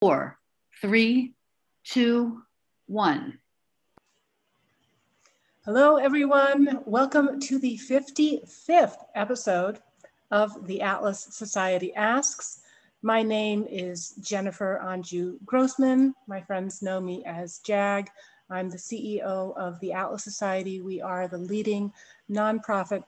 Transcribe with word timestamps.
four, 0.00 0.38
three, 0.82 1.32
two, 1.84 2.42
one. 2.86 3.38
Hello, 5.64 5.96
everyone. 5.96 6.80
Welcome 6.84 7.40
to 7.40 7.58
the 7.58 7.78
55th 7.78 8.96
episode 9.14 9.78
of 10.30 10.66
the 10.66 10.82
Atlas 10.82 11.28
Society 11.30 11.94
Asks. 11.94 12.60
My 13.00 13.22
name 13.22 13.66
is 13.70 14.10
Jennifer 14.20 14.82
Anju 14.84 15.38
Grossman. 15.46 16.14
My 16.26 16.42
friends 16.42 16.82
know 16.82 17.00
me 17.00 17.24
as 17.24 17.60
JAG. 17.60 18.10
I'm 18.50 18.68
the 18.68 18.76
CEO 18.76 19.56
of 19.56 19.80
the 19.80 19.94
Atlas 19.94 20.22
Society. 20.22 20.82
We 20.82 21.00
are 21.00 21.26
the 21.26 21.38
leading 21.38 21.90
nonprofit 22.30 23.02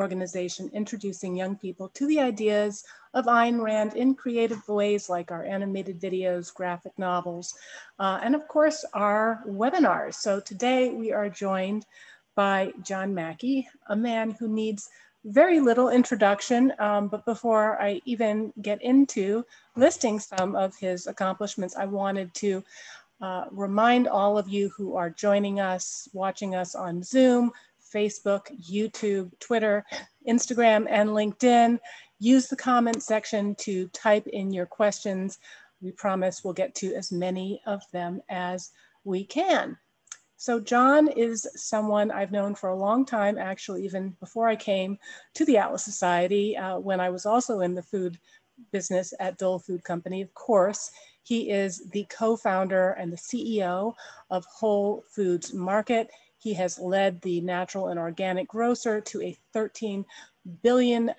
organization 0.00 0.70
introducing 0.72 1.36
young 1.36 1.54
people 1.56 1.88
to 1.90 2.06
the 2.06 2.20
ideas 2.20 2.84
of 3.14 3.26
Ayn 3.26 3.60
Rand 3.60 3.94
in 3.94 4.14
creative 4.14 4.66
ways 4.68 5.08
like 5.08 5.30
our 5.30 5.44
animated 5.44 6.00
videos, 6.00 6.52
graphic 6.52 6.98
novels, 6.98 7.54
uh, 7.98 8.18
and 8.22 8.34
of 8.34 8.48
course 8.48 8.84
our 8.94 9.42
webinars. 9.46 10.14
So 10.14 10.40
today 10.40 10.90
we 10.90 11.12
are 11.12 11.28
joined 11.28 11.86
by 12.34 12.72
John 12.82 13.14
Mackey, 13.14 13.68
a 13.88 13.96
man 13.96 14.30
who 14.30 14.48
needs 14.48 14.88
very 15.24 15.60
little 15.60 15.90
introduction, 15.90 16.72
um, 16.78 17.08
but 17.08 17.26
before 17.26 17.80
I 17.82 18.00
even 18.06 18.52
get 18.62 18.80
into 18.82 19.44
listing 19.76 20.18
some 20.18 20.56
of 20.56 20.74
his 20.76 21.06
accomplishments, 21.06 21.76
I 21.76 21.84
wanted 21.84 22.32
to 22.34 22.64
uh, 23.20 23.44
remind 23.50 24.08
all 24.08 24.38
of 24.38 24.48
you 24.48 24.70
who 24.74 24.96
are 24.96 25.10
joining 25.10 25.60
us, 25.60 26.08
watching 26.14 26.54
us 26.54 26.74
on 26.74 27.02
Zoom, 27.02 27.52
Facebook, 27.94 28.46
YouTube, 28.60 29.30
Twitter, 29.40 29.84
Instagram, 30.28 30.86
and 30.88 31.10
LinkedIn. 31.10 31.78
Use 32.18 32.48
the 32.48 32.56
comment 32.56 33.02
section 33.02 33.54
to 33.56 33.88
type 33.88 34.26
in 34.26 34.52
your 34.52 34.66
questions. 34.66 35.38
We 35.80 35.92
promise 35.92 36.44
we'll 36.44 36.54
get 36.54 36.74
to 36.76 36.94
as 36.94 37.10
many 37.10 37.60
of 37.66 37.82
them 37.92 38.20
as 38.28 38.70
we 39.04 39.24
can. 39.24 39.76
So 40.36 40.58
John 40.58 41.08
is 41.08 41.46
someone 41.54 42.10
I've 42.10 42.32
known 42.32 42.54
for 42.54 42.70
a 42.70 42.76
long 42.76 43.04
time, 43.04 43.36
actually, 43.36 43.84
even 43.84 44.16
before 44.20 44.48
I 44.48 44.56
came 44.56 44.98
to 45.34 45.44
the 45.44 45.58
Atlas 45.58 45.84
Society, 45.84 46.56
uh, 46.56 46.78
when 46.78 46.98
I 46.98 47.10
was 47.10 47.26
also 47.26 47.60
in 47.60 47.74
the 47.74 47.82
food 47.82 48.18
business 48.72 49.12
at 49.20 49.38
Dole 49.38 49.58
Food 49.58 49.84
Company, 49.84 50.22
of 50.22 50.32
course. 50.34 50.90
He 51.22 51.50
is 51.50 51.88
the 51.90 52.06
co-founder 52.08 52.92
and 52.92 53.12
the 53.12 53.16
CEO 53.16 53.94
of 54.30 54.44
Whole 54.46 55.04
Foods 55.08 55.52
Market. 55.52 56.10
He 56.40 56.54
has 56.54 56.78
led 56.78 57.20
the 57.20 57.42
natural 57.42 57.88
and 57.88 58.00
organic 58.00 58.48
grocer 58.48 59.00
to 59.02 59.22
a 59.22 59.38
$13 59.54 60.04
billion 60.62 61.12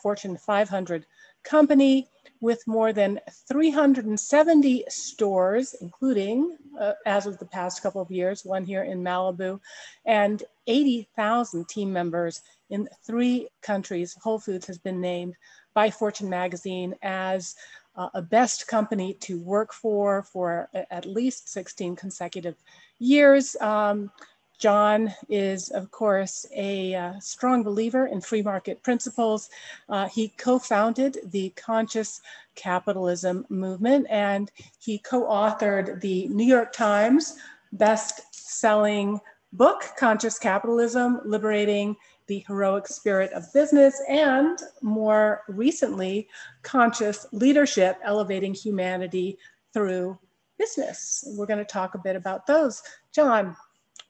Fortune 0.00 0.36
500 0.36 1.06
company 1.42 2.08
with 2.40 2.66
more 2.66 2.92
than 2.92 3.20
370 3.48 4.84
stores, 4.88 5.74
including, 5.80 6.56
uh, 6.78 6.92
as 7.04 7.26
of 7.26 7.36
the 7.38 7.46
past 7.46 7.82
couple 7.82 8.00
of 8.00 8.12
years, 8.12 8.44
one 8.44 8.64
here 8.64 8.84
in 8.84 9.02
Malibu, 9.02 9.60
and 10.06 10.44
80,000 10.68 11.68
team 11.68 11.92
members 11.92 12.42
in 12.70 12.88
three 13.04 13.48
countries. 13.60 14.16
Whole 14.22 14.38
Foods 14.38 14.66
has 14.68 14.78
been 14.78 15.00
named 15.00 15.34
by 15.74 15.90
Fortune 15.90 16.30
magazine 16.30 16.94
as 17.02 17.56
uh, 17.96 18.08
a 18.14 18.22
best 18.22 18.68
company 18.68 19.14
to 19.14 19.40
work 19.40 19.72
for 19.72 20.22
for 20.22 20.68
at 20.90 21.06
least 21.06 21.48
16 21.48 21.96
consecutive 21.96 22.56
years. 22.98 23.56
Um, 23.60 24.10
John 24.58 25.12
is, 25.28 25.70
of 25.70 25.90
course, 25.90 26.46
a 26.54 26.94
uh, 26.94 27.20
strong 27.20 27.62
believer 27.62 28.06
in 28.06 28.20
free 28.20 28.42
market 28.42 28.82
principles. 28.82 29.50
Uh, 29.88 30.08
he 30.08 30.28
co-founded 30.28 31.18
the 31.24 31.50
Conscious 31.50 32.20
Capitalism 32.54 33.44
Movement 33.48 34.06
and 34.10 34.50
he 34.78 34.98
co-authored 34.98 36.00
the 36.00 36.28
New 36.28 36.46
York 36.46 36.72
Times 36.72 37.36
best-selling 37.72 39.20
book, 39.52 39.84
Conscious 39.98 40.38
Capitalism, 40.38 41.20
Liberating 41.24 41.96
the 42.26 42.44
Heroic 42.46 42.86
Spirit 42.86 43.32
of 43.32 43.52
Business, 43.52 44.00
and 44.08 44.58
more 44.80 45.42
recently, 45.48 46.28
Conscious 46.62 47.26
Leadership, 47.32 47.98
Elevating 48.02 48.54
Humanity 48.54 49.38
Through 49.72 50.18
Business. 50.58 51.24
We're 51.36 51.46
gonna 51.46 51.64
talk 51.64 51.94
a 51.94 51.98
bit 51.98 52.16
about 52.16 52.46
those. 52.46 52.82
John, 53.12 53.56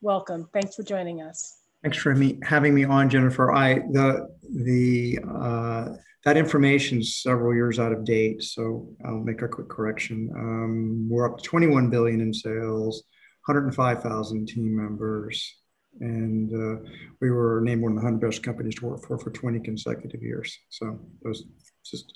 welcome. 0.05 0.49
Thanks 0.53 0.77
for 0.77 0.83
joining 0.83 1.23
us. 1.23 1.61
Thanks 1.83 1.99
for 1.99 2.15
me, 2.15 2.39
having 2.45 2.75
me 2.75 2.85
on, 2.85 3.11
Jennifer. 3.11 3.53
I 3.53 3.81
the 3.91 4.29
the 4.43 5.19
uh, 5.27 5.89
that 6.25 6.37
information 6.37 7.01
is 7.01 7.21
several 7.21 7.55
years 7.55 7.79
out 7.79 7.93
of 7.93 8.05
date, 8.05 8.43
so 8.43 8.89
I'll 9.05 9.19
make 9.19 9.43
a 9.43 9.49
quick 9.49 9.69
correction. 9.69 10.31
Um, 10.37 11.09
we're 11.11 11.31
up 11.31 11.39
to 11.39 11.43
21 11.45 11.91
billion 11.91 12.21
in 12.21 12.33
sales, 12.33 13.03
105,000 13.47 14.47
team 14.47 14.75
members, 14.77 15.57
and 16.01 16.51
uh, 16.53 16.81
we 17.21 17.31
were 17.31 17.61
named 17.61 17.83
one 17.83 17.93
of 17.93 17.97
the 17.99 18.05
100 18.05 18.27
best 18.27 18.43
companies 18.43 18.77
to 18.77 18.87
work 18.87 19.05
for 19.07 19.19
for 19.19 19.31
20 19.31 19.61
consecutive 19.61 20.23
years. 20.23 20.57
So 20.71 20.99
those 21.23 21.45
just 21.85 22.13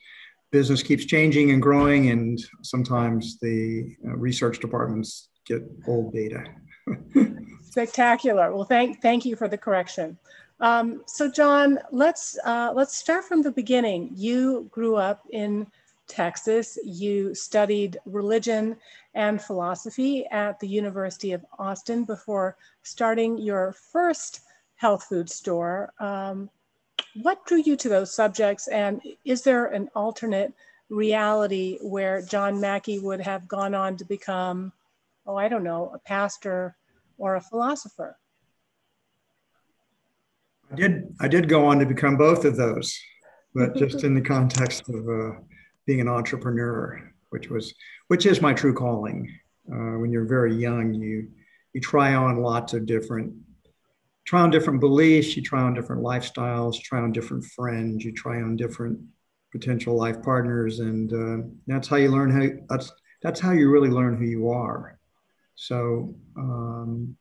business 0.50 0.82
keeps 0.82 1.04
changing 1.04 1.50
and 1.50 1.60
growing, 1.60 2.10
and 2.10 2.38
sometimes 2.62 3.38
the 3.40 3.96
uh, 4.06 4.16
research 4.16 4.60
departments 4.60 5.28
get 5.46 5.62
old 5.86 6.12
data. 6.14 6.44
Spectacular. 7.70 8.54
Well, 8.54 8.64
thank 8.64 9.02
thank 9.02 9.26
you 9.26 9.36
for 9.36 9.46
the 9.46 9.58
correction. 9.58 10.16
Um, 10.60 11.02
so, 11.06 11.30
John, 11.30 11.78
let's 11.92 12.38
uh, 12.44 12.72
let's 12.74 12.96
start 12.96 13.24
from 13.24 13.42
the 13.42 13.50
beginning. 13.50 14.10
You 14.14 14.68
grew 14.72 14.96
up 14.96 15.26
in 15.30 15.66
Texas. 16.06 16.78
You 16.82 17.34
studied 17.34 17.98
religion 18.06 18.76
and 19.14 19.40
philosophy 19.40 20.26
at 20.28 20.58
the 20.60 20.66
University 20.66 21.32
of 21.32 21.44
Austin 21.58 22.04
before 22.04 22.56
starting 22.82 23.36
your 23.36 23.72
first 23.72 24.40
health 24.76 25.04
food 25.04 25.28
store. 25.28 25.92
Um, 26.00 26.48
what 27.22 27.44
drew 27.44 27.58
you 27.58 27.76
to 27.76 27.88
those 27.90 28.14
subjects, 28.14 28.68
and 28.68 29.02
is 29.26 29.42
there 29.42 29.66
an 29.66 29.90
alternate 29.94 30.54
reality 30.88 31.78
where 31.82 32.22
John 32.22 32.60
Mackey 32.60 32.98
would 32.98 33.20
have 33.20 33.46
gone 33.46 33.74
on 33.74 33.98
to 33.98 34.06
become, 34.06 34.72
oh, 35.26 35.36
I 35.36 35.48
don't 35.48 35.64
know, 35.64 35.90
a 35.94 35.98
pastor 35.98 36.74
or 37.18 37.36
a 37.36 37.40
philosopher? 37.40 38.16
I 40.72 40.74
did. 40.74 41.14
I 41.20 41.28
did 41.28 41.48
go 41.48 41.66
on 41.66 41.78
to 41.78 41.86
become 41.86 42.16
both 42.16 42.44
of 42.44 42.56
those, 42.56 42.98
but 43.54 43.76
just 43.76 44.04
in 44.04 44.14
the 44.14 44.20
context 44.20 44.88
of 44.88 45.08
uh, 45.08 45.40
being 45.86 46.00
an 46.00 46.08
entrepreneur, 46.08 47.12
which 47.30 47.48
was 47.48 47.74
which 48.08 48.26
is 48.26 48.40
my 48.40 48.52
true 48.52 48.74
calling. 48.74 49.30
Uh, 49.70 49.98
when 49.98 50.10
you're 50.10 50.24
very 50.24 50.54
young, 50.54 50.94
you 50.94 51.28
you 51.72 51.80
try 51.80 52.14
on 52.14 52.42
lots 52.42 52.74
of 52.74 52.86
different 52.86 53.34
try 54.26 54.42
on 54.42 54.50
different 54.50 54.80
beliefs, 54.80 55.36
you 55.36 55.42
try 55.42 55.62
on 55.62 55.72
different 55.72 56.02
lifestyles, 56.02 56.78
try 56.82 57.00
on 57.00 57.12
different 57.12 57.42
friends, 57.44 58.04
you 58.04 58.12
try 58.12 58.42
on 58.42 58.56
different 58.56 58.98
potential 59.50 59.96
life 59.96 60.22
partners, 60.22 60.80
and 60.80 61.12
uh, 61.14 61.48
that's 61.66 61.88
how 61.88 61.96
you 61.96 62.10
learn 62.10 62.30
how 62.30 62.46
that's 62.68 62.92
that's 63.22 63.40
how 63.40 63.52
you 63.52 63.70
really 63.70 63.88
learn 63.88 64.16
who 64.18 64.26
you 64.26 64.50
are. 64.50 64.98
So, 65.60 66.14
um, 66.36 67.16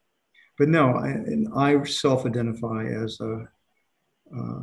but 0.60 0.70
no, 0.70 0.94
I, 0.94 1.74
I 1.74 1.84
self-identify 1.84 2.86
as 2.86 3.20
a 3.20 3.48
uh, 4.38 4.62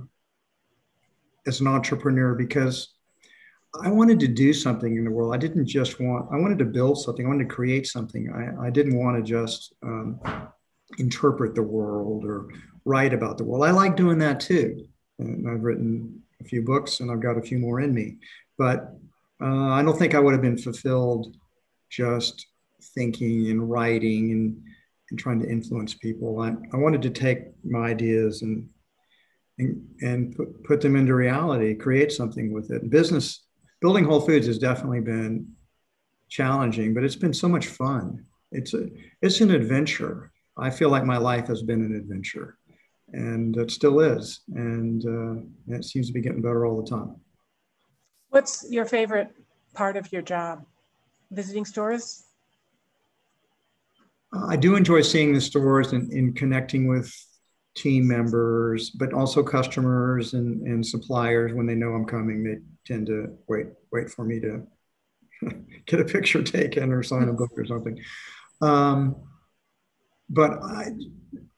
as 1.49 1.61
an 1.61 1.67
entrepreneur 1.67 2.37
because 2.37 2.95
I 3.83 3.91
wanted 3.91 4.21
to 4.21 4.29
do 4.29 4.53
something 4.53 4.97
in 4.97 5.05
the 5.05 5.11
world. 5.11 5.35
I 5.35 5.39
didn't 5.39 5.67
just 5.67 6.01
want. 6.01 6.29
I 6.33 6.37
wanted 6.37 6.61
to 6.61 6.65
build 6.67 7.01
something. 7.01 7.27
I 7.27 7.29
wanted 7.29 7.49
to 7.49 7.55
create 7.55 7.89
something. 7.89 8.33
I, 8.33 8.67
I 8.69 8.71
didn't 8.71 8.97
want 8.97 9.17
to 9.17 9.29
just 9.29 9.75
um, 9.83 10.21
interpret 10.99 11.57
the 11.57 11.63
world 11.63 12.25
or 12.25 12.47
write 12.85 13.13
about 13.13 13.39
the 13.39 13.45
world. 13.45 13.65
I 13.65 13.73
like 13.73 13.97
doing 13.97 14.19
that 14.19 14.39
too. 14.39 14.87
And 15.19 15.51
I've 15.51 15.65
written 15.65 16.23
a 16.41 16.45
few 16.45 16.63
books, 16.63 17.01
and 17.01 17.11
I've 17.11 17.21
got 17.21 17.39
a 17.39 17.43
few 17.43 17.59
more 17.59 17.81
in 17.81 17.93
me. 17.93 18.19
But 18.57 18.95
uh, 19.43 19.73
I 19.73 19.83
don't 19.83 19.99
think 19.99 20.15
I 20.15 20.21
would 20.21 20.33
have 20.33 20.43
been 20.43 20.59
fulfilled 20.59 21.37
just 21.91 22.47
thinking 22.95 23.51
and 23.51 23.71
writing 23.71 24.33
and, 24.33 24.63
and 25.11 25.19
trying 25.19 25.41
to 25.41 25.49
influence 25.49 25.95
people. 25.95 26.41
I, 26.41 26.55
I 26.73 26.77
wanted 26.77 27.03
to 27.03 27.11
take 27.11 27.41
my 27.65 27.89
ideas 27.89 28.43
and 28.43 28.69
and, 29.59 29.87
and 30.01 30.37
put, 30.37 30.65
put 30.65 30.81
them 30.81 30.97
into 30.97 31.15
reality, 31.15 31.75
create 31.75 32.13
something 32.13 32.53
with 32.53 32.71
it. 32.71 32.91
Business, 32.91 33.45
building 33.81 34.05
Whole 34.05 34.21
Foods 34.21 34.47
has 34.47 34.59
definitely 34.59 35.01
been 35.01 35.53
challenging, 36.29 36.95
but 36.95 37.05
it's 37.05 37.17
been 37.17 37.35
so 37.35 37.49
much 37.49 37.67
fun. 37.67 38.25
It's 38.53 38.75
a, 38.75 38.89
it's 39.23 39.41
an 39.41 39.51
adventure. 39.51 40.33
I 40.57 40.71
feel 40.71 40.89
like 40.89 41.05
my 41.05 41.19
life 41.19 41.47
has 41.49 41.63
been 41.63 41.85
an 41.85 41.95
adventure, 41.95 42.59
and 43.13 43.57
it 43.57 43.71
still 43.71 44.01
is. 44.01 44.41
And 44.55 45.05
uh, 45.05 45.75
it 45.77 45.85
seems 45.85 46.07
to 46.09 46.13
be 46.13 46.21
getting 46.21 46.43
better 46.43 46.67
all 46.67 46.81
the 46.83 46.89
time. 46.89 47.17
What's 48.31 48.67
your 48.71 48.85
favorite 48.85 49.29
part 49.75 49.97
of 49.97 50.13
your 50.13 50.23
job? 50.23 50.65
Visiting 51.31 51.65
stores? 51.65 52.25
I 54.49 54.57
do 54.57 54.77
enjoy 54.77 55.03
seeing 55.03 55.33
the 55.33 55.41
stores 55.41 55.93
and, 55.93 56.11
and 56.13 56.35
connecting 56.35 56.89
with 56.89 57.13
team 57.75 58.07
members, 58.07 58.91
but 58.91 59.13
also 59.13 59.43
customers 59.43 60.35
and, 60.35 60.63
and 60.67 60.85
suppliers 60.85 61.53
when 61.53 61.67
they 61.67 61.75
know 61.75 61.91
I'm 61.91 62.05
coming. 62.05 62.45
They 62.45 62.59
tend 62.87 63.07
to 63.07 63.37
wait 63.49 63.67
wait 63.93 64.11
for 64.11 64.25
me 64.25 64.41
to 64.41 64.67
get 65.87 66.01
a 66.01 66.05
picture 66.05 66.43
taken 66.43 66.93
or 66.93 67.03
sign 67.03 67.29
a 67.29 67.33
book 67.33 67.53
or 67.57 67.65
something. 67.65 67.99
Um, 68.61 69.17
but 70.31 70.63
I, 70.63 70.87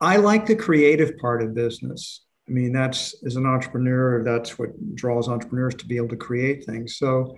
I 0.01 0.17
like 0.17 0.47
the 0.47 0.57
creative 0.57 1.17
part 1.19 1.43
of 1.43 1.55
business. 1.55 2.25
I 2.49 2.53
mean, 2.53 2.73
that's 2.73 3.15
as 3.25 3.37
an 3.37 3.47
entrepreneur, 3.47 4.23
that's 4.23 4.59
what 4.59 4.71
draws 4.95 5.29
entrepreneurs 5.29 5.75
to 5.77 5.87
be 5.87 5.97
able 5.97 6.09
to 6.09 6.17
create 6.17 6.65
things. 6.65 6.97
So, 6.97 7.37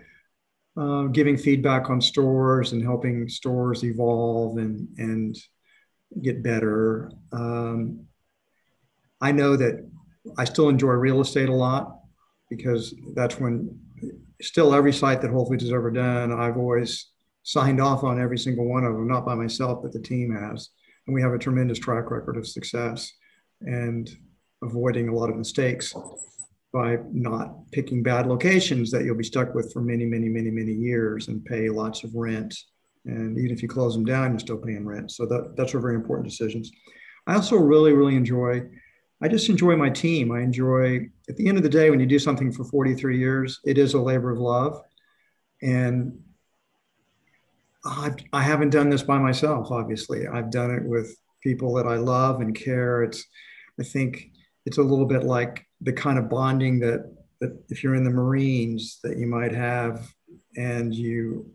uh, 0.77 1.05
giving 1.05 1.37
feedback 1.37 1.91
on 1.91 2.01
stores 2.01 2.73
and 2.73 2.83
helping 2.83 3.29
stores 3.29 3.85
evolve 3.85 4.59
and 4.59 4.89
and 4.99 5.37
get 6.23 6.43
better. 6.43 7.11
Um, 7.33 8.07
I 9.21 9.33
know 9.33 9.57
that 9.57 9.89
I 10.37 10.45
still 10.45 10.69
enjoy 10.69 10.93
real 10.93 11.21
estate 11.21 11.49
a 11.49 11.55
lot 11.55 11.99
because 12.49 12.95
that's 13.15 13.39
when 13.39 13.79
still 14.41 14.75
every 14.75 14.93
site 14.93 15.21
that 15.23 15.31
Whole 15.31 15.47
Foods 15.47 15.65
has 15.65 15.73
ever 15.73 15.91
done, 15.91 16.33
I've 16.33 16.57
always 16.57 17.11
signed 17.43 17.81
off 17.81 18.05
on 18.05 18.21
every 18.21 18.39
single 18.39 18.69
one 18.69 18.85
of 18.85 18.93
them, 18.93 19.09
not 19.09 19.27
by 19.27 19.35
myself, 19.35 19.83
but 19.83 19.93
the 19.93 20.01
team 20.01 20.35
has. 20.35 20.71
And 21.07 21.15
we 21.15 21.23
have 21.23 21.33
a 21.33 21.39
tremendous 21.39 21.79
track 21.79 22.11
record 22.11 22.37
of 22.37 22.47
success 22.47 23.13
and 23.63 24.09
avoiding 24.63 25.09
a 25.09 25.15
lot 25.15 25.31
of 25.31 25.37
mistakes 25.37 25.95
by 26.73 26.99
not 27.13 27.71
picking 27.73 28.03
bad 28.03 28.27
locations 28.27 28.91
that 28.91 29.05
you'll 29.05 29.17
be 29.17 29.25
stuck 29.25 29.55
with 29.55 29.73
for 29.73 29.81
many, 29.81 30.05
many, 30.05 30.29
many, 30.29 30.51
many 30.51 30.73
years 30.73 31.29
and 31.29 31.45
pay 31.45 31.71
lots 31.71 32.05
of 32.05 32.15
rent. 32.15 32.55
And 33.07 33.39
even 33.39 33.51
if 33.51 33.63
you 33.63 33.69
close 33.69 33.95
them 33.95 34.05
down, 34.05 34.33
you're 34.33 34.39
still 34.39 34.59
paying 34.59 34.85
rent. 34.85 35.11
So 35.13 35.25
that, 35.27 35.55
that's 35.57 35.75
are 35.75 35.81
very 35.81 35.95
important 35.95 36.29
decisions. 36.29 36.71
I 37.27 37.35
also 37.35 37.57
really, 37.57 37.93
really 37.93 38.17
enjoy 38.17 38.69
I 39.21 39.29
just 39.29 39.49
enjoy 39.49 39.77
my 39.77 39.91
team. 39.91 40.31
I 40.31 40.41
enjoy, 40.43 41.09
at 41.29 41.37
the 41.37 41.49
end 41.49 41.57
of 41.57 41.65
the 41.65 41.69
day, 41.69 41.91
when 41.91 41.99
you 41.99 42.07
do 42.07 42.19
something 42.19 42.53
for 42.53 42.65
43 42.65 43.19
years, 43.19 43.61
it 43.65 43.77
is 43.77 43.95
a 43.95 44.01
labor 44.01 44.31
of 44.31 44.39
love. 44.39 44.81
And 45.61 46.21
I've, 47.85 48.17
I 48.33 48.43
haven't 48.43 48.71
done 48.71 48.91
this 48.91 49.03
by 49.03 49.19
myself, 49.19 49.73
obviously. 49.73 50.29
I've 50.29 50.51
done 50.51 50.71
it 50.71 50.85
with 50.85 51.17
people 51.43 51.75
that 51.75 51.87
I 51.87 51.97
love 51.97 52.41
and 52.41 52.55
care. 52.55 53.03
It's, 53.03 53.25
I 53.81 53.83
think 53.83 54.31
it's 54.67 54.79
a 54.79 54.83
little 54.83 55.07
bit 55.07 55.25
like 55.25 55.67
the 55.81 55.93
kind 55.93 56.19
of 56.19 56.29
bonding 56.29 56.81
that, 56.81 57.15
that 57.41 57.57
if 57.69 57.83
you're 57.83 57.95
in 57.95 58.05
the 58.05 58.11
Marines 58.11 58.99
that 59.03 59.19
you 59.19 59.27
might 59.27 59.53
have 59.53 60.13
and 60.57 60.95
you, 60.95 61.51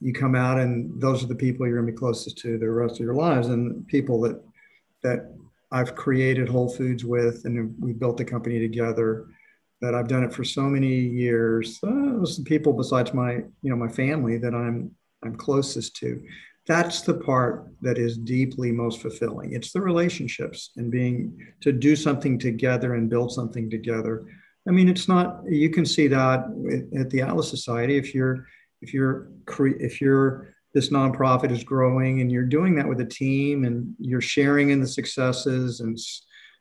you 0.00 0.12
come 0.12 0.34
out 0.34 0.58
and 0.58 1.00
those 1.00 1.24
are 1.24 1.28
the 1.28 1.34
people 1.34 1.66
you're 1.66 1.78
gonna 1.78 1.90
be 1.90 1.96
closest 1.96 2.38
to 2.38 2.58
the 2.58 2.70
rest 2.70 2.94
of 2.94 3.00
your 3.00 3.14
lives 3.14 3.48
and 3.48 3.86
people 3.88 4.20
that, 4.20 4.40
that 5.02 5.34
I've 5.70 5.94
created 5.94 6.48
Whole 6.48 6.68
Foods 6.68 7.04
with, 7.04 7.44
and 7.44 7.74
we 7.78 7.92
built 7.92 8.16
the 8.16 8.24
company 8.24 8.58
together. 8.58 9.26
That 9.80 9.94
I've 9.94 10.08
done 10.08 10.24
it 10.24 10.32
for 10.32 10.42
so 10.42 10.62
many 10.62 10.96
years. 10.96 11.78
Uh, 11.84 12.18
those 12.18 12.40
people 12.40 12.72
besides 12.72 13.14
my, 13.14 13.34
you 13.34 13.70
know, 13.70 13.76
my 13.76 13.86
family 13.88 14.36
that 14.38 14.54
I'm 14.54 14.90
I'm 15.22 15.36
closest 15.36 15.94
to. 15.96 16.20
That's 16.68 17.00
the 17.00 17.14
part 17.14 17.66
that 17.80 17.96
is 17.96 18.18
deeply 18.18 18.70
most 18.70 19.00
fulfilling. 19.00 19.54
It's 19.54 19.72
the 19.72 19.80
relationships 19.80 20.70
and 20.76 20.90
being 20.90 21.36
to 21.62 21.72
do 21.72 21.96
something 21.96 22.38
together 22.38 22.94
and 22.94 23.08
build 23.08 23.32
something 23.32 23.70
together. 23.70 24.26
I 24.68 24.70
mean, 24.70 24.88
it's 24.88 25.08
not. 25.08 25.40
You 25.48 25.70
can 25.70 25.86
see 25.86 26.08
that 26.08 26.40
at 26.94 27.08
the 27.08 27.22
Atlas 27.22 27.48
Society 27.48 27.96
if 27.96 28.14
you're 28.14 28.46
if 28.82 28.92
you're 28.92 29.28
if 29.48 30.00
you're 30.00 30.54
this 30.74 30.90
nonprofit 30.90 31.50
is 31.50 31.64
growing 31.64 32.20
and 32.20 32.30
you're 32.30 32.44
doing 32.44 32.74
that 32.76 32.86
with 32.86 33.00
a 33.00 33.04
team 33.06 33.64
and 33.64 33.94
you're 33.98 34.20
sharing 34.20 34.68
in 34.68 34.80
the 34.80 34.86
successes 34.86 35.80
and 35.80 35.98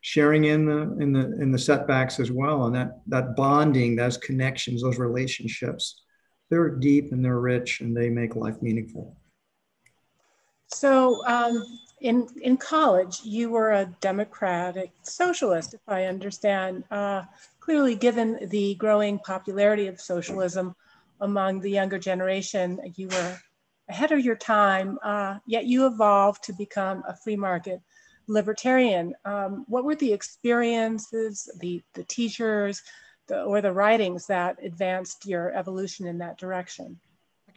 sharing 0.01 0.45
in 0.45 0.65
the 0.65 0.97
in 1.01 1.11
the 1.11 1.41
in 1.41 1.51
the 1.51 1.59
setbacks 1.59 2.19
as 2.19 2.31
well 2.31 2.65
and 2.65 2.75
that 2.75 3.01
that 3.07 3.35
bonding 3.35 3.95
those 3.95 4.15
connections 4.17 4.81
those 4.81 4.97
relationships 4.97 6.03
they're 6.49 6.69
deep 6.69 7.11
and 7.11 7.25
they're 7.25 7.39
rich 7.39 7.81
and 7.81 7.95
they 7.95 8.09
make 8.09 8.35
life 8.35 8.61
meaningful 8.61 9.17
so 10.67 11.25
um, 11.25 11.63
in 12.01 12.27
in 12.41 12.57
college 12.57 13.21
you 13.23 13.49
were 13.49 13.71
a 13.71 13.85
democratic 14.01 14.91
socialist 15.03 15.73
if 15.73 15.81
i 15.87 16.05
understand 16.05 16.83
uh, 16.91 17.23
clearly 17.59 17.95
given 17.95 18.37
the 18.49 18.75
growing 18.75 19.17
popularity 19.19 19.87
of 19.87 19.99
socialism 19.99 20.75
among 21.21 21.59
the 21.59 21.71
younger 21.71 21.97
generation 21.97 22.79
you 22.95 23.07
were 23.07 23.37
ahead 23.89 24.11
of 24.11 24.23
your 24.23 24.35
time, 24.35 24.99
uh, 25.03 25.37
yet 25.45 25.65
you 25.65 25.87
evolved 25.87 26.43
to 26.43 26.53
become 26.53 27.03
a 27.07 27.15
free 27.15 27.35
market 27.35 27.81
libertarian. 28.27 29.13
Um, 29.23 29.65
what 29.67 29.85
were 29.85 29.95
the 29.95 30.11
experiences, 30.11 31.49
the, 31.59 31.81
the 31.93 32.03
teachers, 32.03 32.81
the, 33.27 33.43
or 33.43 33.61
the 33.61 33.71
writings 33.71 34.27
that 34.27 34.57
advanced 34.63 35.25
your 35.25 35.53
evolution 35.55 36.07
in 36.07 36.17
that 36.17 36.37
direction? 36.37 36.99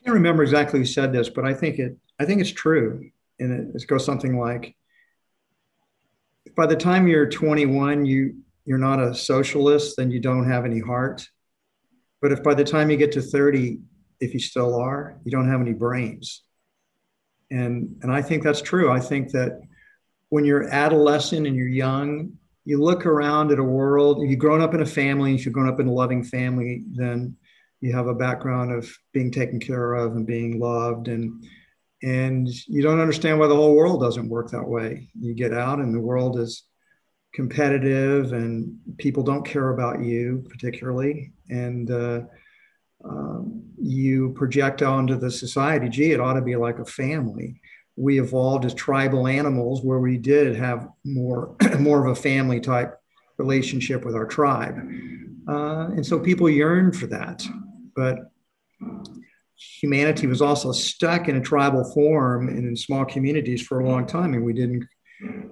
Can't 0.05 0.14
remember 0.14 0.43
exactly 0.43 0.81
who 0.81 0.87
said 0.87 1.12
this, 1.12 1.29
but 1.29 1.44
I 1.44 1.55
think 1.55 1.79
it 1.79 1.97
I 2.19 2.25
think 2.25 2.41
it's 2.41 2.50
true. 2.50 3.11
And 3.38 3.75
it, 3.75 3.82
it 3.82 3.87
goes 3.87 4.05
something 4.05 4.38
like 4.38 4.76
by 6.56 6.67
the 6.67 6.76
time 6.76 7.08
you're 7.08 7.29
21, 7.29 8.05
you 8.05 8.37
you're 8.64 8.79
not 8.79 9.00
a 9.00 9.14
socialist, 9.14 9.97
then 9.97 10.11
you 10.11 10.20
don't 10.20 10.49
have 10.49 10.64
any 10.64 10.81
heart. 10.81 11.29
But 12.20 12.32
if 12.32 12.43
by 12.43 12.55
the 12.55 12.64
time 12.64 12.91
you 12.91 12.97
get 12.97 13.12
to 13.12 13.23
30, 13.23 13.79
if 14.20 14.35
you 14.35 14.41
still 14.41 14.75
are, 14.75 15.19
you 15.25 15.31
don't 15.31 15.49
have 15.49 15.61
any 15.61 15.73
brains. 15.73 16.43
And, 17.50 17.97
and 18.02 18.12
I 18.12 18.23
think 18.23 18.43
that's 18.43 18.62
true. 18.62 18.93
I 18.93 19.00
think 19.00 19.32
that 19.32 19.61
when 20.29 20.44
you're 20.44 20.69
adolescent 20.69 21.47
and 21.47 21.56
you're 21.56 21.69
young, 21.69 22.35
you 22.64 22.81
look 22.81 23.06
around 23.06 23.50
at 23.50 23.58
a 23.58 23.64
world, 23.64 24.23
if 24.23 24.31
you've 24.31 24.38
grown 24.38 24.61
up 24.61 24.75
in 24.75 24.82
a 24.82 24.87
family, 24.87 25.35
if 25.35 25.44
you've 25.44 25.55
grown 25.55 25.69
up 25.69 25.81
in 25.81 25.88
a 25.88 25.93
loving 25.93 26.23
family, 26.23 26.85
then 26.93 27.37
you 27.81 27.93
have 27.93 28.06
a 28.06 28.15
background 28.15 28.73
of 28.73 28.91
being 29.12 29.31
taken 29.31 29.59
care 29.59 29.94
of 29.94 30.17
and 30.17 30.27
being 30.27 30.61
loved 30.61 31.09
and 31.09 31.44
and 32.03 32.49
you 32.67 32.82
don't 32.82 33.00
understand 33.00 33.38
why 33.38 33.47
the 33.47 33.55
whole 33.55 33.75
world 33.75 34.00
doesn't 34.00 34.29
work 34.29 34.50
that 34.50 34.67
way. 34.67 35.09
You 35.21 35.35
get 35.35 35.53
out 35.53 35.81
and 35.81 35.94
the 35.94 36.00
world 36.00 36.38
is 36.38 36.65
competitive 37.35 38.32
and 38.32 38.79
people 38.97 39.23
don't 39.23 39.44
care 39.44 39.71
about 39.71 40.03
you 40.03 40.44
particularly. 40.49 41.32
And 41.50 41.91
uh, 41.91 42.23
um, 43.05 43.65
you 43.79 44.33
project 44.33 44.83
onto 44.83 45.19
the 45.19 45.31
society, 45.31 45.91
gee, 45.91 46.12
it 46.12 46.21
ought 46.21 46.35
to 46.35 46.43
be 46.43 46.56
like 46.56 46.79
a 46.79 46.87
family. 46.87 47.61
We 47.97 48.19
evolved 48.19 48.65
as 48.65 48.73
tribal 48.73 49.26
animals 49.26 49.83
where 49.83 50.00
we 50.00 50.17
did 50.17 50.56
have 50.56 50.88
more, 51.05 51.55
more 51.79 52.06
of 52.06 52.12
a 52.17 52.21
family 52.21 52.61
type 52.61 52.99
relationship 53.37 54.06
with 54.06 54.15
our 54.15 54.26
tribe. 54.26 54.79
Uh, 55.47 55.88
and 55.88 56.06
so 56.06 56.19
people 56.19 56.49
yearned 56.49 56.97
for 56.97 57.06
that. 57.09 57.47
But 57.94 58.31
humanity 59.56 60.26
was 60.26 60.40
also 60.40 60.72
stuck 60.72 61.28
in 61.28 61.37
a 61.37 61.40
tribal 61.40 61.84
form 61.92 62.48
and 62.48 62.66
in 62.66 62.76
small 62.76 63.04
communities 63.04 63.62
for 63.62 63.80
a 63.80 63.88
long 63.88 64.06
time. 64.06 64.35
And 64.35 64.44
we 64.44 64.52
didn't 64.52 64.87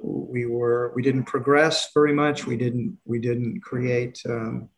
we 0.03 0.47
were 0.47 0.93
we 0.95 1.03
didn't 1.03 1.25
progress 1.25 1.91
very 1.93 2.15
much. 2.15 2.47
We 2.47 2.57
didn't 2.57 2.99
we 3.05 3.19
didn't 3.19 3.61
create 3.61 4.23
um, 4.27 4.69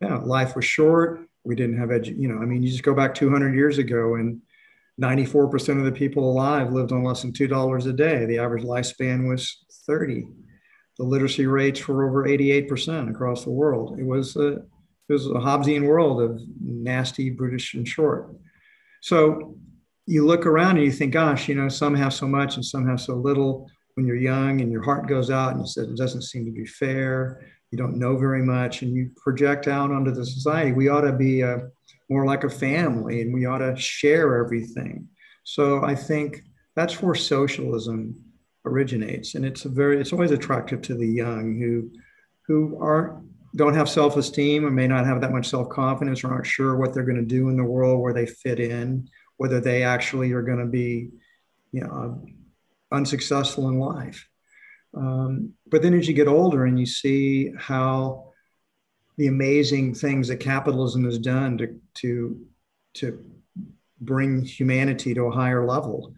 yeah, 0.00 0.16
life 0.18 0.56
was 0.56 0.64
short 0.64 1.28
we 1.48 1.54
didn't 1.54 1.78
have 1.78 1.88
edu- 1.88 2.18
you 2.18 2.28
know 2.28 2.40
i 2.40 2.44
mean 2.44 2.62
you 2.62 2.70
just 2.70 2.84
go 2.84 2.94
back 2.94 3.14
200 3.14 3.54
years 3.54 3.78
ago 3.78 4.14
and 4.14 4.40
94% 5.00 5.78
of 5.78 5.84
the 5.84 5.92
people 5.92 6.28
alive 6.28 6.72
lived 6.72 6.90
on 6.90 7.04
less 7.04 7.22
than 7.22 7.32
$2 7.32 7.86
a 7.86 7.92
day 7.92 8.26
the 8.26 8.38
average 8.38 8.64
lifespan 8.64 9.28
was 9.28 9.64
30 9.86 10.26
the 10.98 11.04
literacy 11.04 11.46
rates 11.46 11.86
were 11.86 12.08
over 12.08 12.24
88% 12.24 13.10
across 13.10 13.44
the 13.44 13.50
world 13.50 13.98
it 13.98 14.04
was 14.04 14.36
a, 14.36 14.62
it 15.08 15.12
was 15.12 15.26
a 15.26 15.30
hobbesian 15.34 15.86
world 15.86 16.20
of 16.20 16.40
nasty 16.60 17.30
brutish 17.30 17.74
and 17.74 17.86
short. 17.86 18.34
So 19.00 19.56
you 20.06 20.26
look 20.26 20.46
around 20.46 20.76
and 20.76 20.84
you 20.84 20.92
think 20.92 21.12
gosh 21.12 21.48
you 21.48 21.54
know 21.54 21.68
some 21.68 21.94
have 21.94 22.14
so 22.14 22.26
much 22.26 22.56
and 22.56 22.64
some 22.64 22.86
have 22.88 23.00
so 23.00 23.14
little. 23.14 23.70
When 23.94 24.06
you're 24.06 24.16
young 24.16 24.60
and 24.60 24.70
your 24.70 24.82
heart 24.82 25.08
goes 25.08 25.28
out 25.28 25.52
and 25.52 25.60
you 25.60 25.66
said 25.66 25.88
it 25.88 25.96
doesn't 25.96 26.22
seem 26.22 26.44
to 26.44 26.52
be 26.52 26.66
fair 26.66 27.42
you 27.70 27.78
don't 27.78 27.98
know 27.98 28.16
very 28.16 28.42
much 28.42 28.82
and 28.82 28.94
you 28.94 29.10
project 29.16 29.68
out 29.68 29.90
onto 29.90 30.10
the 30.10 30.24
society 30.24 30.72
we 30.72 30.88
ought 30.88 31.02
to 31.02 31.12
be 31.12 31.42
a, 31.42 31.56
uh, 31.56 31.60
more 32.10 32.24
like 32.24 32.44
a 32.44 32.50
family 32.50 33.20
and 33.20 33.34
we 33.34 33.44
ought 33.44 33.58
to 33.58 33.76
share 33.76 34.42
everything. 34.42 35.06
So 35.44 35.84
i 35.84 35.94
think 35.94 36.42
that's 36.74 37.02
where 37.02 37.14
socialism 37.14 38.14
originates 38.64 39.34
and 39.34 39.44
it's 39.44 39.64
a 39.64 39.68
very 39.68 40.00
it's 40.00 40.12
always 40.12 40.30
attractive 40.30 40.80
to 40.82 40.94
the 40.94 41.06
young 41.06 41.58
who 41.58 41.90
who 42.46 42.78
are 42.82 43.20
don't 43.56 43.74
have 43.74 43.88
self-esteem 43.88 44.64
or 44.64 44.70
may 44.70 44.86
not 44.86 45.06
have 45.06 45.20
that 45.20 45.32
much 45.32 45.48
self-confidence 45.48 46.22
or 46.22 46.32
aren't 46.32 46.46
sure 46.46 46.76
what 46.76 46.92
they're 46.92 47.04
going 47.04 47.16
to 47.16 47.22
do 47.22 47.48
in 47.48 47.56
the 47.56 47.64
world 47.64 48.00
where 48.00 48.12
they 48.12 48.26
fit 48.26 48.60
in 48.60 49.08
whether 49.38 49.60
they 49.60 49.82
actually 49.82 50.32
are 50.32 50.42
going 50.42 50.58
to 50.58 50.66
be 50.66 51.08
you 51.72 51.80
know 51.80 52.22
unsuccessful 52.92 53.68
in 53.68 53.78
life. 53.78 54.28
Um, 54.94 55.54
but 55.66 55.82
then 55.82 55.94
as 55.94 56.08
you 56.08 56.14
get 56.14 56.28
older 56.28 56.64
and 56.64 56.78
you 56.78 56.86
see 56.86 57.52
how 57.58 58.32
the 59.16 59.26
amazing 59.26 59.94
things 59.94 60.28
that 60.28 60.38
capitalism 60.38 61.04
has 61.04 61.18
done 61.18 61.58
to, 61.58 61.80
to, 61.94 62.46
to 62.94 63.24
bring 64.00 64.44
humanity 64.44 65.12
to 65.14 65.24
a 65.24 65.30
higher 65.30 65.66
level, 65.66 66.14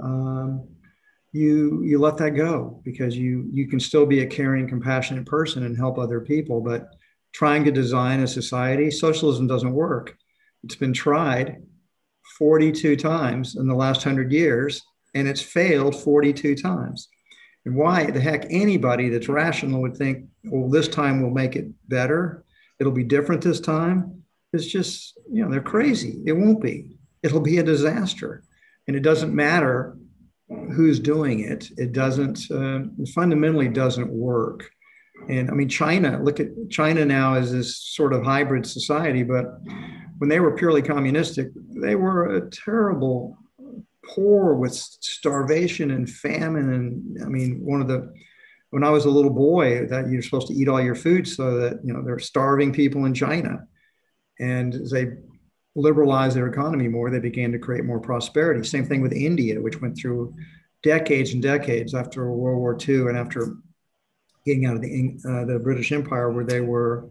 um, 0.00 0.66
you, 1.32 1.82
you 1.82 1.98
let 1.98 2.16
that 2.18 2.30
go 2.30 2.80
because 2.84 3.16
you, 3.16 3.48
you 3.52 3.68
can 3.68 3.80
still 3.80 4.06
be 4.06 4.20
a 4.20 4.26
caring, 4.26 4.68
compassionate 4.68 5.26
person 5.26 5.64
and 5.64 5.76
help 5.76 5.98
other 5.98 6.20
people. 6.20 6.60
But 6.60 6.88
trying 7.32 7.64
to 7.64 7.72
design 7.72 8.20
a 8.20 8.26
society, 8.26 8.90
socialism 8.90 9.46
doesn't 9.46 9.72
work. 9.72 10.16
It's 10.64 10.76
been 10.76 10.92
tried 10.92 11.62
42 12.38 12.96
times 12.96 13.56
in 13.56 13.66
the 13.66 13.74
last 13.74 14.04
100 14.04 14.32
years, 14.32 14.82
and 15.14 15.28
it's 15.28 15.42
failed 15.42 15.94
42 15.94 16.56
times. 16.56 17.08
And 17.64 17.76
why 17.76 18.10
the 18.10 18.20
heck 18.20 18.46
anybody 18.50 19.08
that's 19.08 19.28
rational 19.28 19.82
would 19.82 19.96
think, 19.96 20.26
well, 20.44 20.70
this 20.70 20.88
time 20.88 21.20
we'll 21.20 21.30
make 21.30 21.56
it 21.56 21.66
better. 21.88 22.44
It'll 22.80 22.92
be 22.92 23.04
different 23.04 23.42
this 23.42 23.60
time. 23.60 24.22
It's 24.52 24.66
just, 24.66 25.18
you 25.30 25.44
know, 25.44 25.50
they're 25.50 25.60
crazy. 25.60 26.22
It 26.24 26.32
won't 26.32 26.62
be. 26.62 26.96
It'll 27.22 27.40
be 27.40 27.58
a 27.58 27.62
disaster. 27.62 28.42
And 28.86 28.96
it 28.96 29.00
doesn't 29.00 29.34
matter 29.34 29.96
who's 30.48 30.98
doing 30.98 31.40
it. 31.40 31.70
It 31.76 31.92
doesn't, 31.92 32.46
it 32.50 33.08
fundamentally 33.14 33.68
doesn't 33.68 34.10
work. 34.10 34.70
And 35.28 35.50
I 35.50 35.54
mean, 35.54 35.68
China, 35.68 36.22
look 36.22 36.40
at 36.40 36.48
China 36.70 37.04
now 37.04 37.34
as 37.34 37.52
this 37.52 37.76
sort 37.76 38.12
of 38.12 38.22
hybrid 38.22 38.66
society, 38.66 39.22
but 39.24 39.46
when 40.18 40.30
they 40.30 40.40
were 40.40 40.56
purely 40.56 40.80
communistic, 40.80 41.48
they 41.82 41.96
were 41.96 42.36
a 42.36 42.50
terrible 42.50 43.36
poor 44.04 44.54
with 44.54 44.74
starvation 44.74 45.90
and 45.90 46.08
famine. 46.08 46.72
And 46.72 47.22
I 47.24 47.28
mean, 47.28 47.60
one 47.62 47.80
of 47.80 47.88
the, 47.88 48.12
when 48.70 48.84
I 48.84 48.90
was 48.90 49.04
a 49.04 49.10
little 49.10 49.32
boy, 49.32 49.86
that 49.86 50.08
you're 50.08 50.22
supposed 50.22 50.48
to 50.48 50.54
eat 50.54 50.68
all 50.68 50.80
your 50.80 50.94
food 50.94 51.26
so 51.26 51.58
that, 51.58 51.80
you 51.84 51.92
know, 51.92 52.02
they're 52.02 52.18
starving 52.18 52.72
people 52.72 53.04
in 53.04 53.14
China. 53.14 53.66
And 54.40 54.72
they 54.90 55.08
liberalized 55.78 56.36
their 56.36 56.46
economy 56.46 56.88
more, 56.88 57.10
they 57.10 57.20
began 57.20 57.52
to 57.52 57.58
create 57.58 57.84
more 57.84 58.00
prosperity. 58.00 58.66
Same 58.66 58.86
thing 58.86 59.00
with 59.00 59.12
India, 59.12 59.60
which 59.60 59.80
went 59.80 59.96
through 59.96 60.34
decades 60.82 61.32
and 61.32 61.42
decades 61.42 61.94
after 61.94 62.30
World 62.30 62.58
War 62.58 62.76
II 62.88 63.08
and 63.08 63.16
after 63.16 63.56
getting 64.44 64.66
out 64.66 64.76
of 64.76 64.82
the, 64.82 65.18
uh, 65.28 65.44
the 65.44 65.58
British 65.58 65.92
Empire, 65.92 66.30
where 66.30 66.44
they 66.44 66.60
were 66.60 67.08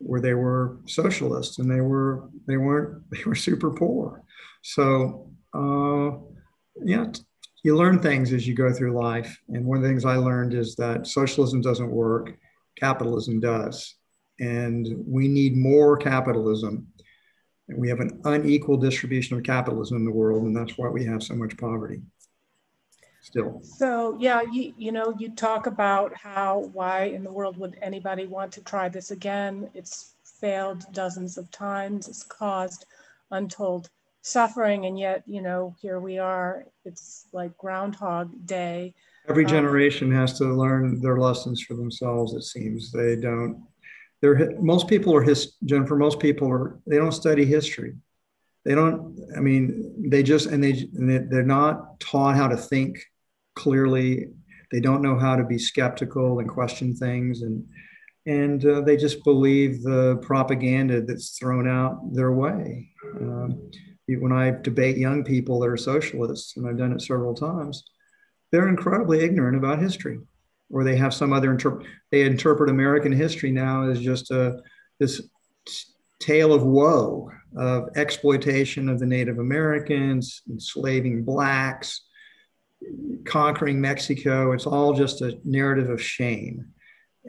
where 0.00 0.20
they 0.20 0.34
were 0.34 0.78
socialists 0.86 1.58
and 1.58 1.68
they 1.68 1.80
were 1.80 2.28
they 2.46 2.56
weren't 2.56 3.02
they 3.10 3.22
were 3.24 3.34
super 3.34 3.70
poor. 3.70 4.22
So 4.62 5.30
uh, 5.54 6.18
yeah, 6.84 7.06
you 7.64 7.76
learn 7.76 7.98
things 8.00 8.32
as 8.32 8.46
you 8.46 8.54
go 8.54 8.72
through 8.72 8.98
life. 8.98 9.40
And 9.48 9.64
one 9.64 9.78
of 9.78 9.82
the 9.82 9.88
things 9.88 10.04
I 10.04 10.16
learned 10.16 10.54
is 10.54 10.76
that 10.76 11.06
socialism 11.06 11.60
doesn't 11.60 11.90
work, 11.90 12.36
capitalism 12.76 13.40
does. 13.40 13.94
And 14.40 14.86
we 15.04 15.26
need 15.26 15.56
more 15.56 15.96
capitalism. 15.96 16.86
And 17.68 17.78
we 17.78 17.88
have 17.88 18.00
an 18.00 18.20
unequal 18.24 18.76
distribution 18.76 19.36
of 19.36 19.42
capitalism 19.42 19.98
in 19.98 20.04
the 20.04 20.10
world, 20.10 20.44
and 20.44 20.56
that's 20.56 20.78
why 20.78 20.88
we 20.88 21.04
have 21.04 21.22
so 21.22 21.34
much 21.34 21.56
poverty 21.56 22.00
still. 23.20 23.60
So 23.62 24.16
yeah, 24.18 24.42
you, 24.42 24.72
you 24.76 24.92
know, 24.92 25.14
you 25.18 25.30
talk 25.34 25.66
about 25.66 26.14
how, 26.14 26.70
why 26.72 27.04
in 27.04 27.22
the 27.22 27.32
world 27.32 27.56
would 27.58 27.76
anybody 27.82 28.26
want 28.26 28.52
to 28.52 28.62
try 28.62 28.88
this 28.88 29.10
again? 29.10 29.70
It's 29.74 30.14
failed 30.24 30.84
dozens 30.92 31.36
of 31.36 31.50
times. 31.50 32.08
It's 32.08 32.22
caused 32.22 32.86
untold 33.30 33.90
suffering 34.22 34.86
and 34.86 34.98
yet 34.98 35.22
you 35.26 35.40
know 35.40 35.74
here 35.80 36.00
we 36.00 36.18
are 36.18 36.66
it's 36.84 37.26
like 37.32 37.56
groundhog 37.56 38.30
day 38.46 38.92
every 39.28 39.44
um, 39.44 39.50
generation 39.50 40.12
um, 40.12 40.18
has 40.18 40.36
to 40.36 40.44
learn 40.44 41.00
their 41.00 41.18
lessons 41.18 41.62
for 41.62 41.74
themselves 41.74 42.34
it 42.34 42.42
seems 42.42 42.90
they 42.90 43.16
don't 43.16 43.62
they're 44.20 44.52
most 44.60 44.88
people 44.88 45.14
are 45.14 45.22
his 45.22 45.56
jennifer 45.64 45.96
most 45.96 46.18
people 46.18 46.50
are 46.50 46.80
they 46.86 46.96
don't 46.96 47.12
study 47.12 47.44
history. 47.44 47.94
They 48.64 48.74
don't 48.74 49.18
i 49.36 49.40
mean 49.40 50.10
they 50.10 50.22
just 50.22 50.46
and 50.46 50.62
they 50.62 50.86
they're 50.92 51.42
not 51.42 52.00
taught 52.00 52.36
how 52.36 52.48
to 52.48 52.56
think 52.56 52.98
clearly. 53.54 54.28
They 54.70 54.80
don't 54.80 55.02
know 55.02 55.18
how 55.18 55.36
to 55.36 55.44
be 55.44 55.58
skeptical 55.58 56.40
and 56.40 56.48
question 56.48 56.94
things 56.94 57.42
and 57.42 57.64
and 58.28 58.64
uh, 58.66 58.82
they 58.82 58.98
just 58.98 59.24
believe 59.24 59.82
the 59.82 60.18
propaganda 60.20 61.00
that's 61.00 61.38
thrown 61.38 61.66
out 61.66 62.12
their 62.12 62.30
way. 62.30 62.90
Um, 63.18 63.70
when 64.06 64.32
I 64.32 64.50
debate 64.50 64.98
young 64.98 65.24
people 65.24 65.60
that 65.60 65.68
are 65.68 65.78
socialists, 65.78 66.56
and 66.56 66.68
I've 66.68 66.76
done 66.76 66.92
it 66.92 67.00
several 67.00 67.34
times, 67.34 67.84
they're 68.52 68.68
incredibly 68.68 69.20
ignorant 69.20 69.56
about 69.56 69.78
history, 69.78 70.18
or 70.70 70.84
they 70.84 70.96
have 70.96 71.14
some 71.14 71.32
other 71.32 71.50
interpret. 71.50 71.86
They 72.10 72.22
interpret 72.22 72.70
American 72.70 73.12
history 73.12 73.50
now 73.50 73.88
as 73.88 74.00
just 74.00 74.30
a 74.30 74.60
this 75.00 75.22
tale 76.20 76.52
of 76.52 76.64
woe, 76.64 77.30
of 77.56 77.88
exploitation 77.96 78.88
of 78.88 78.98
the 78.98 79.06
Native 79.06 79.38
Americans, 79.38 80.42
enslaving 80.50 81.24
blacks, 81.24 82.02
conquering 83.24 83.80
Mexico. 83.80 84.52
It's 84.52 84.66
all 84.66 84.92
just 84.92 85.22
a 85.22 85.38
narrative 85.44 85.90
of 85.90 86.02
shame, 86.02 86.66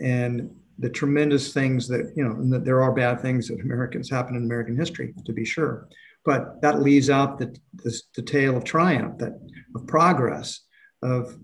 and 0.01 0.49
the 0.79 0.89
tremendous 0.89 1.53
things 1.53 1.87
that 1.87 2.13
you 2.15 2.23
know. 2.23 2.59
there 2.59 2.81
are 2.81 2.93
bad 2.93 3.21
things 3.21 3.47
that 3.47 3.61
Americans 3.61 4.09
happen 4.09 4.35
in 4.35 4.43
American 4.43 4.77
history, 4.77 5.13
to 5.25 5.33
be 5.33 5.45
sure 5.45 5.87
but 6.25 6.61
that 6.61 6.81
leaves 6.81 7.09
out 7.09 7.39
the, 7.39 7.55
the, 7.83 8.01
the 8.15 8.21
tale 8.21 8.57
of 8.57 8.63
triumph, 8.63 9.17
that 9.19 9.39
of 9.75 9.87
progress, 9.87 10.61
of 11.01 11.37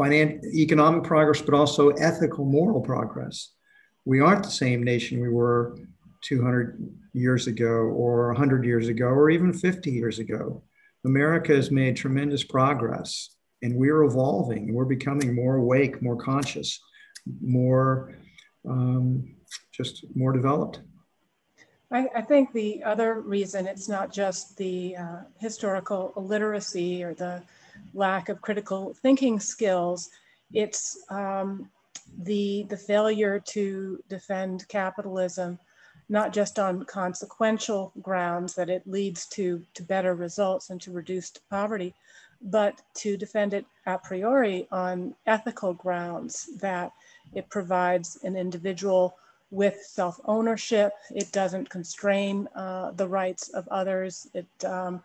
economic 0.00 1.04
progress, 1.04 1.42
but 1.42 1.54
also 1.54 1.90
ethical, 1.90 2.44
moral 2.44 2.80
progress. 2.80 3.50
We 4.04 4.20
aren't 4.20 4.44
the 4.44 4.50
same 4.50 4.82
nation 4.82 5.20
we 5.20 5.28
were 5.28 5.76
200 6.22 6.82
years 7.12 7.46
ago, 7.46 7.66
or 7.66 8.28
100 8.28 8.64
years 8.64 8.88
ago, 8.88 9.06
or 9.06 9.30
even 9.30 9.52
50 9.52 9.90
years 9.90 10.18
ago. 10.18 10.62
America 11.04 11.54
has 11.54 11.70
made 11.70 11.96
tremendous 11.96 12.44
progress, 12.44 13.36
and 13.62 13.76
we're 13.76 14.02
evolving. 14.02 14.72
We're 14.72 14.84
becoming 14.84 15.34
more 15.34 15.56
awake, 15.56 16.02
more 16.02 16.16
conscious, 16.16 16.80
more 17.40 18.14
um, 18.68 19.34
just 19.72 20.04
more 20.14 20.32
developed. 20.32 20.80
I, 21.90 22.08
I, 22.14 22.22
think 22.22 22.52
the 22.52 22.82
other 22.82 23.20
reason 23.20 23.66
it's 23.66 23.88
not 23.88 24.12
just 24.12 24.56
the 24.58 24.96
uh, 24.96 25.20
historical 25.38 26.12
illiteracy 26.16 27.02
or 27.02 27.14
the 27.14 27.42
lack 27.94 28.28
of 28.28 28.40
critical 28.42 28.94
thinking 29.02 29.40
skills, 29.40 30.10
it's 30.52 31.04
um, 31.10 31.68
the, 32.22 32.66
the 32.68 32.76
failure 32.76 33.38
to 33.38 34.02
defend 34.08 34.66
capitalism, 34.68 35.58
not 36.08 36.32
just 36.32 36.58
on 36.58 36.84
consequential 36.84 37.92
grounds 38.00 38.54
that 38.54 38.70
it 38.70 38.82
leads 38.86 39.26
to, 39.26 39.62
to 39.74 39.82
better 39.82 40.14
results 40.14 40.70
and 40.70 40.80
to 40.80 40.90
reduced 40.90 41.40
poverty, 41.50 41.94
but 42.40 42.80
to 42.94 43.16
defend 43.16 43.52
it 43.52 43.66
a 43.86 43.98
priori 43.98 44.66
on 44.70 45.14
ethical 45.26 45.74
grounds 45.74 46.48
that 46.60 46.92
it 47.34 47.48
provides 47.50 48.18
an 48.22 48.36
individual 48.36 49.16
with 49.50 49.76
self-ownership. 49.82 50.92
It 51.10 51.32
doesn't 51.32 51.68
constrain 51.68 52.48
uh, 52.54 52.92
the 52.92 53.08
rights 53.08 53.48
of 53.50 53.66
others. 53.68 54.26
It, 54.34 54.46
um, 54.64 55.02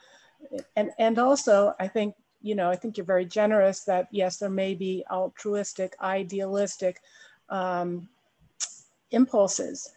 and, 0.76 0.92
and 1.00 1.18
also, 1.18 1.74
I 1.80 1.88
think, 1.88 2.16
you 2.44 2.56
know, 2.56 2.70
I 2.70 2.76
think 2.76 2.98
you're 2.98 3.06
very 3.06 3.26
generous 3.26 3.86
that 3.86 4.08
yes, 4.12 4.38
there 4.38 4.50
may 4.50 4.76
be 4.76 5.04
altruistic, 5.10 5.96
idealistic 6.02 7.02
um, 7.50 8.08
impulses 9.12 9.92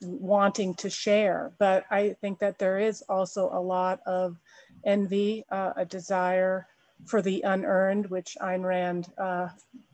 wanting 0.00 0.74
to 0.74 0.88
share, 0.88 1.52
but 1.58 1.84
I 1.90 2.16
think 2.20 2.38
that 2.38 2.58
there 2.58 2.78
is 2.78 3.02
also 3.08 3.50
a 3.52 3.60
lot 3.60 4.00
of 4.06 4.36
envy, 4.84 5.44
uh, 5.50 5.72
a 5.76 5.84
desire 5.84 6.66
for 7.04 7.20
the 7.20 7.42
unearned, 7.42 8.06
which 8.06 8.36
Ayn 8.40 8.64
Rand 8.64 9.08
uh, 9.18 9.48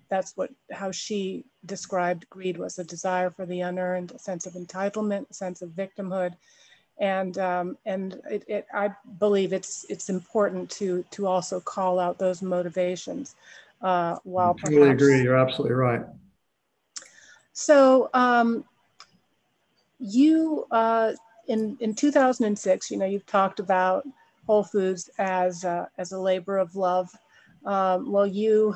that's 0.09 0.37
what 0.37 0.51
how 0.73 0.91
she 0.91 1.45
described 1.67 2.29
greed 2.31 2.57
was 2.57 2.79
a 2.79 2.85
desire 2.85 3.31
for 3.31 3.47
the 3.47 3.61
unearned, 3.61 4.13
a 4.13 4.19
sense 4.19 4.47
of 4.47 4.55
entitlement, 4.55 5.31
a 5.31 5.35
sense 5.35 5.63
of 5.63 5.71
victimhood, 5.71 6.35
and 6.99 7.39
um, 7.39 7.79
and 7.87 8.21
it, 8.31 8.45
it, 8.49 8.67
I 8.73 8.91
believe 9.19 9.53
it's 9.53 9.87
it's 9.89 10.09
important 10.09 10.71
to 10.73 11.05
to 11.11 11.27
also 11.27 11.61
call 11.61 11.99
out 11.99 12.19
those 12.19 12.43
motivations. 12.43 13.37
Uh, 13.81 14.17
while 14.25 14.57
I 14.65 14.71
totally 14.71 14.91
agree. 14.91 15.23
You're 15.23 15.37
absolutely 15.37 15.77
right. 15.77 16.03
So 17.53 18.11
um, 18.15 18.65
you 19.99 20.67
uh, 20.71 21.13
in 21.47 21.77
in 21.81 21.95
2006, 21.95 22.91
you 22.91 22.97
know, 22.97 23.07
you've 23.07 23.27
talked 23.27 23.61
about 23.61 24.05
Whole 24.47 24.65
Foods 24.65 25.11
as 25.19 25.65
uh, 25.65 25.87
as 25.99 26.13
a 26.13 26.19
labor 26.19 26.59
of 26.59 26.75
love. 26.75 27.11
Um, 27.65 28.11
well, 28.11 28.27
you 28.27 28.75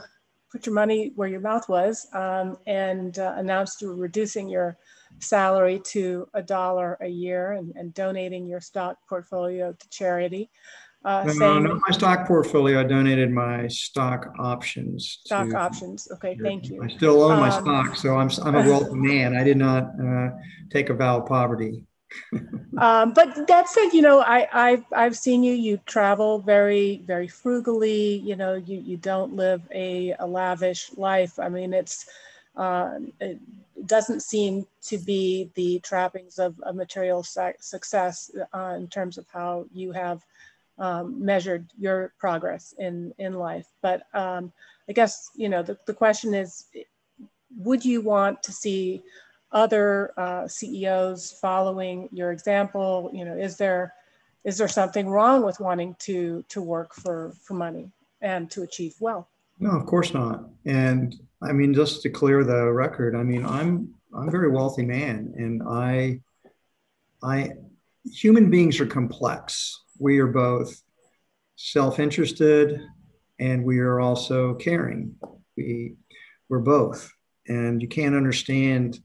put 0.50 0.66
your 0.66 0.74
money 0.74 1.12
where 1.16 1.28
your 1.28 1.40
mouth 1.40 1.68
was 1.68 2.06
um, 2.12 2.58
and 2.66 3.18
uh, 3.18 3.34
announced 3.36 3.80
you 3.80 3.88
were 3.88 3.94
reducing 3.94 4.48
your 4.48 4.76
salary 5.20 5.80
to 5.84 6.26
a 6.34 6.42
dollar 6.42 6.98
a 7.00 7.08
year 7.08 7.52
and, 7.52 7.72
and, 7.76 7.94
donating 7.94 8.46
your 8.46 8.60
stock 8.60 8.96
portfolio 9.08 9.72
to 9.72 9.88
charity. 9.88 10.50
Uh, 11.04 11.24
no, 11.26 11.32
saying, 11.32 11.62
not 11.64 11.80
my 11.86 11.92
stock 11.92 12.26
portfolio. 12.26 12.80
I 12.80 12.84
donated 12.84 13.30
my 13.30 13.66
stock 13.68 14.32
options. 14.38 15.20
Stock 15.24 15.48
to, 15.48 15.56
options. 15.56 16.08
Okay, 16.12 16.38
thank 16.40 16.68
you. 16.68 16.82
I 16.82 16.88
still 16.88 17.22
own 17.22 17.40
my 17.40 17.50
um, 17.50 17.62
stock, 17.62 17.96
so 17.96 18.16
I'm, 18.16 18.30
I'm 18.44 18.54
a 18.54 18.68
wealthy 18.68 18.94
man. 18.94 19.36
I 19.36 19.42
did 19.42 19.56
not 19.56 19.90
uh, 20.00 20.30
take 20.70 20.90
a 20.90 20.94
vow 20.94 21.18
of 21.20 21.26
poverty 21.26 21.84
um, 22.78 23.12
but 23.12 23.46
that 23.48 23.68
said, 23.68 23.90
you 23.92 24.02
know, 24.02 24.20
I, 24.20 24.48
I've, 24.52 24.84
I've 24.94 25.16
seen 25.16 25.42
you, 25.42 25.54
you 25.54 25.78
travel 25.86 26.38
very, 26.38 27.02
very 27.06 27.28
frugally, 27.28 28.16
you 28.16 28.36
know, 28.36 28.54
you, 28.54 28.78
you 28.78 28.96
don't 28.96 29.34
live 29.34 29.62
a, 29.72 30.14
a 30.18 30.26
lavish 30.26 30.90
life. 30.96 31.38
I 31.38 31.48
mean, 31.48 31.72
it's, 31.72 32.06
uh, 32.56 32.98
it, 33.20 33.38
doesn't 33.86 34.22
seem 34.22 34.66
to 34.82 34.98
be 34.98 35.50
the 35.54 35.80
trappings 35.80 36.38
of, 36.38 36.54
a 36.64 36.72
material 36.72 37.22
success 37.22 38.30
uh, 38.54 38.74
in 38.76 38.88
terms 38.88 39.18
of 39.18 39.26
how 39.32 39.66
you 39.72 39.92
have 39.92 40.24
um, 40.78 41.24
measured 41.24 41.66
your 41.78 42.12
progress 42.18 42.74
in, 42.78 43.12
in 43.18 43.34
life. 43.34 43.66
But 43.82 44.02
um, 44.14 44.52
I 44.88 44.92
guess, 44.92 45.30
you 45.34 45.48
know, 45.48 45.62
the, 45.62 45.76
the 45.86 45.94
question 45.94 46.34
is, 46.34 46.66
would 47.58 47.84
you 47.84 48.00
want 48.00 48.42
to 48.44 48.52
see 48.52 49.02
other 49.52 50.12
uh, 50.16 50.48
CEOs 50.48 51.32
following 51.40 52.08
your 52.12 52.32
example? 52.32 53.10
You 53.12 53.24
know, 53.24 53.36
is 53.36 53.56
there, 53.56 53.92
is 54.44 54.58
there 54.58 54.68
something 54.68 55.08
wrong 55.08 55.44
with 55.44 55.60
wanting 55.60 55.94
to, 56.00 56.44
to 56.48 56.62
work 56.62 56.94
for, 56.94 57.32
for 57.42 57.54
money 57.54 57.90
and 58.20 58.50
to 58.50 58.62
achieve 58.62 58.94
wealth? 58.98 59.28
No, 59.58 59.70
of 59.70 59.86
course 59.86 60.14
not. 60.14 60.48
And 60.64 61.20
I 61.42 61.52
mean, 61.52 61.74
just 61.74 62.02
to 62.02 62.10
clear 62.10 62.44
the 62.44 62.72
record, 62.72 63.16
I 63.16 63.22
mean, 63.22 63.44
I'm 63.44 63.94
I'm 64.14 64.28
a 64.28 64.30
very 64.30 64.50
wealthy 64.50 64.84
man, 64.84 65.32
and 65.36 65.62
I 65.66 66.20
I 67.22 67.50
human 68.04 68.50
beings 68.50 68.80
are 68.80 68.86
complex. 68.86 69.80
We 69.98 70.18
are 70.18 70.26
both 70.26 70.82
self-interested 71.56 72.80
and 73.38 73.64
we 73.64 73.78
are 73.78 74.00
also 74.00 74.54
caring. 74.54 75.14
We 75.56 75.94
we're 76.48 76.60
both. 76.60 77.10
And 77.48 77.80
you 77.80 77.88
can't 77.88 78.14
understand 78.14 79.00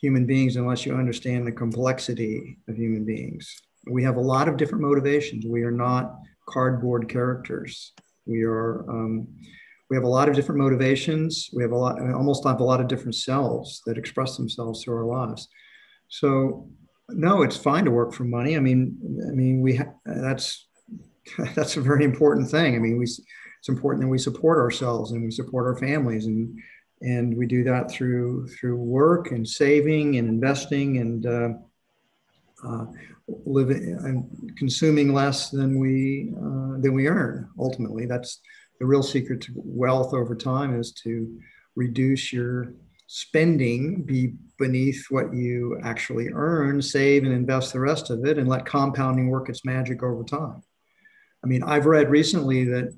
human 0.00 0.26
beings 0.26 0.56
unless 0.56 0.86
you 0.86 0.94
understand 0.94 1.46
the 1.46 1.52
complexity 1.52 2.58
of 2.68 2.76
human 2.76 3.04
beings. 3.04 3.60
We 3.90 4.02
have 4.04 4.16
a 4.16 4.20
lot 4.20 4.48
of 4.48 4.56
different 4.56 4.84
motivations. 4.84 5.44
We 5.46 5.62
are 5.62 5.70
not 5.70 6.14
cardboard 6.48 7.08
characters. 7.08 7.92
We 8.26 8.42
are 8.42 8.88
um, 8.88 9.28
we 9.90 9.96
have 9.96 10.04
a 10.04 10.08
lot 10.08 10.28
of 10.28 10.34
different 10.34 10.60
motivations. 10.60 11.50
We 11.52 11.62
have 11.62 11.72
a 11.72 11.76
lot, 11.76 12.00
almost 12.12 12.46
have 12.46 12.60
a 12.60 12.64
lot 12.64 12.80
of 12.80 12.88
different 12.88 13.14
selves 13.14 13.82
that 13.86 13.98
express 13.98 14.36
themselves 14.36 14.84
through 14.84 14.96
our 14.96 15.04
lives. 15.04 15.48
So, 16.08 16.68
no, 17.08 17.42
it's 17.42 17.56
fine 17.56 17.84
to 17.86 17.90
work 17.90 18.12
for 18.12 18.24
money. 18.24 18.56
I 18.56 18.60
mean, 18.60 18.98
I 19.26 19.32
mean, 19.32 19.62
we 19.62 19.76
ha- 19.76 19.94
that's 20.04 20.66
that's 21.54 21.76
a 21.76 21.80
very 21.80 22.04
important 22.04 22.50
thing. 22.50 22.74
I 22.74 22.78
mean, 22.78 22.98
we 22.98 23.04
it's 23.04 23.68
important 23.68 24.02
that 24.02 24.08
we 24.08 24.18
support 24.18 24.58
ourselves 24.58 25.12
and 25.12 25.24
we 25.24 25.30
support 25.30 25.66
our 25.66 25.76
families, 25.76 26.26
and 26.26 26.58
and 27.00 27.36
we 27.36 27.46
do 27.46 27.64
that 27.64 27.90
through 27.90 28.48
through 28.48 28.76
work 28.76 29.30
and 29.30 29.48
saving 29.48 30.16
and 30.16 30.28
investing 30.28 30.98
and 30.98 31.26
uh, 31.26 31.48
uh, 32.66 32.86
living 33.46 33.98
and 34.04 34.56
consuming 34.56 35.12
less 35.12 35.50
than 35.50 35.78
we 35.78 36.32
uh, 36.36 36.78
than 36.80 36.92
we 36.94 37.08
earn. 37.08 37.48
Ultimately, 37.58 38.06
that's 38.06 38.40
the 38.78 38.86
real 38.86 39.02
secret 39.02 39.40
to 39.42 39.52
wealth 39.56 40.14
over 40.14 40.34
time 40.34 40.78
is 40.78 40.92
to 40.92 41.38
reduce 41.74 42.32
your 42.32 42.74
spending 43.08 44.02
be 44.02 44.34
beneath 44.58 45.06
what 45.08 45.32
you 45.32 45.80
actually 45.82 46.28
earn, 46.32 46.80
save 46.82 47.24
and 47.24 47.32
invest 47.32 47.72
the 47.72 47.80
rest 47.80 48.10
of 48.10 48.24
it, 48.26 48.38
and 48.38 48.48
let 48.48 48.66
compounding 48.66 49.28
work 49.28 49.48
its 49.48 49.64
magic 49.64 50.02
over 50.02 50.22
time. 50.22 50.62
I 51.42 51.46
mean, 51.46 51.62
I've 51.62 51.86
read 51.86 52.10
recently 52.10 52.64
that 52.64 52.94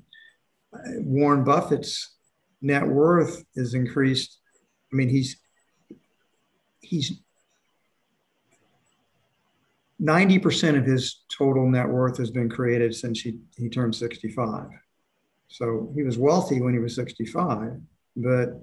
uh, 0.73 0.79
Warren 0.99 1.43
Buffett's 1.43 2.15
net 2.61 2.85
worth 2.85 3.43
is 3.55 3.73
increased. 3.73 4.39
I 4.91 4.95
mean, 4.95 5.09
he's 5.09 5.37
he's 6.81 7.13
90% 10.01 10.77
of 10.77 10.85
his 10.85 11.21
total 11.37 11.69
net 11.69 11.87
worth 11.87 12.17
has 12.17 12.31
been 12.31 12.49
created 12.49 12.93
since 12.95 13.21
he, 13.21 13.37
he 13.55 13.69
turned 13.69 13.95
65. 13.95 14.67
So 15.51 15.91
he 15.93 16.03
was 16.03 16.17
wealthy 16.17 16.61
when 16.61 16.73
he 16.73 16.79
was 16.79 16.95
65, 16.95 17.73
but 18.15 18.61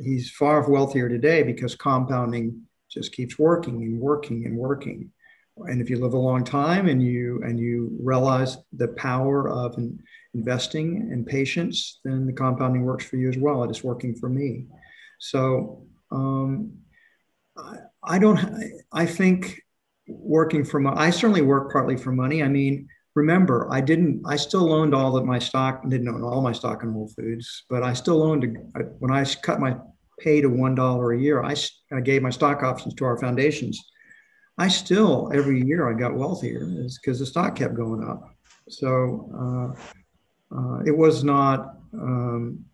he's 0.00 0.30
far 0.30 0.68
wealthier 0.70 1.08
today 1.08 1.42
because 1.42 1.74
compounding 1.74 2.62
just 2.88 3.12
keeps 3.12 3.36
working 3.36 3.82
and 3.82 4.00
working 4.00 4.46
and 4.46 4.56
working. 4.56 5.10
And 5.56 5.80
if 5.80 5.90
you 5.90 5.98
live 5.98 6.14
a 6.14 6.18
long 6.18 6.44
time 6.44 6.86
and 6.88 7.02
you 7.02 7.42
and 7.42 7.58
you 7.58 7.96
realize 8.00 8.56
the 8.72 8.88
power 8.88 9.48
of 9.48 9.76
investing 10.34 11.08
and 11.12 11.26
patience, 11.26 12.00
then 12.04 12.26
the 12.26 12.32
compounding 12.32 12.82
works 12.82 13.04
for 13.04 13.16
you 13.16 13.28
as 13.28 13.36
well. 13.36 13.64
It 13.64 13.70
is 13.72 13.82
working 13.82 14.14
for 14.14 14.28
me. 14.28 14.66
So 15.18 15.84
um, 16.12 16.74
I, 17.56 17.76
I 18.04 18.18
don't. 18.20 18.40
I 18.92 19.06
think 19.06 19.60
working 20.06 20.64
for 20.64 20.78
money. 20.78 20.96
I 20.96 21.10
certainly 21.10 21.42
work 21.42 21.72
partly 21.72 21.96
for 21.96 22.12
money. 22.12 22.42
I 22.42 22.48
mean, 22.48 22.88
remember, 23.14 23.68
I 23.70 23.80
didn't, 23.80 24.22
I 24.26 24.36
still 24.36 24.72
owned 24.72 24.94
all 24.94 25.16
of 25.16 25.24
my 25.24 25.38
stock, 25.38 25.88
didn't 25.88 26.08
own 26.08 26.22
all 26.22 26.42
my 26.42 26.52
stock 26.52 26.82
in 26.82 26.92
Whole 26.92 27.08
Foods, 27.08 27.64
but 27.70 27.82
I 27.82 27.92
still 27.92 28.22
owned, 28.22 28.58
when 28.98 29.12
I 29.12 29.24
cut 29.24 29.60
my 29.60 29.76
pay 30.18 30.40
to 30.40 30.48
$1 30.48 31.16
a 31.16 31.20
year, 31.20 31.42
I, 31.42 31.54
I 31.92 32.00
gave 32.00 32.22
my 32.22 32.30
stock 32.30 32.62
options 32.62 32.94
to 32.94 33.04
our 33.04 33.18
foundations. 33.18 33.80
I 34.58 34.68
still, 34.68 35.30
every 35.34 35.62
year 35.64 35.88
I 35.88 35.98
got 35.98 36.14
wealthier 36.14 36.66
is 36.68 36.98
because 36.98 37.18
the 37.18 37.26
stock 37.26 37.56
kept 37.56 37.74
going 37.74 38.04
up. 38.04 38.22
So 38.68 39.74
uh, 40.52 40.56
uh, 40.56 40.82
it 40.84 40.96
was 40.96 41.24
not, 41.24 41.76
um, 41.92 42.64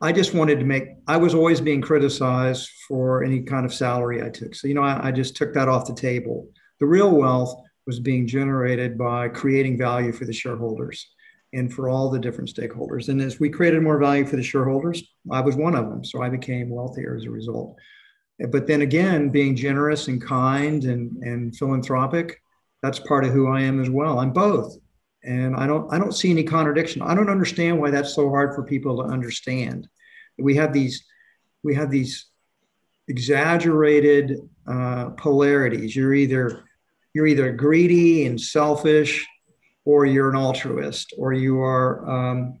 I 0.00 0.12
just 0.12 0.34
wanted 0.34 0.58
to 0.58 0.64
make, 0.64 0.84
I 1.06 1.16
was 1.16 1.34
always 1.34 1.60
being 1.60 1.80
criticized 1.80 2.68
for 2.88 3.22
any 3.22 3.42
kind 3.42 3.64
of 3.64 3.72
salary 3.72 4.22
I 4.22 4.30
took. 4.30 4.54
So, 4.54 4.66
you 4.68 4.74
know, 4.74 4.82
I, 4.82 5.08
I 5.08 5.12
just 5.12 5.36
took 5.36 5.54
that 5.54 5.68
off 5.68 5.86
the 5.86 5.94
table. 5.94 6.48
The 6.80 6.86
real 6.86 7.10
wealth 7.10 7.62
was 7.86 8.00
being 8.00 8.26
generated 8.26 8.96
by 8.96 9.28
creating 9.28 9.78
value 9.78 10.12
for 10.12 10.24
the 10.24 10.32
shareholders 10.32 11.08
and 11.52 11.72
for 11.72 11.88
all 11.88 12.10
the 12.10 12.18
different 12.18 12.52
stakeholders. 12.52 13.08
And 13.08 13.20
as 13.20 13.38
we 13.38 13.50
created 13.50 13.82
more 13.82 13.98
value 13.98 14.24
for 14.24 14.36
the 14.36 14.42
shareholders, 14.42 15.02
I 15.30 15.40
was 15.40 15.56
one 15.56 15.74
of 15.74 15.88
them. 15.88 16.04
So 16.04 16.22
I 16.22 16.28
became 16.28 16.70
wealthier 16.70 17.16
as 17.16 17.24
a 17.24 17.30
result. 17.30 17.76
But 18.50 18.66
then 18.66 18.82
again, 18.82 19.28
being 19.28 19.54
generous 19.54 20.08
and 20.08 20.20
kind 20.20 20.84
and, 20.84 21.16
and 21.22 21.56
philanthropic, 21.56 22.40
that's 22.82 22.98
part 22.98 23.24
of 23.24 23.32
who 23.32 23.48
I 23.48 23.60
am 23.60 23.80
as 23.80 23.90
well. 23.90 24.18
I'm 24.18 24.32
both. 24.32 24.76
And 25.24 25.54
I 25.54 25.66
don't 25.68 25.92
I 25.92 25.98
don't 25.98 26.14
see 26.14 26.30
any 26.30 26.42
contradiction. 26.42 27.02
I 27.02 27.14
don't 27.14 27.30
understand 27.30 27.78
why 27.78 27.90
that's 27.90 28.14
so 28.14 28.28
hard 28.28 28.54
for 28.54 28.64
people 28.64 28.96
to 28.96 29.04
understand. 29.04 29.86
We 30.38 30.56
have 30.56 30.72
these 30.72 31.04
we 31.62 31.76
have 31.76 31.90
these 31.90 32.26
exaggerated 33.06 34.38
uh, 34.66 35.10
polarities. 35.10 35.94
You're 35.94 36.14
either 36.14 36.64
you're 37.14 37.26
either 37.26 37.52
greedy 37.52 38.26
and 38.26 38.40
selfish 38.40 39.26
or 39.84 40.06
you're 40.06 40.30
an 40.30 40.36
altruist 40.36 41.12
or 41.18 41.32
you 41.32 41.60
are 41.60 42.08
um, 42.08 42.60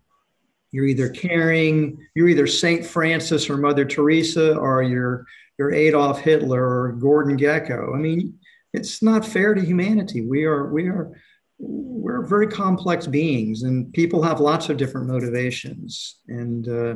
you're 0.70 0.86
either 0.86 1.08
caring 1.08 1.98
you're 2.14 2.28
either 2.28 2.46
saint 2.46 2.84
francis 2.84 3.48
or 3.48 3.56
mother 3.56 3.84
teresa 3.84 4.56
or 4.56 4.82
you're 4.82 5.24
you're 5.58 5.72
adolf 5.72 6.20
hitler 6.20 6.64
or 6.64 6.92
gordon 6.92 7.36
gekko. 7.36 7.94
I 7.94 7.98
mean 7.98 8.38
it's 8.72 9.02
not 9.02 9.26
fair 9.26 9.54
to 9.54 9.60
humanity. 9.60 10.22
We 10.22 10.44
are 10.44 10.72
we 10.72 10.88
are 10.88 11.12
we're 11.58 12.26
very 12.26 12.48
complex 12.48 13.06
beings 13.06 13.62
and 13.62 13.92
people 13.92 14.22
have 14.22 14.40
lots 14.40 14.68
of 14.68 14.76
different 14.76 15.06
motivations. 15.06 16.20
And 16.28 16.68
uh, 16.68 16.94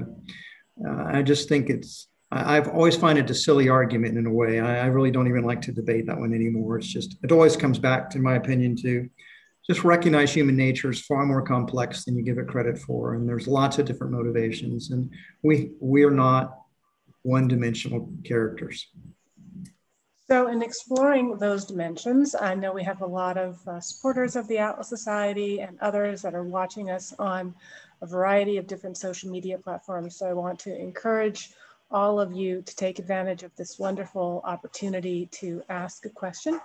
uh, 0.87 1.05
i 1.07 1.23
just 1.23 1.49
think 1.49 1.71
it's 1.71 2.09
I've 2.33 2.69
always 2.69 2.97
find 2.97 3.19
it 3.19 3.31
a 3.31 3.35
silly 3.35 3.69
argument 3.69 4.19
in 4.19 4.27
a 4.27 4.33
way. 4.33 4.59
I, 4.59 4.85
I, 4.85 4.87
really 4.87 5.13
don't 5.13 5.29
even 5.29 5.45
like 5.45 5.63
to 5.63 5.73
debate 5.73 6.07
that 6.07 6.19
one 6.19 6.35
anymore. 6.35 6.77
It's 6.77 6.89
just, 6.89 7.17
it 7.23 7.31
always 7.31 7.57
comes 7.57 7.79
back, 7.79 8.11
to 8.11 8.19
my 8.19 8.35
opinion, 8.35 8.75
to 8.83 9.09
just 9.65 9.85
recognize 9.85 10.33
human 10.33 10.57
nature 10.57 10.91
is 10.91 11.01
far 11.01 11.25
more 11.25 11.43
complex 11.43 12.05
than 12.05 12.17
you 12.17 12.25
give 12.25 12.39
it 12.39 12.49
credit 12.49 12.79
for. 12.79 13.15
And 13.15 13.29
there's 13.29 13.47
lots 13.47 13.79
of 13.79 13.87
different 13.87 14.13
motivations. 14.13 14.91
And 14.91 15.09
we, 15.45 15.73
we 15.81 16.03
are 16.03 16.11
not 16.11 16.59
one 17.23 17.47
dimensional 17.47 18.09
characters. 18.25 18.89
So, 20.29 20.49
in 20.49 20.61
exploring 20.61 21.39
those 21.39 21.65
dimensions, 21.65 22.35
I 22.35 22.57
know 22.57 22.73
we 22.73 22.83
have 22.83 23.03
a 23.03 23.07
lot 23.07 23.37
of 23.37 23.61
uh, 23.69 23.79
supporters 23.81 24.35
of 24.35 24.49
the 24.49 24.59
Atlas 24.59 24.89
Society 24.89 25.61
and 25.61 25.79
others 25.81 26.21
that 26.23 26.35
are 26.35 26.43
watching 26.43 26.91
us 26.91 27.15
on 27.21 27.55
a 28.03 28.07
variety 28.07 28.57
of 28.57 28.67
different 28.67 28.97
social 28.97 29.31
media 29.31 29.57
platforms. 29.57 30.17
So, 30.19 30.27
I 30.27 30.33
want 30.33 30.59
to 30.61 30.77
encourage 30.77 31.51
all 31.91 32.21
of 32.21 32.33
you 32.33 32.63
to 32.63 32.77
take 32.77 32.99
advantage 32.99 33.43
of 33.43 33.55
this 33.57 33.79
wonderful 33.79 34.41
opportunity 34.45 35.27
to 35.33 35.63
ask 35.69 36.05
a 36.05 36.11
question 36.11 36.61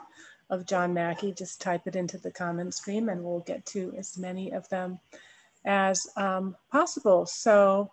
of 0.49 0.65
John 0.65 0.93
Mackey. 0.93 1.31
Just 1.31 1.61
type 1.61 1.87
it 1.87 1.95
into 1.95 2.17
the 2.17 2.31
comment 2.31 2.73
stream 2.73 3.09
and 3.09 3.23
we'll 3.23 3.41
get 3.41 3.65
to 3.67 3.93
as 3.97 4.17
many 4.17 4.51
of 4.51 4.67
them 4.69 4.99
as 5.65 6.07
um, 6.17 6.55
possible. 6.71 7.25
So 7.25 7.91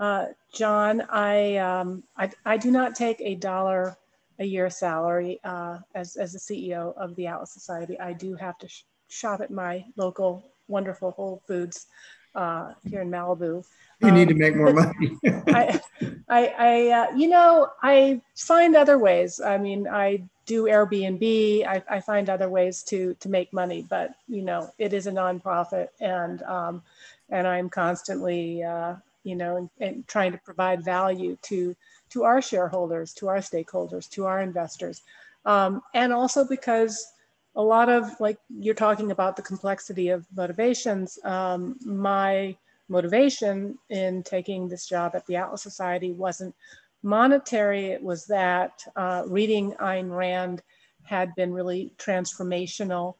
uh, 0.00 0.26
John, 0.52 1.02
I, 1.10 1.56
um, 1.56 2.02
I, 2.16 2.30
I, 2.44 2.56
do 2.56 2.70
not 2.70 2.94
take 2.94 3.20
a 3.20 3.36
dollar 3.36 3.96
a 4.40 4.44
year 4.44 4.68
salary 4.68 5.38
uh, 5.44 5.78
as, 5.94 6.16
as 6.16 6.32
the 6.32 6.38
CEO 6.38 6.96
of 6.96 7.14
the 7.14 7.28
Atlas 7.28 7.52
Society. 7.52 7.98
I 8.00 8.12
do 8.12 8.34
have 8.34 8.58
to 8.58 8.68
sh 8.68 8.84
shop 9.08 9.40
at 9.40 9.50
my 9.50 9.84
local 9.96 10.50
wonderful 10.66 11.12
Whole 11.12 11.42
Foods 11.46 11.86
uh, 12.34 12.72
here 12.88 13.02
in 13.02 13.10
Malibu. 13.10 13.64
You 14.00 14.08
um, 14.08 14.14
need 14.14 14.28
to 14.28 14.34
um, 14.34 14.38
make 14.38 14.56
more 14.56 14.72
money. 14.72 15.18
I, 15.48 15.80
I, 16.28 16.54
I 16.58 16.88
uh, 16.90 17.16
you 17.16 17.28
know, 17.28 17.70
I 17.82 18.20
find 18.34 18.76
other 18.76 18.98
ways. 18.98 19.40
I 19.40 19.58
mean, 19.58 19.86
I 19.88 20.22
do 20.46 20.64
Airbnb. 20.64 21.66
I, 21.66 21.82
I 21.88 22.00
find 22.00 22.28
other 22.28 22.48
ways 22.48 22.82
to 22.84 23.14
to 23.20 23.28
make 23.28 23.52
money, 23.52 23.86
but 23.88 24.14
you 24.28 24.42
know, 24.42 24.70
it 24.78 24.92
is 24.92 25.06
a 25.06 25.12
nonprofit, 25.12 25.88
and 26.00 26.42
um, 26.42 26.82
and 27.30 27.46
I'm 27.46 27.70
constantly 27.70 28.62
uh, 28.62 28.96
you 29.24 29.34
know, 29.34 29.56
and, 29.56 29.70
and 29.80 30.06
trying 30.06 30.32
to 30.32 30.38
provide 30.38 30.84
value 30.84 31.36
to 31.42 31.74
to 32.10 32.24
our 32.24 32.40
shareholders, 32.40 33.12
to 33.14 33.28
our 33.28 33.38
stakeholders, 33.38 34.08
to 34.10 34.26
our 34.26 34.40
investors, 34.40 35.02
um, 35.46 35.82
and 35.94 36.12
also 36.12 36.46
because 36.46 37.13
a 37.56 37.62
lot 37.62 37.88
of 37.88 38.18
like 38.20 38.38
you're 38.48 38.74
talking 38.74 39.10
about 39.10 39.36
the 39.36 39.42
complexity 39.42 40.08
of 40.08 40.26
motivations. 40.34 41.18
Um, 41.24 41.76
my 41.84 42.56
motivation 42.88 43.78
in 43.90 44.22
taking 44.22 44.68
this 44.68 44.86
job 44.86 45.12
at 45.14 45.26
the 45.26 45.36
Atlas 45.36 45.62
Society 45.62 46.12
wasn't 46.12 46.54
monetary. 47.02 47.86
It 47.86 48.02
was 48.02 48.26
that 48.26 48.82
uh, 48.96 49.24
reading 49.26 49.72
Ayn 49.80 50.10
Rand 50.10 50.62
had 51.02 51.34
been 51.34 51.52
really 51.52 51.92
transformational 51.98 53.14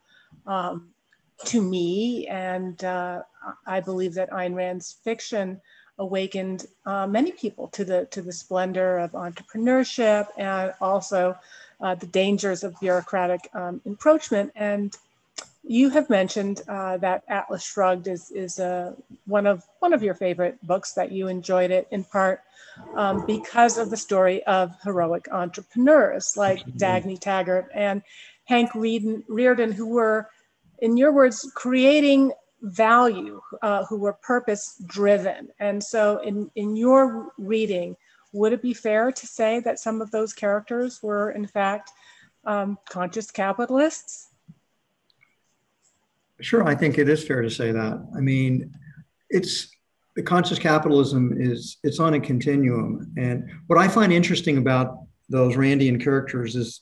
um, 0.45 0.89
to 1.45 1.61
me. 1.61 2.27
And 2.27 2.83
uh, 2.83 3.21
I 3.65 3.79
believe 3.79 4.13
that 4.15 4.31
Ayn 4.31 4.55
Rand's 4.55 4.97
fiction 5.03 5.61
awakened 5.97 6.65
uh, 6.85 7.07
many 7.07 7.31
people 7.31 7.67
to 7.69 7.85
the, 7.85 8.05
to 8.07 8.21
the 8.21 8.33
splendor 8.33 8.97
of 8.97 9.11
entrepreneurship 9.11 10.27
and 10.37 10.73
also 10.81 11.37
uh, 11.81 11.95
the 11.95 12.07
dangers 12.07 12.63
of 12.63 12.79
bureaucratic 12.79 13.49
um, 13.53 13.81
encroachment. 13.85 14.51
And 14.55 14.95
you 15.63 15.89
have 15.89 16.09
mentioned 16.09 16.61
uh, 16.67 16.97
that 16.97 17.23
Atlas 17.27 17.63
Shrugged 17.63 18.07
is, 18.07 18.31
is 18.31 18.59
uh, 18.59 18.93
one, 19.25 19.47
of, 19.47 19.63
one 19.79 19.93
of 19.93 20.03
your 20.03 20.13
favorite 20.13 20.57
books 20.65 20.93
that 20.93 21.11
you 21.11 21.27
enjoyed 21.27 21.71
it 21.71 21.87
in 21.91 22.03
part 22.03 22.41
um, 22.95 23.25
because 23.25 23.77
of 23.77 23.89
the 23.89 23.97
story 23.97 24.43
of 24.45 24.75
heroic 24.83 25.27
entrepreneurs 25.31 26.35
like. 26.37 26.63
Dagny 26.77 27.19
Taggart 27.19 27.69
and 27.73 28.01
Hank 28.45 28.71
Rearden, 28.71 29.73
who 29.73 29.87
were, 29.87 30.29
in 30.79 30.97
your 30.97 31.11
words, 31.11 31.49
creating 31.55 32.31
value, 32.61 33.41
uh, 33.61 33.85
who 33.85 33.97
were 33.97 34.13
purpose 34.13 34.81
driven. 34.85 35.49
And 35.59 35.83
so, 35.83 36.19
in, 36.19 36.51
in 36.55 36.75
your 36.75 37.31
reading, 37.37 37.95
would 38.35 38.53
it 38.53 38.61
be 38.61 38.73
fair 38.73 39.11
to 39.11 39.25
say 39.25 39.61
that 39.61 39.79
some 39.79 40.01
of 40.01 40.11
those 40.11 40.33
characters 40.33 41.01
were, 41.01 41.31
in 41.31 41.47
fact, 41.47 41.91
um, 42.45 42.77
conscious 42.89 43.31
capitalists? 43.31 44.27
Sure, 46.41 46.67
I 46.67 46.75
think 46.75 46.97
it 46.97 47.07
is 47.07 47.25
fair 47.25 47.41
to 47.41 47.49
say 47.49 47.71
that. 47.71 48.05
I 48.15 48.19
mean, 48.19 48.73
it's 49.29 49.69
the 50.15 50.21
conscious 50.21 50.59
capitalism 50.59 51.33
is 51.39 51.77
it's 51.83 51.99
on 51.99 52.13
a 52.13 52.19
continuum, 52.19 53.13
and 53.17 53.49
what 53.67 53.79
I 53.79 53.87
find 53.87 54.11
interesting 54.11 54.57
about 54.57 54.99
those 55.29 55.55
Randian 55.55 56.01
characters 56.03 56.55
is 56.55 56.81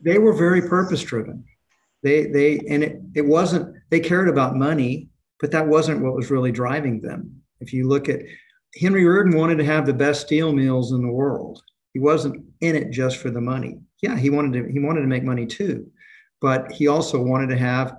they 0.00 0.18
were 0.18 0.32
very 0.32 0.62
purpose 0.62 1.02
driven. 1.02 1.44
They 2.04 2.26
they 2.26 2.60
and 2.68 2.84
it 2.84 3.00
it 3.14 3.26
wasn't 3.26 3.76
they 3.90 3.98
cared 3.98 4.28
about 4.28 4.54
money, 4.54 5.08
but 5.40 5.50
that 5.50 5.66
wasn't 5.66 6.02
what 6.02 6.14
was 6.14 6.30
really 6.30 6.52
driving 6.52 7.00
them. 7.00 7.42
If 7.60 7.72
you 7.72 7.88
look 7.88 8.08
at 8.08 8.20
Henry 8.80 9.04
Rearden 9.04 9.36
wanted 9.36 9.58
to 9.58 9.64
have 9.64 9.86
the 9.86 9.94
best 9.94 10.22
steel 10.22 10.52
mills 10.52 10.92
in 10.92 11.02
the 11.02 11.12
world. 11.12 11.62
He 11.92 12.00
wasn't 12.00 12.44
in 12.60 12.74
it 12.74 12.90
just 12.90 13.18
for 13.18 13.30
the 13.30 13.40
money. 13.40 13.78
Yeah, 14.02 14.16
he 14.16 14.30
wanted 14.30 14.52
to 14.54 14.72
he 14.72 14.80
wanted 14.80 15.02
to 15.02 15.06
make 15.06 15.22
money 15.22 15.46
too, 15.46 15.86
but 16.40 16.72
he 16.72 16.88
also 16.88 17.22
wanted 17.22 17.48
to 17.50 17.56
have 17.56 17.92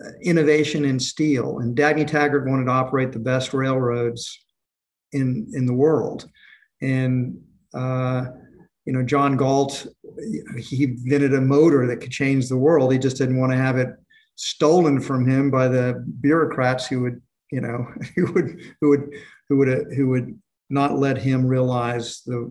uh, 0.00 0.10
innovation 0.22 0.84
in 0.84 0.98
steel. 1.00 1.58
And 1.58 1.76
Dagny 1.76 2.06
Taggart 2.06 2.48
wanted 2.48 2.66
to 2.66 2.70
operate 2.70 3.12
the 3.12 3.18
best 3.18 3.52
railroads 3.52 4.38
in 5.12 5.48
in 5.54 5.66
the 5.66 5.74
world. 5.74 6.28
And 6.80 7.40
uh, 7.74 8.26
you 8.84 8.92
know, 8.92 9.02
John 9.02 9.36
Galt, 9.36 9.86
he 10.58 10.84
invented 10.84 11.34
a 11.34 11.40
motor 11.40 11.86
that 11.86 12.00
could 12.00 12.10
change 12.10 12.48
the 12.48 12.56
world. 12.56 12.92
He 12.92 12.98
just 12.98 13.16
didn't 13.16 13.38
want 13.38 13.52
to 13.52 13.58
have 13.58 13.76
it 13.78 13.88
stolen 14.36 15.00
from 15.00 15.28
him 15.28 15.50
by 15.50 15.68
the 15.68 16.04
bureaucrats 16.20 16.86
who 16.86 17.02
would, 17.02 17.22
you 17.50 17.60
know, 17.60 17.86
who 18.16 18.32
would 18.32 18.60
who 18.80 18.88
would 18.90 19.14
who 19.52 19.58
would 19.58 19.92
who 19.94 20.08
would 20.08 20.38
not 20.70 20.98
let 20.98 21.18
him 21.18 21.46
realize 21.46 22.22
the 22.24 22.50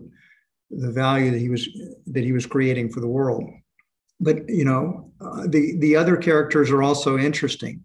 the 0.70 0.90
value 0.90 1.30
that 1.32 1.38
he 1.38 1.48
was 1.48 1.68
that 2.06 2.24
he 2.24 2.32
was 2.32 2.46
creating 2.46 2.90
for 2.90 3.00
the 3.00 3.08
world. 3.08 3.44
But 4.20 4.48
you 4.48 4.64
know, 4.64 5.10
uh, 5.20 5.46
the 5.48 5.76
the 5.78 5.96
other 5.96 6.16
characters 6.16 6.70
are 6.70 6.82
also 6.82 7.18
interesting, 7.18 7.84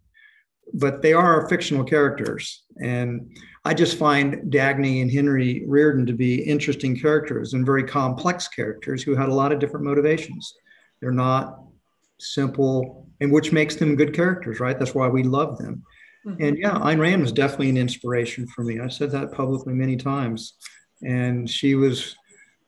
but 0.74 1.02
they 1.02 1.14
are 1.14 1.50
fictional 1.50 1.84
characters, 1.84 2.64
and 2.84 3.36
I 3.66 3.74
just 3.74 3.98
find 3.98 4.52
Dagny 4.54 5.02
and 5.02 5.12
Henry 5.12 5.66
Rearden 5.68 6.06
to 6.06 6.14
be 6.14 6.44
interesting 6.44 6.96
characters 7.00 7.54
and 7.54 7.66
very 7.66 7.84
complex 7.84 8.48
characters 8.48 9.02
who 9.02 9.16
had 9.16 9.30
a 9.30 9.34
lot 9.34 9.52
of 9.52 9.60
different 9.60 9.86
motivations. 9.86 10.54
They're 11.02 11.12
not 11.12 11.60
simple, 12.20 13.08
and 13.20 13.32
which 13.32 13.52
makes 13.52 13.76
them 13.76 13.96
good 13.96 14.14
characters, 14.14 14.60
right? 14.60 14.78
That's 14.78 14.94
why 14.94 15.08
we 15.08 15.24
love 15.24 15.58
them. 15.58 15.84
Mm-hmm. 16.28 16.44
And 16.44 16.58
yeah, 16.58 16.74
Ayn 16.74 17.00
Rand 17.00 17.22
was 17.22 17.32
definitely 17.32 17.70
an 17.70 17.78
inspiration 17.78 18.48
for 18.48 18.64
me. 18.64 18.80
I 18.80 18.90
said 18.90 19.12
that 19.12 19.32
publicly 19.32 19.74
many 19.74 19.96
times. 19.96 20.54
And 21.04 21.50
she 21.50 21.76
was, 21.76 22.16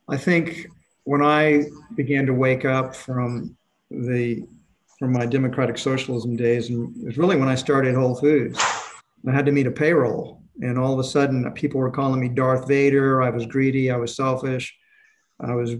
I 0.07 0.17
think, 0.17 0.67
when 1.03 1.21
I 1.21 1.65
began 1.95 2.25
to 2.27 2.33
wake 2.33 2.65
up 2.65 2.95
from 2.95 3.57
the 3.91 4.45
from 4.97 5.13
my 5.13 5.25
democratic 5.25 5.77
socialism 5.77 6.35
days, 6.35 6.69
and 6.69 6.95
it 6.97 7.05
was 7.05 7.17
really 7.17 7.37
when 7.37 7.47
I 7.47 7.55
started 7.55 7.95
Whole 7.95 8.15
Foods. 8.15 8.59
I 9.27 9.31
had 9.31 9.45
to 9.45 9.51
meet 9.51 9.65
a 9.65 9.71
payroll, 9.71 10.41
and 10.61 10.77
all 10.77 10.93
of 10.93 10.99
a 10.99 11.03
sudden, 11.03 11.49
people 11.53 11.79
were 11.79 11.91
calling 11.91 12.19
me 12.19 12.27
Darth 12.27 12.67
Vader. 12.67 13.21
I 13.21 13.29
was 13.29 13.45
greedy. 13.45 13.91
I 13.91 13.97
was 13.97 14.15
selfish. 14.15 14.75
I 15.39 15.55
was 15.55 15.75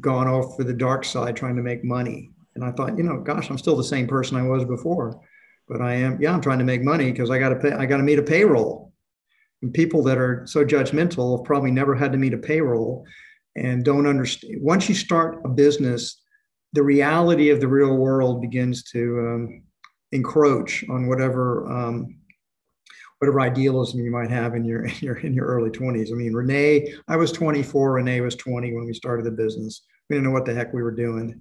gone 0.00 0.26
off 0.26 0.56
for 0.56 0.64
the 0.64 0.72
dark 0.72 1.04
side, 1.04 1.36
trying 1.36 1.56
to 1.56 1.62
make 1.62 1.84
money. 1.84 2.30
And 2.54 2.64
I 2.64 2.72
thought, 2.72 2.96
you 2.96 3.04
know, 3.04 3.20
gosh, 3.20 3.50
I'm 3.50 3.58
still 3.58 3.76
the 3.76 3.84
same 3.84 4.06
person 4.06 4.36
I 4.36 4.42
was 4.42 4.64
before 4.64 5.20
but 5.68 5.80
I 5.80 5.94
am, 5.94 6.20
yeah, 6.20 6.32
I'm 6.32 6.40
trying 6.40 6.58
to 6.58 6.64
make 6.64 6.82
money 6.82 7.10
because 7.10 7.30
I 7.30 7.38
got 7.38 7.50
to 7.50 7.56
pay, 7.56 7.72
I 7.72 7.86
got 7.86 7.98
to 7.98 8.02
meet 8.02 8.18
a 8.18 8.22
payroll. 8.22 8.92
And 9.62 9.72
people 9.72 10.02
that 10.04 10.18
are 10.18 10.42
so 10.46 10.64
judgmental 10.64 11.38
have 11.38 11.44
probably 11.44 11.70
never 11.70 11.94
had 11.94 12.12
to 12.12 12.18
meet 12.18 12.34
a 12.34 12.38
payroll 12.38 13.06
and 13.56 13.84
don't 13.84 14.06
understand. 14.06 14.56
Once 14.60 14.88
you 14.88 14.94
start 14.94 15.40
a 15.44 15.48
business, 15.48 16.20
the 16.72 16.82
reality 16.82 17.50
of 17.50 17.60
the 17.60 17.68
real 17.68 17.96
world 17.96 18.40
begins 18.40 18.82
to 18.84 19.18
um, 19.20 19.62
encroach 20.10 20.84
on 20.88 21.06
whatever 21.06 21.70
um, 21.70 22.16
whatever 23.18 23.40
idealism 23.40 24.00
you 24.00 24.10
might 24.10 24.30
have 24.30 24.54
in 24.54 24.64
your 24.64 24.84
in 24.86 24.94
your 25.00 25.16
in 25.18 25.34
your 25.34 25.46
early 25.46 25.70
20s. 25.70 26.10
I 26.10 26.14
mean, 26.14 26.32
Renee, 26.32 26.94
I 27.08 27.16
was 27.16 27.32
24, 27.32 27.92
Renee 27.92 28.20
was 28.20 28.36
20 28.36 28.74
when 28.74 28.86
we 28.86 28.94
started 28.94 29.24
the 29.24 29.30
business. 29.30 29.82
We 30.08 30.16
didn't 30.16 30.24
know 30.24 30.32
what 30.32 30.44
the 30.44 30.54
heck 30.54 30.72
we 30.72 30.82
were 30.82 30.90
doing, 30.90 31.40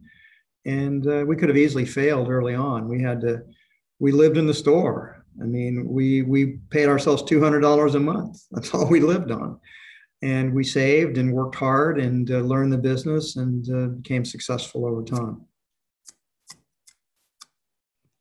and 0.65 1.07
uh, 1.07 1.25
we 1.27 1.35
could 1.35 1.49
have 1.49 1.57
easily 1.57 1.85
failed 1.85 2.29
early 2.29 2.55
on. 2.55 2.87
We 2.87 3.01
had 3.01 3.21
to 3.21 3.41
we 4.01 4.11
lived 4.11 4.37
in 4.37 4.47
the 4.47 4.53
store. 4.53 5.23
I 5.39 5.45
mean, 5.45 5.87
we 5.87 6.23
we 6.23 6.57
paid 6.71 6.89
ourselves 6.89 7.21
two 7.21 7.39
hundred 7.39 7.61
dollars 7.61 7.95
a 7.95 7.99
month. 7.99 8.43
That's 8.51 8.73
all 8.73 8.89
we 8.89 8.99
lived 8.99 9.31
on, 9.31 9.59
and 10.23 10.53
we 10.53 10.63
saved 10.63 11.17
and 11.19 11.31
worked 11.31 11.55
hard 11.55 11.99
and 11.99 12.29
uh, 12.29 12.39
learned 12.39 12.73
the 12.73 12.79
business 12.79 13.35
and 13.37 13.69
uh, 13.69 13.87
became 14.01 14.25
successful 14.25 14.85
over 14.85 15.03
time. 15.03 15.45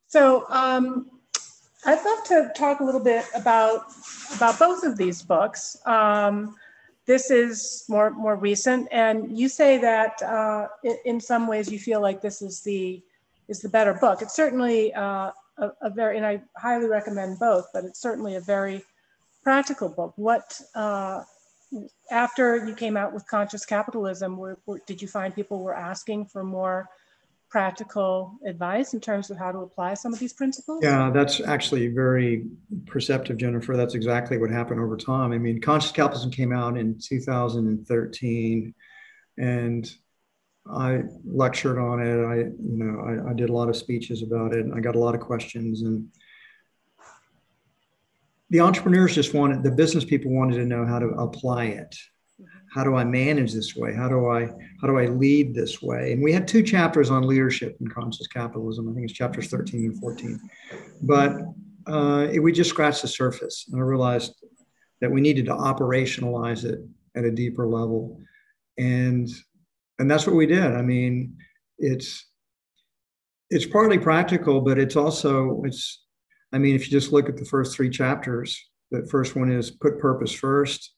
So 0.06 0.44
um, 0.50 1.10
I'd 1.86 2.04
love 2.04 2.24
to 2.24 2.52
talk 2.54 2.80
a 2.80 2.84
little 2.84 3.02
bit 3.02 3.24
about 3.34 3.86
about 4.36 4.58
both 4.58 4.84
of 4.84 4.98
these 4.98 5.22
books. 5.22 5.78
Um, 5.86 6.56
this 7.06 7.30
is 7.30 7.84
more 7.88 8.10
more 8.10 8.36
recent, 8.36 8.86
and 8.92 9.36
you 9.36 9.48
say 9.48 9.78
that 9.78 10.22
uh, 10.22 10.68
in, 11.06 11.20
some 11.20 11.46
ways 11.46 11.72
you 11.72 11.78
feel 11.78 12.02
like 12.02 12.20
this 12.20 12.42
is 12.42 12.60
the 12.60 13.02
is 13.48 13.60
the 13.60 13.68
better 13.68 13.94
book. 13.94 14.20
It's 14.20 14.36
certainly 14.36 14.92
uh, 14.94 15.30
a, 15.60 15.72
a, 15.82 15.90
very, 15.90 16.16
and 16.16 16.26
I 16.26 16.42
highly 16.56 16.86
recommend 16.86 17.38
both, 17.38 17.66
but 17.72 17.84
it's 17.84 18.00
certainly 18.00 18.36
a 18.36 18.40
very 18.40 18.82
practical 19.42 19.88
book. 19.88 20.12
What, 20.16 20.60
uh, 20.74 21.22
after 22.10 22.66
you 22.66 22.74
came 22.74 22.96
out 22.96 23.12
with 23.12 23.26
Conscious 23.28 23.64
Capitalism, 23.64 24.36
were, 24.36 24.58
were, 24.66 24.80
did 24.86 25.00
you 25.00 25.08
find 25.08 25.34
people 25.34 25.62
were 25.62 25.76
asking 25.76 26.26
for 26.26 26.42
more 26.42 26.88
practical 27.48 28.38
advice 28.46 28.94
in 28.94 29.00
terms 29.00 29.28
of 29.30 29.36
how 29.36 29.50
to 29.50 29.58
apply 29.58 29.94
some 29.94 30.12
of 30.12 30.18
these 30.18 30.32
principles? 30.32 30.80
Yeah, 30.82 31.10
that's 31.10 31.40
actually 31.40 31.88
very 31.88 32.46
perceptive, 32.86 33.36
Jennifer. 33.36 33.76
That's 33.76 33.94
exactly 33.94 34.38
what 34.38 34.50
happened 34.50 34.80
over 34.80 34.96
time. 34.96 35.32
I 35.32 35.38
mean, 35.38 35.60
Conscious 35.60 35.92
Capitalism 35.92 36.30
came 36.30 36.52
out 36.52 36.76
in 36.76 36.98
2013, 36.98 38.74
and 39.38 39.94
I 40.72 41.02
lectured 41.24 41.78
on 41.78 42.00
it. 42.00 42.24
I, 42.24 42.36
you 42.36 42.54
know, 42.60 43.00
I, 43.00 43.30
I, 43.30 43.34
did 43.34 43.50
a 43.50 43.52
lot 43.52 43.68
of 43.68 43.76
speeches 43.76 44.22
about 44.22 44.52
it. 44.52 44.60
And 44.60 44.74
I 44.74 44.80
got 44.80 44.94
a 44.94 44.98
lot 44.98 45.14
of 45.14 45.20
questions, 45.20 45.82
and 45.82 46.08
the 48.50 48.60
entrepreneurs 48.60 49.14
just 49.14 49.34
wanted, 49.34 49.62
the 49.62 49.70
business 49.70 50.04
people 50.04 50.32
wanted 50.32 50.56
to 50.56 50.64
know 50.64 50.84
how 50.84 50.98
to 50.98 51.08
apply 51.08 51.66
it. 51.66 51.96
How 52.72 52.84
do 52.84 52.94
I 52.94 53.04
manage 53.04 53.52
this 53.52 53.74
way? 53.74 53.94
How 53.94 54.08
do 54.08 54.28
I 54.28 54.46
how 54.80 54.86
do 54.86 54.96
I 54.96 55.06
lead 55.06 55.54
this 55.54 55.82
way? 55.82 56.12
And 56.12 56.22
we 56.22 56.32
had 56.32 56.46
two 56.46 56.62
chapters 56.62 57.10
on 57.10 57.26
leadership 57.26 57.76
and 57.80 57.92
conscious 57.92 58.28
capitalism. 58.28 58.88
I 58.88 58.92
think 58.92 59.04
it's 59.04 59.12
chapters 59.12 59.48
13 59.48 59.86
and 59.86 59.98
14. 59.98 60.40
But 61.02 61.36
uh, 61.86 62.28
it, 62.32 62.38
we 62.38 62.52
just 62.52 62.70
scratched 62.70 63.02
the 63.02 63.08
surface, 63.08 63.66
and 63.70 63.80
I 63.80 63.84
realized 63.84 64.34
that 65.00 65.10
we 65.10 65.20
needed 65.20 65.46
to 65.46 65.52
operationalize 65.52 66.64
it 66.64 66.80
at 67.16 67.24
a 67.24 67.30
deeper 67.30 67.66
level. 67.66 68.20
And 68.78 69.28
and 70.00 70.10
that's 70.10 70.26
what 70.26 70.34
we 70.34 70.46
did. 70.46 70.72
I 70.74 70.82
mean, 70.82 71.36
it's 71.78 72.26
it's 73.50 73.66
partly 73.66 73.98
practical, 73.98 74.60
but 74.60 74.78
it's 74.78 74.96
also 74.96 75.62
it's. 75.64 76.04
I 76.52 76.58
mean, 76.58 76.74
if 76.74 76.86
you 76.86 76.90
just 76.90 77.12
look 77.12 77.28
at 77.28 77.36
the 77.36 77.44
first 77.44 77.76
three 77.76 77.90
chapters, 77.90 78.58
The 78.90 79.06
first 79.06 79.36
one 79.36 79.50
is 79.52 79.70
put 79.70 79.98
purpose 80.00 80.32
first. 80.32 80.94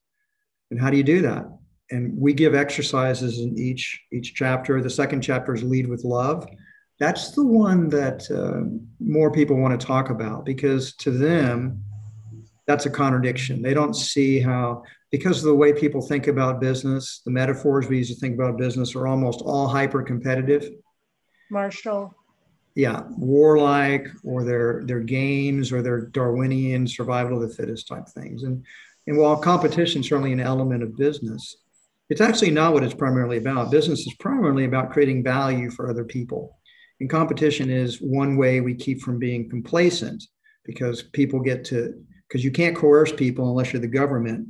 And 0.70 0.80
how 0.80 0.90
do 0.90 0.96
you 0.96 1.02
do 1.02 1.22
that? 1.22 1.44
And 1.90 2.16
we 2.16 2.32
give 2.32 2.54
exercises 2.54 3.38
in 3.38 3.58
each 3.58 4.00
each 4.12 4.34
chapter. 4.34 4.80
The 4.80 4.90
second 4.90 5.20
chapter 5.20 5.54
is 5.54 5.62
lead 5.62 5.86
with 5.86 6.04
love. 6.04 6.46
That's 6.98 7.32
the 7.32 7.44
one 7.44 7.88
that 7.90 8.30
uh, 8.30 8.62
more 9.00 9.30
people 9.30 9.56
want 9.56 9.78
to 9.78 9.86
talk 9.86 10.10
about 10.10 10.46
because 10.46 10.94
to 10.96 11.10
them, 11.10 11.82
that's 12.66 12.86
a 12.86 12.90
contradiction. 12.90 13.60
They 13.60 13.74
don't 13.74 13.94
see 13.94 14.38
how, 14.38 14.84
because 15.12 15.38
of 15.38 15.44
the 15.44 15.54
way 15.54 15.74
people 15.74 16.00
think 16.00 16.26
about 16.26 16.58
business, 16.58 17.20
the 17.24 17.30
metaphors 17.30 17.86
we 17.86 17.98
use 17.98 18.08
to 18.08 18.14
think 18.16 18.34
about 18.34 18.56
business 18.56 18.96
are 18.96 19.06
almost 19.06 19.42
all 19.42 19.68
hyper 19.68 20.02
competitive. 20.02 20.70
Martial. 21.50 22.14
Yeah, 22.74 23.02
warlike, 23.18 24.08
or 24.24 24.42
their 24.42 24.82
their 24.86 25.00
games, 25.00 25.70
or 25.70 25.82
their 25.82 26.06
Darwinian 26.06 26.88
survival 26.88 27.40
of 27.40 27.46
the 27.46 27.54
fittest 27.54 27.86
type 27.86 28.08
things. 28.08 28.44
And 28.44 28.64
and 29.06 29.18
while 29.18 29.36
competition 29.36 30.00
is 30.00 30.08
certainly 30.08 30.32
an 30.32 30.40
element 30.40 30.82
of 30.82 30.96
business, 30.96 31.58
it's 32.08 32.22
actually 32.22 32.50
not 32.50 32.72
what 32.72 32.82
it's 32.82 32.94
primarily 32.94 33.36
about. 33.36 33.70
Business 33.70 34.06
is 34.06 34.14
primarily 34.14 34.64
about 34.64 34.90
creating 34.90 35.22
value 35.22 35.70
for 35.70 35.90
other 35.90 36.04
people. 36.04 36.58
And 37.00 37.10
competition 37.10 37.68
is 37.68 38.00
one 38.00 38.38
way 38.38 38.62
we 38.62 38.74
keep 38.74 39.02
from 39.02 39.18
being 39.18 39.50
complacent 39.50 40.24
because 40.64 41.02
people 41.02 41.40
get 41.40 41.66
to 41.66 42.02
because 42.26 42.42
you 42.42 42.50
can't 42.50 42.76
coerce 42.76 43.12
people 43.12 43.50
unless 43.50 43.74
you're 43.74 43.82
the 43.82 43.88
government 43.88 44.48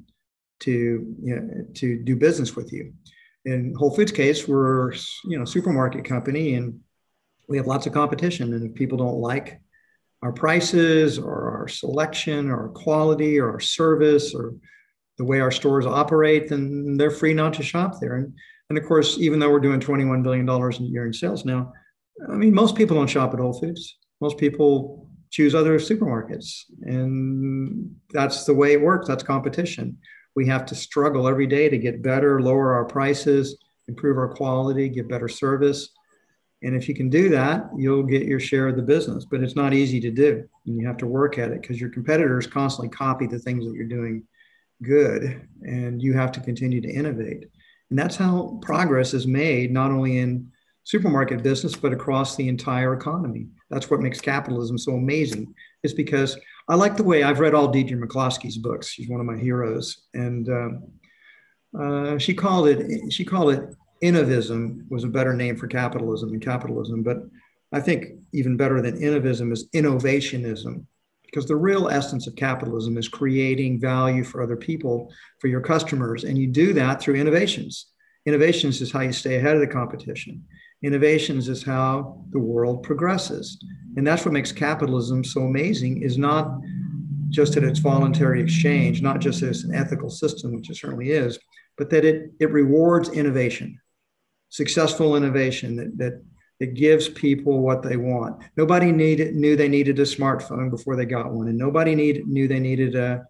to 0.62 1.16
you 1.22 1.36
know, 1.36 1.66
to 1.74 2.02
do 2.02 2.16
business 2.16 2.56
with 2.56 2.72
you. 2.72 2.92
In 3.44 3.74
Whole 3.76 3.94
Foods 3.94 4.12
case, 4.12 4.46
we're 4.46 4.92
you 5.24 5.38
know 5.38 5.44
supermarket 5.44 6.04
company 6.04 6.54
and 6.54 6.80
we 7.48 7.56
have 7.56 7.66
lots 7.66 7.86
of 7.86 7.92
competition. 7.92 8.54
And 8.54 8.70
if 8.70 8.74
people 8.74 8.98
don't 8.98 9.20
like 9.20 9.60
our 10.22 10.32
prices 10.32 11.18
or 11.18 11.58
our 11.58 11.68
selection 11.68 12.48
or 12.48 12.62
our 12.62 12.68
quality 12.68 13.38
or 13.38 13.50
our 13.50 13.60
service 13.60 14.34
or 14.34 14.54
the 15.18 15.24
way 15.24 15.40
our 15.40 15.50
stores 15.50 15.84
operate, 15.84 16.48
then 16.48 16.96
they're 16.96 17.10
free 17.10 17.34
not 17.34 17.54
to 17.54 17.62
shop 17.62 18.00
there. 18.00 18.16
And, 18.16 18.32
and 18.70 18.78
of 18.78 18.86
course, 18.86 19.18
even 19.18 19.38
though 19.38 19.50
we're 19.50 19.60
doing 19.60 19.80
$21 19.80 20.22
billion 20.22 20.48
a 20.48 20.70
year 20.78 21.06
in 21.06 21.12
sales 21.12 21.44
now, 21.44 21.72
I 22.30 22.34
mean, 22.34 22.54
most 22.54 22.76
people 22.76 22.96
don't 22.96 23.08
shop 23.08 23.34
at 23.34 23.40
Whole 23.40 23.58
Foods. 23.58 23.98
Most 24.20 24.38
people 24.38 25.08
choose 25.30 25.54
other 25.54 25.78
supermarkets. 25.78 26.62
And 26.82 27.94
that's 28.10 28.44
the 28.44 28.54
way 28.54 28.72
it 28.72 28.80
works. 28.80 29.08
That's 29.08 29.22
competition. 29.22 29.98
We 30.34 30.46
have 30.46 30.64
to 30.66 30.74
struggle 30.74 31.28
every 31.28 31.46
day 31.46 31.68
to 31.68 31.78
get 31.78 32.02
better, 32.02 32.40
lower 32.40 32.74
our 32.74 32.84
prices, 32.84 33.58
improve 33.88 34.16
our 34.16 34.28
quality, 34.28 34.88
get 34.88 35.08
better 35.08 35.28
service. 35.28 35.90
And 36.62 36.76
if 36.76 36.88
you 36.88 36.94
can 36.94 37.10
do 37.10 37.28
that, 37.30 37.68
you'll 37.76 38.04
get 38.04 38.22
your 38.22 38.40
share 38.40 38.68
of 38.68 38.76
the 38.76 38.82
business. 38.82 39.24
But 39.24 39.42
it's 39.42 39.56
not 39.56 39.74
easy 39.74 40.00
to 40.00 40.10
do. 40.10 40.48
And 40.66 40.76
you 40.78 40.86
have 40.86 40.96
to 40.98 41.06
work 41.06 41.38
at 41.38 41.50
it 41.50 41.60
because 41.60 41.80
your 41.80 41.90
competitors 41.90 42.46
constantly 42.46 42.88
copy 42.88 43.26
the 43.26 43.38
things 43.38 43.66
that 43.66 43.74
you're 43.74 43.84
doing 43.84 44.22
good. 44.82 45.48
And 45.62 46.00
you 46.00 46.12
have 46.14 46.32
to 46.32 46.40
continue 46.40 46.80
to 46.80 46.88
innovate. 46.88 47.48
And 47.90 47.98
that's 47.98 48.16
how 48.16 48.58
progress 48.62 49.12
is 49.12 49.26
made, 49.26 49.72
not 49.72 49.90
only 49.90 50.18
in 50.18 50.50
supermarket 50.84 51.42
business, 51.42 51.74
but 51.74 51.92
across 51.92 52.36
the 52.36 52.48
entire 52.48 52.94
economy. 52.94 53.48
That's 53.68 53.90
what 53.90 54.00
makes 54.00 54.20
capitalism 54.20 54.78
so 54.78 54.94
amazing. 54.94 55.52
Is 55.82 55.92
because 55.92 56.38
I 56.72 56.74
like 56.74 56.96
the 56.96 57.04
way 57.04 57.22
I've 57.22 57.38
read 57.38 57.52
all 57.52 57.68
Deirdre 57.68 57.98
McCloskey's 57.98 58.56
books. 58.56 58.88
She's 58.88 59.06
one 59.06 59.20
of 59.20 59.26
my 59.26 59.36
heroes, 59.36 60.04
and 60.14 60.48
um, 60.48 60.82
uh, 61.78 62.16
she 62.16 62.32
called 62.32 62.66
it 62.66 63.12
she 63.12 63.26
called 63.26 63.52
it 63.52 63.62
innovism 64.02 64.90
was 64.90 65.04
a 65.04 65.08
better 65.08 65.34
name 65.34 65.54
for 65.54 65.66
capitalism 65.66 66.30
than 66.30 66.40
capitalism. 66.40 67.02
But 67.02 67.18
I 67.72 67.80
think 67.80 68.06
even 68.32 68.56
better 68.56 68.80
than 68.80 68.98
innovism 68.98 69.52
is 69.52 69.68
innovationism, 69.74 70.86
because 71.26 71.44
the 71.44 71.56
real 71.56 71.90
essence 71.90 72.26
of 72.26 72.36
capitalism 72.36 72.96
is 72.96 73.06
creating 73.06 73.78
value 73.78 74.24
for 74.24 74.42
other 74.42 74.56
people, 74.56 75.12
for 75.40 75.48
your 75.48 75.60
customers, 75.60 76.24
and 76.24 76.38
you 76.38 76.46
do 76.46 76.72
that 76.72 77.02
through 77.02 77.16
innovations. 77.16 77.88
Innovations 78.24 78.80
is 78.80 78.90
how 78.90 79.00
you 79.00 79.12
stay 79.12 79.36
ahead 79.36 79.56
of 79.56 79.60
the 79.60 79.66
competition. 79.66 80.42
Innovations 80.82 81.48
is 81.48 81.62
how 81.62 82.24
the 82.30 82.38
world 82.38 82.82
progresses. 82.82 83.62
And 83.96 84.06
that's 84.06 84.24
what 84.24 84.32
makes 84.32 84.52
capitalism 84.52 85.22
so 85.22 85.42
amazing 85.42 86.02
is 86.02 86.18
not 86.18 86.58
just 87.28 87.54
that 87.54 87.64
it's 87.64 87.78
voluntary 87.78 88.42
exchange, 88.42 89.00
not 89.00 89.20
just 89.20 89.40
that 89.40 89.48
it's 89.48 89.64
an 89.64 89.74
ethical 89.74 90.10
system, 90.10 90.54
which 90.54 90.70
it 90.70 90.76
certainly 90.76 91.10
is, 91.10 91.38
but 91.78 91.88
that 91.90 92.04
it, 92.04 92.30
it 92.40 92.50
rewards 92.50 93.08
innovation, 93.08 93.80
successful 94.50 95.16
innovation 95.16 95.76
that, 95.76 95.96
that, 95.98 96.22
that 96.60 96.74
gives 96.74 97.08
people 97.08 97.60
what 97.60 97.82
they 97.82 97.96
want. 97.96 98.42
Nobody 98.56 98.92
needed, 98.92 99.34
knew 99.34 99.56
they 99.56 99.68
needed 99.68 99.98
a 99.98 100.02
smartphone 100.02 100.70
before 100.70 100.96
they 100.96 101.06
got 101.06 101.32
one, 101.32 101.48
and 101.48 101.56
nobody 101.58 101.94
need, 101.94 102.26
knew 102.26 102.46
they 102.46 102.60
needed 102.60 102.94
a, 102.94 103.24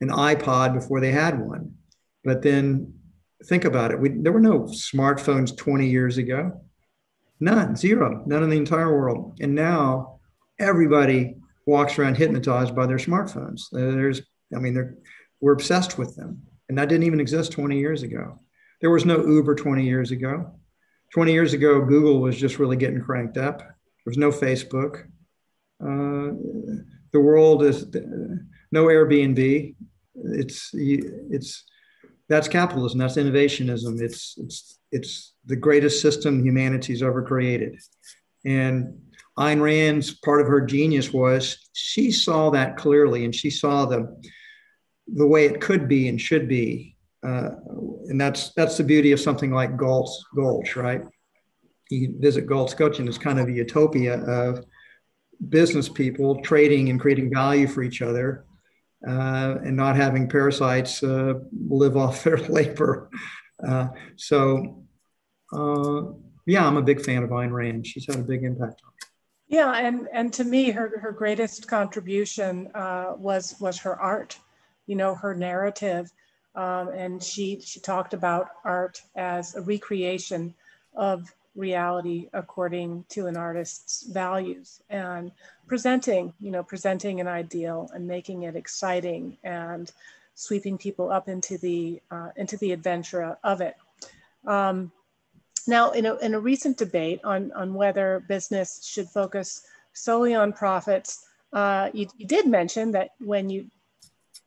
an 0.00 0.10
iPod 0.10 0.74
before 0.74 1.00
they 1.00 1.10
had 1.10 1.40
one. 1.40 1.74
But 2.24 2.42
then 2.42 2.94
think 3.44 3.64
about 3.64 3.90
it. 3.90 4.00
We, 4.00 4.10
there 4.10 4.32
were 4.32 4.40
no 4.40 4.60
smartphones 4.64 5.56
20 5.56 5.88
years 5.88 6.18
ago. 6.18 6.64
None, 7.40 7.76
zero, 7.76 8.22
none 8.26 8.42
in 8.42 8.50
the 8.50 8.56
entire 8.56 8.96
world. 8.96 9.38
And 9.40 9.54
now 9.54 10.20
everybody 10.58 11.36
walks 11.66 11.98
around 11.98 12.16
hypnotized 12.16 12.74
by 12.74 12.86
their 12.86 12.96
smartphones. 12.96 13.62
There's, 13.70 14.22
I 14.54 14.58
mean, 14.58 14.74
they're, 14.74 14.96
we're 15.40 15.52
obsessed 15.52 15.98
with 15.98 16.16
them. 16.16 16.42
And 16.68 16.76
that 16.78 16.88
didn't 16.88 17.04
even 17.04 17.20
exist 17.20 17.52
20 17.52 17.78
years 17.78 18.02
ago. 18.02 18.40
There 18.80 18.90
was 18.90 19.04
no 19.04 19.24
Uber 19.24 19.54
20 19.54 19.84
years 19.84 20.10
ago. 20.10 20.52
20 21.14 21.32
years 21.32 21.52
ago, 21.52 21.84
Google 21.84 22.20
was 22.20 22.36
just 22.36 22.58
really 22.58 22.76
getting 22.76 23.00
cranked 23.00 23.38
up. 23.38 23.58
There 23.58 24.06
was 24.06 24.18
no 24.18 24.30
Facebook. 24.30 25.04
Uh, 25.80 26.34
the 27.12 27.20
world 27.20 27.62
is 27.62 27.86
no 28.72 28.86
Airbnb. 28.86 29.74
It's 30.14 30.70
it's 30.74 31.64
that's 32.28 32.48
capitalism. 32.48 32.98
That's 32.98 33.16
innovationism. 33.16 34.00
It's 34.00 34.34
it's 34.38 34.78
it's 34.92 35.34
the 35.46 35.56
greatest 35.56 36.00
system 36.02 36.44
humanity's 36.44 37.02
ever 37.02 37.22
created. 37.22 37.78
And 38.44 39.00
Ayn 39.38 39.62
Rand's 39.62 40.18
part 40.20 40.40
of 40.40 40.46
her 40.46 40.60
genius 40.60 41.12
was 41.12 41.68
she 41.72 42.10
saw 42.10 42.50
that 42.50 42.76
clearly, 42.76 43.24
and 43.24 43.34
she 43.34 43.50
saw 43.50 43.86
the 43.86 44.20
the 45.14 45.26
way 45.26 45.46
it 45.46 45.60
could 45.60 45.88
be 45.88 46.08
and 46.08 46.20
should 46.20 46.48
be. 46.48 46.96
Uh, 47.26 47.50
and 48.08 48.20
that's 48.20 48.52
that's 48.54 48.76
the 48.76 48.84
beauty 48.84 49.12
of 49.12 49.20
something 49.20 49.50
like 49.50 49.76
Galt's 49.76 50.24
Gulch, 50.36 50.76
right? 50.76 51.02
You 51.90 52.14
visit 52.18 52.46
Galt's 52.46 52.74
Gulch, 52.74 52.98
and 52.98 53.08
it's 53.08 53.18
kind 53.18 53.40
of 53.40 53.48
a 53.48 53.52
utopia 53.52 54.20
of 54.24 54.64
business 55.48 55.88
people 55.88 56.42
trading 56.42 56.90
and 56.90 57.00
creating 57.00 57.32
value 57.32 57.68
for 57.68 57.82
each 57.82 58.02
other 58.02 58.44
uh, 59.06 59.56
and 59.64 59.76
not 59.76 59.96
having 59.96 60.28
parasites 60.28 61.02
uh, 61.02 61.34
live 61.68 61.96
off 61.96 62.24
their 62.24 62.38
labor. 62.38 63.10
Uh, 63.66 63.88
so, 64.16 64.84
uh, 65.52 66.02
yeah, 66.46 66.66
I'm 66.66 66.76
a 66.76 66.82
big 66.82 67.04
fan 67.04 67.22
of 67.22 67.30
Ayn 67.30 67.52
Rand. 67.52 67.86
She's 67.86 68.06
had 68.06 68.16
a 68.16 68.22
big 68.22 68.42
impact 68.42 68.80
on 68.84 68.90
me. 68.90 69.08
Yeah, 69.48 69.72
and 69.72 70.08
and 70.12 70.32
to 70.34 70.44
me, 70.44 70.70
her 70.70 70.98
her 71.00 71.12
greatest 71.12 71.68
contribution 71.68 72.70
uh, 72.74 73.14
was 73.16 73.56
was 73.60 73.78
her 73.78 73.98
art. 74.00 74.38
You 74.86 74.96
know, 74.96 75.14
her 75.14 75.34
narrative, 75.34 76.10
um, 76.54 76.88
and 76.88 77.22
she 77.22 77.60
she 77.60 77.80
talked 77.80 78.14
about 78.14 78.48
art 78.64 79.00
as 79.16 79.54
a 79.54 79.62
recreation 79.62 80.54
of 80.94 81.32
reality 81.58 82.28
according 82.32 83.04
to 83.08 83.26
an 83.26 83.36
artist's 83.36 84.04
values 84.04 84.80
and 84.88 85.32
presenting 85.66 86.32
you 86.40 86.50
know 86.50 86.62
presenting 86.62 87.20
an 87.20 87.26
ideal 87.26 87.90
and 87.92 88.06
making 88.06 88.44
it 88.44 88.56
exciting 88.56 89.36
and 89.44 89.92
sweeping 90.34 90.78
people 90.78 91.10
up 91.10 91.28
into 91.28 91.58
the 91.58 92.00
uh, 92.10 92.30
into 92.36 92.56
the 92.58 92.72
adventure 92.72 93.36
of 93.42 93.60
it. 93.60 93.74
Um, 94.46 94.92
now 95.66 95.90
in 95.90 96.06
a, 96.06 96.16
in 96.18 96.34
a 96.34 96.40
recent 96.40 96.78
debate 96.78 97.20
on 97.24 97.52
on 97.52 97.74
whether 97.74 98.24
business 98.28 98.84
should 98.84 99.08
focus 99.08 99.66
solely 99.92 100.34
on 100.34 100.52
profits 100.52 101.26
uh, 101.52 101.90
you, 101.92 102.06
you 102.16 102.26
did 102.26 102.46
mention 102.46 102.92
that 102.92 103.10
when 103.20 103.50
you 103.50 103.66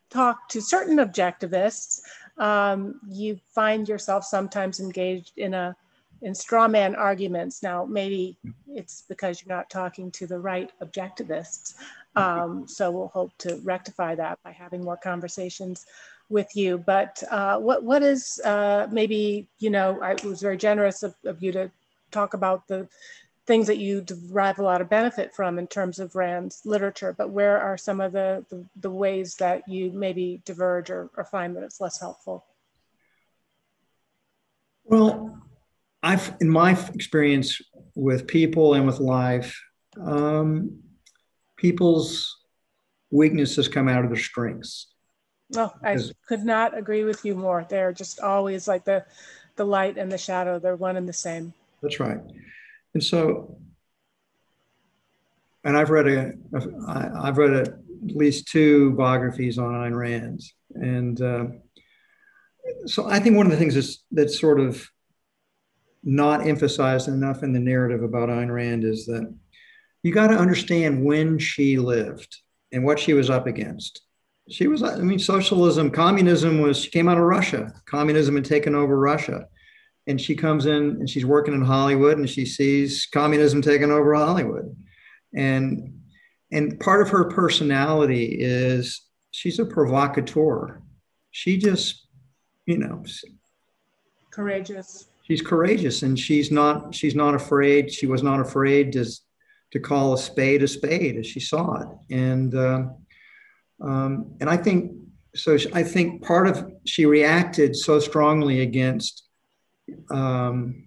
talk 0.09 0.47
to 0.49 0.61
certain 0.61 0.97
objectivists 0.97 2.01
um, 2.37 2.99
you 3.07 3.39
find 3.53 3.87
yourself 3.87 4.23
sometimes 4.23 4.79
engaged 4.79 5.37
in 5.37 5.53
a 5.53 5.75
in 6.21 6.35
straw 6.35 6.67
man 6.67 6.95
arguments. 6.95 7.63
Now, 7.63 7.85
maybe 7.85 8.37
it's 8.67 9.03
because 9.09 9.41
you're 9.41 9.55
not 9.55 9.69
talking 9.69 10.11
to 10.11 10.27
the 10.27 10.39
right 10.39 10.71
objectivists. 10.81 11.75
Um, 12.15 12.67
so 12.67 12.91
we'll 12.91 13.07
hope 13.07 13.31
to 13.39 13.59
rectify 13.63 14.15
that 14.15 14.39
by 14.43 14.51
having 14.51 14.83
more 14.83 14.97
conversations 14.97 15.85
with 16.29 16.55
you. 16.55 16.77
But 16.77 17.23
uh, 17.29 17.57
what 17.59 17.83
what 17.83 18.03
is 18.03 18.39
uh, 18.43 18.87
maybe 18.91 19.47
you 19.59 19.69
know 19.69 19.99
I 20.01 20.15
was 20.25 20.41
very 20.41 20.57
generous 20.57 21.03
of, 21.03 21.15
of, 21.25 21.41
you 21.41 21.51
to 21.53 21.71
talk 22.11 22.33
about 22.33 22.67
the 22.67 22.87
things 23.47 23.67
that 23.67 23.77
you 23.77 24.01
derive 24.01 24.59
a 24.59 24.63
lot 24.63 24.81
of 24.81 24.89
benefit 24.89 25.33
from 25.33 25.57
in 25.57 25.67
terms 25.67 25.99
of 25.99 26.15
Rand's 26.15 26.61
literature. 26.65 27.13
But 27.17 27.31
where 27.31 27.59
are 27.59 27.77
some 27.77 28.01
of 28.01 28.11
the 28.11 28.45
the, 28.49 28.65
the 28.79 28.91
ways 28.91 29.35
that 29.35 29.67
you 29.67 29.91
maybe 29.91 30.41
diverge 30.45 30.89
or, 30.89 31.09
or 31.15 31.25
find 31.25 31.55
that 31.55 31.63
it's 31.63 31.81
less 31.81 31.99
helpful? 31.99 32.45
Well, 34.83 35.41
I've, 36.03 36.35
in 36.41 36.49
my 36.49 36.77
experience 36.93 37.61
with 37.95 38.27
people 38.27 38.73
and 38.73 38.85
with 38.85 38.99
life, 38.99 39.61
um, 39.99 40.79
people's 41.57 42.37
weaknesses 43.11 43.67
come 43.67 43.87
out 43.87 44.03
of 44.03 44.09
their 44.09 44.19
strengths. 44.19 44.87
Oh, 45.55 45.71
I 45.83 45.97
could 46.27 46.43
not 46.43 46.77
agree 46.77 47.03
with 47.03 47.25
you 47.25 47.35
more. 47.35 47.65
They're 47.69 47.91
just 47.93 48.21
always 48.21 48.67
like 48.67 48.85
the 48.85 49.05
the 49.57 49.65
light 49.65 49.97
and 49.97 50.09
the 50.09 50.17
shadow. 50.17 50.59
They're 50.59 50.77
one 50.77 50.95
and 50.95 51.07
the 51.07 51.13
same. 51.13 51.53
That's 51.81 51.99
right. 51.99 52.19
And 52.93 53.03
so, 53.03 53.57
and 55.65 55.75
I've 55.75 55.89
read 55.89 56.07
a, 56.07 56.33
I've 56.87 57.37
read 57.37 57.53
at 57.53 57.73
least 58.01 58.47
two 58.47 58.91
biographies 58.93 59.57
on 59.57 59.73
Ayn 59.73 59.95
Rand, 59.95 60.41
and 60.73 61.21
uh, 61.21 61.45
so 62.85 63.07
I 63.07 63.19
think 63.19 63.35
one 63.35 63.45
of 63.45 63.51
the 63.51 63.57
things 63.57 63.75
that's 63.75 64.05
that's 64.11 64.39
sort 64.39 64.59
of 64.59 64.89
not 66.03 66.47
emphasized 66.47 67.07
enough 67.07 67.43
in 67.43 67.53
the 67.53 67.59
narrative 67.59 68.03
about 68.03 68.29
Ayn 68.29 68.53
Rand 68.53 68.83
is 68.83 69.05
that 69.05 69.33
you 70.03 70.13
got 70.13 70.27
to 70.27 70.37
understand 70.37 71.03
when 71.03 71.37
she 71.37 71.77
lived 71.77 72.37
and 72.71 72.83
what 72.83 72.99
she 72.99 73.13
was 73.13 73.29
up 73.29 73.47
against. 73.47 74.01
She 74.49 74.67
was, 74.67 74.81
I 74.81 74.97
mean, 74.97 75.19
socialism, 75.19 75.91
communism 75.91 76.59
was, 76.59 76.83
she 76.83 76.89
came 76.89 77.07
out 77.07 77.17
of 77.17 77.23
Russia. 77.23 77.71
Communism 77.85 78.35
had 78.35 78.45
taken 78.45 78.73
over 78.73 78.97
Russia. 78.97 79.47
And 80.07 80.19
she 80.19 80.35
comes 80.35 80.65
in 80.65 80.73
and 80.73 81.09
she's 81.09 81.25
working 81.25 81.53
in 81.53 81.61
Hollywood 81.61 82.17
and 82.17 82.29
she 82.29 82.45
sees 82.45 83.07
communism 83.13 83.61
taking 83.61 83.91
over 83.91 84.15
Hollywood. 84.15 84.75
And 85.35 86.01
and 86.51 86.79
part 86.79 87.01
of 87.01 87.09
her 87.09 87.25
personality 87.25 88.35
is 88.39 89.05
she's 89.31 89.59
a 89.59 89.65
provocateur. 89.65 90.81
She 91.31 91.57
just, 91.57 92.07
you 92.65 92.77
know, 92.77 93.03
courageous. 94.31 95.07
She's 95.31 95.41
courageous 95.41 96.03
and 96.03 96.19
she's 96.19 96.51
not 96.51 96.93
she's 96.93 97.15
not 97.15 97.35
afraid. 97.35 97.89
She 97.89 98.05
was 98.05 98.21
not 98.21 98.41
afraid 98.41 98.91
to 98.91 99.05
to 99.71 99.79
call 99.79 100.11
a 100.11 100.17
spade 100.17 100.61
a 100.61 100.67
spade 100.67 101.15
as 101.15 101.25
she 101.25 101.39
saw 101.39 101.83
it. 101.83 101.87
And 102.13 102.53
uh, 102.53 102.87
um, 103.81 104.35
and 104.41 104.49
I 104.49 104.57
think 104.57 104.91
so. 105.33 105.57
I 105.71 105.83
think 105.83 106.21
part 106.21 106.47
of 106.47 106.69
she 106.85 107.05
reacted 107.05 107.77
so 107.77 108.01
strongly 108.01 108.59
against 108.59 109.23
um, 110.09 110.83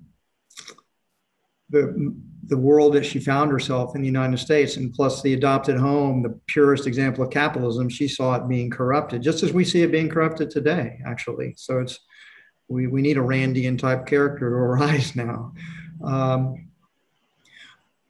the 1.70 2.14
the 2.46 2.58
world 2.58 2.92
that 2.92 3.06
she 3.06 3.20
found 3.20 3.50
herself 3.50 3.96
in 3.96 4.02
the 4.02 4.06
United 4.06 4.36
States, 4.36 4.76
and 4.76 4.92
plus 4.92 5.22
the 5.22 5.32
adopted 5.32 5.78
home, 5.78 6.22
the 6.22 6.38
purest 6.48 6.86
example 6.86 7.24
of 7.24 7.30
capitalism. 7.30 7.88
She 7.88 8.08
saw 8.08 8.34
it 8.34 8.46
being 8.46 8.68
corrupted, 8.68 9.22
just 9.22 9.42
as 9.42 9.54
we 9.54 9.64
see 9.64 9.80
it 9.80 9.90
being 9.90 10.10
corrupted 10.10 10.50
today. 10.50 10.98
Actually, 11.06 11.54
so 11.56 11.78
it's 11.78 11.98
we 12.68 12.86
we 12.86 13.02
need 13.02 13.16
a 13.16 13.20
Randian 13.22 13.78
type 13.78 14.06
character 14.06 14.50
to 14.50 14.56
arise 14.56 15.14
now. 15.16 15.52
Um, 16.02 16.68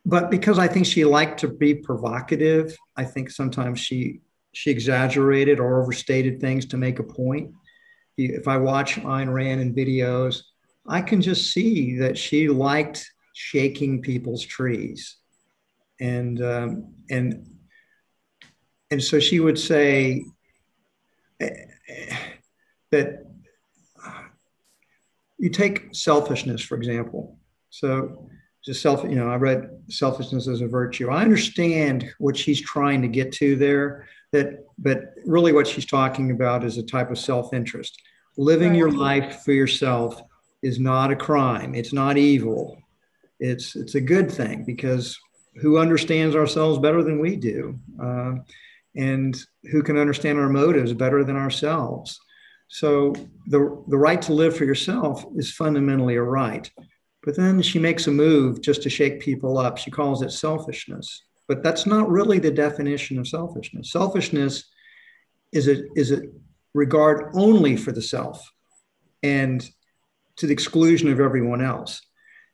but 0.06 0.30
because 0.30 0.58
I 0.58 0.68
think 0.68 0.86
she 0.86 1.04
liked 1.04 1.40
to 1.40 1.48
be 1.48 1.74
provocative, 1.74 2.76
I 2.96 3.04
think 3.04 3.30
sometimes 3.30 3.80
she 3.80 4.20
she 4.52 4.70
exaggerated 4.70 5.58
or 5.58 5.82
overstated 5.82 6.40
things 6.40 6.66
to 6.66 6.76
make 6.76 6.98
a 6.98 7.04
point. 7.04 7.52
If 8.16 8.46
I 8.46 8.56
watch 8.58 8.96
Ayn 8.96 9.32
Rand 9.32 9.60
in 9.60 9.74
videos, 9.74 10.42
I 10.86 11.00
can 11.02 11.20
just 11.20 11.52
see 11.52 11.98
that 11.98 12.16
she 12.16 12.48
liked 12.48 13.10
shaking 13.32 14.00
people's 14.00 14.44
trees, 14.44 15.16
and 16.00 16.40
um, 16.42 16.94
and 17.10 17.46
and 18.90 19.02
so 19.02 19.18
she 19.18 19.40
would 19.40 19.58
say 19.58 20.24
eh, 21.40 21.50
that 22.92 23.23
you 25.38 25.50
take 25.50 25.88
selfishness 25.92 26.62
for 26.62 26.76
example. 26.76 27.38
So 27.70 28.28
just 28.64 28.80
self, 28.80 29.04
you 29.04 29.16
know, 29.16 29.28
I 29.28 29.36
read 29.36 29.68
selfishness 29.88 30.48
as 30.48 30.62
a 30.62 30.66
virtue. 30.66 31.10
I 31.10 31.20
understand 31.20 32.10
what 32.18 32.36
she's 32.36 32.60
trying 32.60 33.02
to 33.02 33.08
get 33.08 33.32
to 33.32 33.56
there. 33.56 34.08
That, 34.32 34.64
but 34.78 35.14
really, 35.26 35.52
what 35.52 35.66
she's 35.66 35.84
talking 35.84 36.30
about 36.30 36.64
is 36.64 36.78
a 36.78 36.82
type 36.82 37.10
of 37.10 37.18
self-interest. 37.18 38.00
Living 38.36 38.70
right. 38.70 38.78
your 38.78 38.90
life 38.90 39.42
for 39.44 39.52
yourself 39.52 40.20
is 40.62 40.80
not 40.80 41.12
a 41.12 41.16
crime. 41.16 41.74
It's 41.74 41.92
not 41.92 42.16
evil. 42.16 42.78
It's 43.38 43.76
it's 43.76 43.94
a 43.94 44.00
good 44.00 44.30
thing 44.30 44.64
because 44.64 45.16
who 45.56 45.78
understands 45.78 46.34
ourselves 46.34 46.78
better 46.78 47.02
than 47.04 47.20
we 47.20 47.36
do, 47.36 47.78
uh, 48.02 48.34
and 48.96 49.36
who 49.70 49.82
can 49.82 49.98
understand 49.98 50.38
our 50.38 50.48
motives 50.48 50.92
better 50.92 51.22
than 51.22 51.36
ourselves. 51.36 52.18
So 52.68 53.14
the 53.46 53.82
the 53.88 53.98
right 53.98 54.20
to 54.22 54.32
live 54.32 54.56
for 54.56 54.64
yourself 54.64 55.24
is 55.36 55.52
fundamentally 55.52 56.16
a 56.16 56.22
right. 56.22 56.70
But 57.22 57.36
then 57.36 57.62
she 57.62 57.78
makes 57.78 58.06
a 58.06 58.10
move 58.10 58.60
just 58.60 58.82
to 58.82 58.90
shake 58.90 59.20
people 59.20 59.56
up. 59.58 59.78
She 59.78 59.90
calls 59.90 60.22
it 60.22 60.30
selfishness. 60.30 61.24
But 61.48 61.62
that's 61.62 61.86
not 61.86 62.10
really 62.10 62.38
the 62.38 62.50
definition 62.50 63.18
of 63.18 63.28
selfishness. 63.28 63.92
Selfishness 63.92 64.64
is 65.52 65.68
a, 65.68 65.84
is 65.94 66.10
a 66.10 66.22
regard 66.74 67.30
only 67.34 67.76
for 67.76 67.92
the 67.92 68.02
self 68.02 68.50
and 69.22 69.68
to 70.36 70.46
the 70.46 70.52
exclusion 70.52 71.08
of 71.08 71.20
everyone 71.20 71.62
else. 71.62 72.00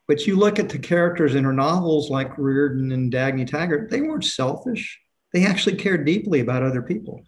But 0.07 0.27
you 0.27 0.37
look 0.37 0.59
at 0.59 0.69
the 0.69 0.79
characters 0.79 1.35
in 1.35 1.45
her 1.45 1.53
novels 1.53 2.11
like 2.11 2.35
Rearden 2.37 2.93
and 2.93 3.13
Dagny 3.13 3.47
Taggart, 3.47 3.91
they 3.91 4.01
weren't 4.01 4.25
selfish. 4.25 5.01
They 5.33 5.47
actually 5.47 5.77
cared 5.77 6.05
deeply 6.05 6.41
about 6.41 6.65
other 6.65 6.83
people. 6.83 7.23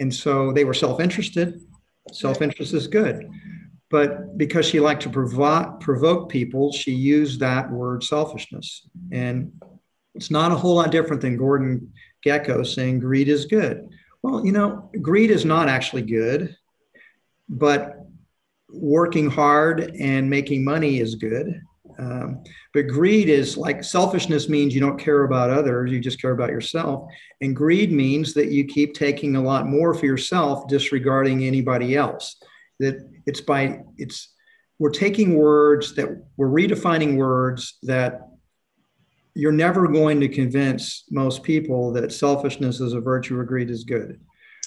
And 0.00 0.12
so 0.12 0.52
they 0.52 0.64
were 0.64 0.74
self 0.74 1.00
interested. 1.00 1.60
Self 2.10 2.42
interest 2.42 2.74
is 2.74 2.86
good. 2.86 3.28
But 3.90 4.38
because 4.38 4.64
she 4.64 4.80
liked 4.80 5.02
to 5.02 5.10
provo- 5.10 5.76
provoke 5.78 6.30
people, 6.30 6.72
she 6.72 6.92
used 6.92 7.40
that 7.40 7.70
word 7.70 8.02
selfishness. 8.02 8.88
And 9.12 9.52
it's 10.14 10.30
not 10.30 10.50
a 10.50 10.56
whole 10.56 10.76
lot 10.76 10.90
different 10.90 11.20
than 11.20 11.36
Gordon 11.36 11.92
Gekko 12.24 12.66
saying 12.66 13.00
greed 13.00 13.28
is 13.28 13.44
good. 13.44 13.88
Well, 14.22 14.44
you 14.46 14.52
know, 14.52 14.90
greed 15.00 15.30
is 15.30 15.44
not 15.44 15.68
actually 15.68 16.02
good, 16.02 16.56
but 17.48 17.96
working 18.70 19.28
hard 19.28 19.94
and 19.98 20.30
making 20.30 20.64
money 20.64 20.98
is 20.98 21.16
good. 21.16 21.60
Um, 22.02 22.42
but 22.74 22.88
greed 22.88 23.28
is 23.28 23.56
like 23.56 23.84
selfishness 23.84 24.48
means 24.48 24.74
you 24.74 24.80
don't 24.80 24.98
care 24.98 25.22
about 25.22 25.50
others, 25.50 25.92
you 25.92 26.00
just 26.00 26.20
care 26.20 26.32
about 26.32 26.50
yourself. 26.50 27.08
And 27.40 27.54
greed 27.54 27.92
means 27.92 28.34
that 28.34 28.50
you 28.50 28.64
keep 28.64 28.94
taking 28.94 29.36
a 29.36 29.42
lot 29.42 29.68
more 29.68 29.94
for 29.94 30.06
yourself, 30.06 30.66
disregarding 30.66 31.44
anybody 31.44 31.94
else 31.94 32.36
that 32.82 33.08
it's 33.26 33.40
by 33.40 33.80
it's 33.96 34.34
we're 34.78 34.90
taking 34.90 35.36
words 35.36 35.94
that 35.94 36.08
we're 36.36 36.48
redefining 36.48 37.16
words 37.16 37.78
that 37.82 38.20
you're 39.34 39.52
never 39.52 39.86
going 39.86 40.20
to 40.20 40.28
convince 40.28 41.04
most 41.10 41.42
people 41.42 41.92
that 41.92 42.12
selfishness 42.12 42.80
is 42.80 42.92
a 42.92 43.00
virtue 43.00 43.38
or 43.38 43.44
greed 43.44 43.70
is 43.70 43.84
good. 43.84 44.20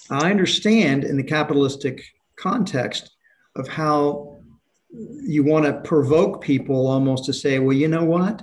I 0.09 0.31
understand 0.31 1.03
in 1.03 1.17
the 1.17 1.23
capitalistic 1.23 2.01
context 2.37 3.11
of 3.55 3.67
how 3.67 4.34
you 5.23 5.43
want 5.43 5.65
to 5.65 5.81
provoke 5.81 6.41
people 6.41 6.87
almost 6.87 7.25
to 7.25 7.33
say, 7.33 7.59
well, 7.59 7.75
you 7.75 7.87
know 7.87 8.03
what? 8.03 8.41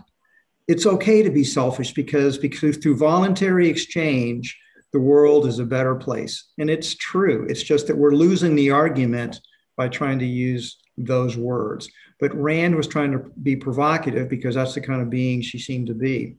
It's 0.68 0.86
okay 0.86 1.22
to 1.22 1.30
be 1.30 1.44
selfish 1.44 1.92
because, 1.92 2.38
because 2.38 2.76
through 2.76 2.96
voluntary 2.96 3.68
exchange, 3.68 4.58
the 4.92 5.00
world 5.00 5.46
is 5.46 5.58
a 5.58 5.64
better 5.64 5.94
place. 5.94 6.50
And 6.58 6.70
it's 6.70 6.94
true. 6.94 7.46
It's 7.48 7.62
just 7.62 7.86
that 7.86 7.96
we're 7.96 8.12
losing 8.12 8.54
the 8.54 8.70
argument 8.70 9.40
by 9.76 9.88
trying 9.88 10.18
to 10.18 10.26
use 10.26 10.78
those 10.98 11.36
words. 11.36 11.88
But 12.20 12.34
Rand 12.34 12.76
was 12.76 12.86
trying 12.86 13.12
to 13.12 13.18
be 13.42 13.56
provocative 13.56 14.28
because 14.28 14.54
that's 14.54 14.74
the 14.74 14.80
kind 14.80 15.02
of 15.02 15.10
being 15.10 15.40
she 15.40 15.58
seemed 15.58 15.88
to 15.88 15.94
be. 15.94 16.36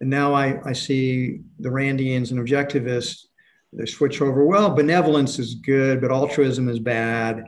And 0.00 0.08
now 0.08 0.32
I, 0.32 0.60
I 0.64 0.72
see 0.72 1.40
the 1.58 1.68
Randians 1.68 2.30
and 2.30 2.40
objectivists, 2.40 3.26
they 3.72 3.86
switch 3.86 4.20
over, 4.20 4.44
well, 4.44 4.70
benevolence 4.70 5.38
is 5.38 5.54
good, 5.54 6.00
but 6.00 6.10
altruism 6.10 6.68
is 6.68 6.78
bad. 6.78 7.44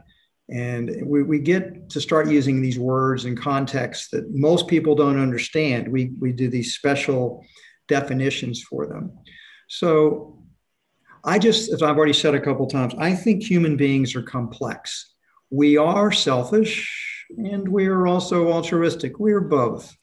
And 0.52 1.06
we, 1.06 1.22
we 1.22 1.38
get 1.38 1.88
to 1.90 2.00
start 2.00 2.28
using 2.28 2.60
these 2.60 2.78
words 2.78 3.24
in 3.24 3.36
contexts 3.36 4.08
that 4.10 4.30
most 4.34 4.68
people 4.68 4.94
don't 4.94 5.20
understand. 5.20 5.88
We, 5.88 6.12
we 6.20 6.32
do 6.32 6.48
these 6.48 6.74
special 6.74 7.44
definitions 7.88 8.62
for 8.62 8.86
them. 8.86 9.12
So 9.68 10.44
I 11.24 11.38
just, 11.38 11.72
as 11.72 11.82
I've 11.82 11.96
already 11.96 12.12
said 12.12 12.34
a 12.34 12.40
couple 12.40 12.66
times, 12.66 12.94
I 12.98 13.14
think 13.14 13.42
human 13.42 13.76
beings 13.76 14.14
are 14.14 14.22
complex 14.22 15.12
we 15.52 15.76
are 15.76 16.10
selfish 16.10 17.26
and 17.36 17.68
we 17.68 17.86
are 17.86 18.06
also 18.06 18.50
altruistic. 18.50 19.18
We're 19.18 19.40
both. 19.40 19.94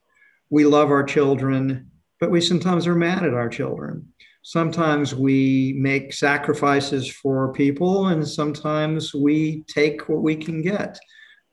We 0.51 0.63
love 0.63 0.91
our 0.91 1.03
children, 1.03 1.89
but 2.19 2.29
we 2.29 2.39
sometimes 2.39 2.85
are 2.85 2.95
mad 2.95 3.25
at 3.25 3.33
our 3.33 3.49
children. 3.49 4.13
Sometimes 4.49 5.13
we 5.13 5.75
make 5.77 6.11
sacrifices 6.11 7.07
for 7.07 7.53
people, 7.53 8.07
and 8.07 8.27
sometimes 8.27 9.13
we 9.13 9.63
take 9.67 10.09
what 10.09 10.23
we 10.23 10.35
can 10.35 10.63
get. 10.63 10.97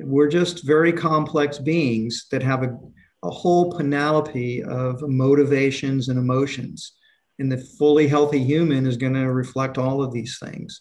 We're 0.01 0.31
just 0.31 0.65
very 0.65 0.95
complex 0.95 1.59
beings 1.59 2.27
that 2.31 2.43
have 2.43 2.63
a, 2.63 2.75
a 3.23 3.29
whole 3.29 3.71
panoply 3.71 4.63
of 4.63 5.03
motivations 5.03 6.09
and 6.09 6.19
emotions. 6.19 6.93
And 7.39 7.53
the 7.53 7.59
fully 7.59 8.09
healthy 8.09 8.43
human 8.43 8.87
is 8.87 8.97
going 8.97 9.13
to 9.13 9.31
reflect 9.31 9.77
all 9.77 10.03
of 10.03 10.11
these 10.11 10.39
things. 10.39 10.81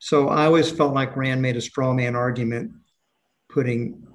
So 0.00 0.28
I 0.28 0.44
always 0.44 0.70
felt 0.70 0.92
like 0.92 1.16
Rand 1.16 1.40
made 1.40 1.56
a 1.56 1.62
straw 1.62 1.94
man 1.94 2.14
argument 2.14 2.72
putting 3.48 4.06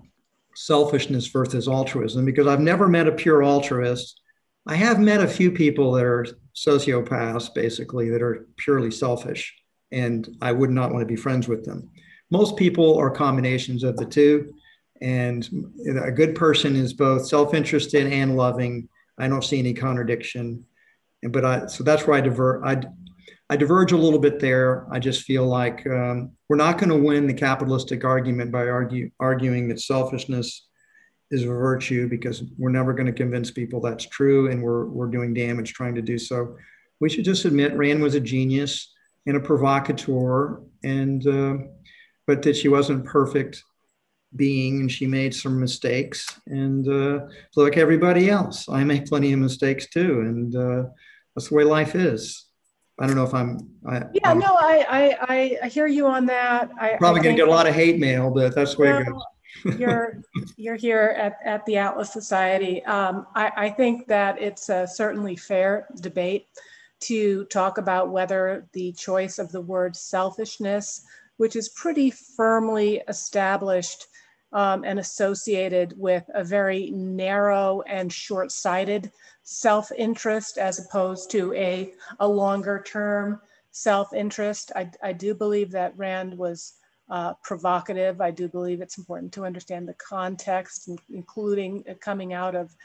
selfishness 0.53 1.25
versus 1.25 1.67
altruism 1.67 2.25
because 2.25 2.45
I've 2.45 2.59
never 2.59 2.87
met 2.87 3.07
a 3.07 3.11
pure 3.11 3.41
altruist. 3.41 4.21
I 4.69 4.75
have 4.75 4.99
met 4.99 5.19
a 5.19 5.27
few 5.27 5.49
people 5.49 5.93
that 5.93 6.05
are 6.05 6.27
sociopaths, 6.55 7.51
basically, 7.55 8.11
that 8.11 8.21
are 8.21 8.47
purely 8.57 8.91
selfish. 8.91 9.55
and 9.91 10.37
I 10.43 10.51
would 10.51 10.69
not 10.69 10.91
want 10.91 11.01
to 11.01 11.07
be 11.07 11.15
friends 11.15 11.47
with 11.47 11.65
them. 11.65 11.89
Most 12.29 12.55
people 12.55 12.95
are 12.99 13.09
combinations 13.09 13.83
of 13.83 13.97
the 13.97 14.05
two. 14.05 14.53
And 15.01 15.49
a 16.03 16.11
good 16.11 16.35
person 16.35 16.75
is 16.75 16.93
both 16.93 17.25
self 17.25 17.55
interested 17.55 18.05
and 18.13 18.37
loving. 18.37 18.87
I 19.17 19.27
don't 19.27 19.43
see 19.43 19.57
any 19.57 19.73
contradiction. 19.73 20.63
And, 21.23 21.33
But 21.33 21.45
I, 21.45 21.65
so 21.65 21.83
that's 21.83 22.05
where 22.05 22.17
I 22.17 22.21
divert. 22.21 22.61
I, 22.63 22.83
I 23.49 23.55
diverge 23.57 23.93
a 23.93 23.97
little 23.97 24.19
bit 24.19 24.39
there. 24.39 24.85
I 24.91 24.99
just 24.99 25.23
feel 25.23 25.47
like 25.47 25.87
um, 25.87 26.33
we're 26.47 26.63
not 26.65 26.77
going 26.77 26.91
to 26.91 27.07
win 27.07 27.25
the 27.25 27.33
capitalistic 27.33 28.05
argument 28.05 28.51
by 28.51 28.67
argue, 28.67 29.09
arguing 29.19 29.67
that 29.69 29.81
selfishness 29.81 30.68
is 31.31 31.43
a 31.43 31.47
virtue 31.47 32.07
because 32.07 32.43
we're 32.57 32.69
never 32.69 32.93
going 32.93 33.05
to 33.05 33.11
convince 33.11 33.51
people 33.51 33.79
that's 33.79 34.05
true 34.05 34.49
and 34.49 34.61
we're, 34.61 34.85
we're 34.85 35.07
doing 35.07 35.33
damage 35.33 35.73
trying 35.73 35.95
to 35.95 36.01
do 36.01 36.17
so. 36.17 36.55
We 36.99 37.09
should 37.09 37.25
just 37.25 37.45
admit 37.45 37.77
Rand 37.77 38.01
was 38.01 38.15
a 38.15 38.19
genius 38.19 38.93
and 39.25 39.37
a 39.37 39.39
provocateur, 39.39 40.61
and 40.83 41.25
uh, 41.27 41.57
but 42.25 42.41
that 42.41 42.55
she 42.55 42.67
wasn't 42.67 43.05
perfect 43.05 43.63
being 44.35 44.81
and 44.81 44.91
she 44.91 45.07
made 45.07 45.33
some 45.33 45.59
mistakes 45.59 46.39
and 46.47 46.87
uh, 46.87 47.25
like 47.55 47.77
everybody 47.77 48.29
else 48.29 48.69
i 48.69 48.83
make 48.83 49.07
plenty 49.07 49.33
of 49.33 49.39
mistakes 49.39 49.87
too 49.89 50.21
and 50.21 50.55
uh, 50.55 50.83
that's 51.35 51.49
the 51.49 51.55
way 51.55 51.63
life 51.63 51.95
is. 51.95 52.45
I 52.99 53.07
don't 53.07 53.15
know 53.15 53.23
if 53.23 53.33
i'm 53.33 53.57
I, 53.87 54.03
yeah 54.13 54.29
I'm, 54.29 54.39
no 54.39 54.55
I, 54.59 55.17
I 55.21 55.57
i 55.63 55.67
hear 55.67 55.87
you 55.87 56.05
on 56.05 56.27
that. 56.27 56.69
I 56.79 56.95
probably 56.99 57.21
I 57.21 57.23
gonna 57.23 57.37
get 57.37 57.47
a 57.47 57.51
lot 57.51 57.67
of 57.67 57.73
hate 57.73 57.97
mail 57.99 58.29
but 58.29 58.53
that's 58.53 58.75
the 58.75 58.81
way 58.81 58.89
it 58.89 59.05
goes 59.05 59.23
you're 59.77 60.21
you're 60.57 60.75
here 60.75 61.15
at, 61.17 61.37
at 61.43 61.65
the 61.65 61.77
Atlas 61.77 62.11
Society. 62.11 62.83
Um, 62.85 63.27
I, 63.35 63.51
I, 63.55 63.69
think 63.69 64.07
that 64.07 64.41
it's 64.41 64.69
a 64.69 64.87
certainly 64.87 65.35
fair 65.35 65.87
debate 66.01 66.47
to 67.01 67.45
talk 67.45 67.77
about 67.77 68.09
whether 68.09 68.67
the 68.73 68.91
choice 68.93 69.39
of 69.39 69.51
the 69.51 69.61
word 69.61 69.95
selfishness, 69.95 71.03
which 71.37 71.55
is 71.55 71.69
pretty 71.69 72.11
firmly 72.11 73.01
established 73.07 74.05
um, 74.51 74.83
and 74.83 74.99
associated 74.99 75.93
with 75.97 76.23
a 76.33 76.43
very 76.43 76.91
narrow 76.91 77.81
and 77.87 78.11
short-sighted 78.11 79.11
self-interest 79.43 80.57
as 80.57 80.79
opposed 80.79 81.31
to 81.31 81.53
a, 81.53 81.93
a 82.19 82.27
longer 82.27 82.83
term 82.85 83.39
self-interest. 83.71 84.71
I, 84.75 84.89
I 85.03 85.13
do 85.13 85.33
believe 85.33 85.71
that 85.71 85.97
Rand 85.97 86.37
was 86.37 86.73
uh, 87.09 87.33
provocative. 87.43 88.21
I 88.21 88.31
do 88.31 88.47
believe 88.47 88.81
it's 88.81 88.97
important 88.97 89.31
to 89.33 89.45
understand 89.45 89.87
the 89.87 89.95
context, 89.95 90.89
including 91.09 91.83
coming 91.99 92.33
out 92.33 92.55
of 92.55 92.75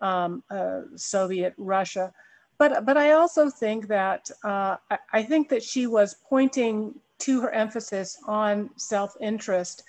um, 0.00 0.42
uh, 0.50 0.82
Soviet 0.96 1.54
Russia. 1.56 2.12
But, 2.58 2.84
but 2.84 2.96
I 2.96 3.12
also 3.12 3.50
think 3.50 3.88
that 3.88 4.30
uh, 4.44 4.76
I, 4.90 4.98
I 5.12 5.22
think 5.22 5.48
that 5.48 5.62
she 5.62 5.86
was 5.86 6.16
pointing 6.28 6.94
to 7.20 7.40
her 7.40 7.50
emphasis 7.50 8.18
on 8.26 8.70
self-interest 8.76 9.84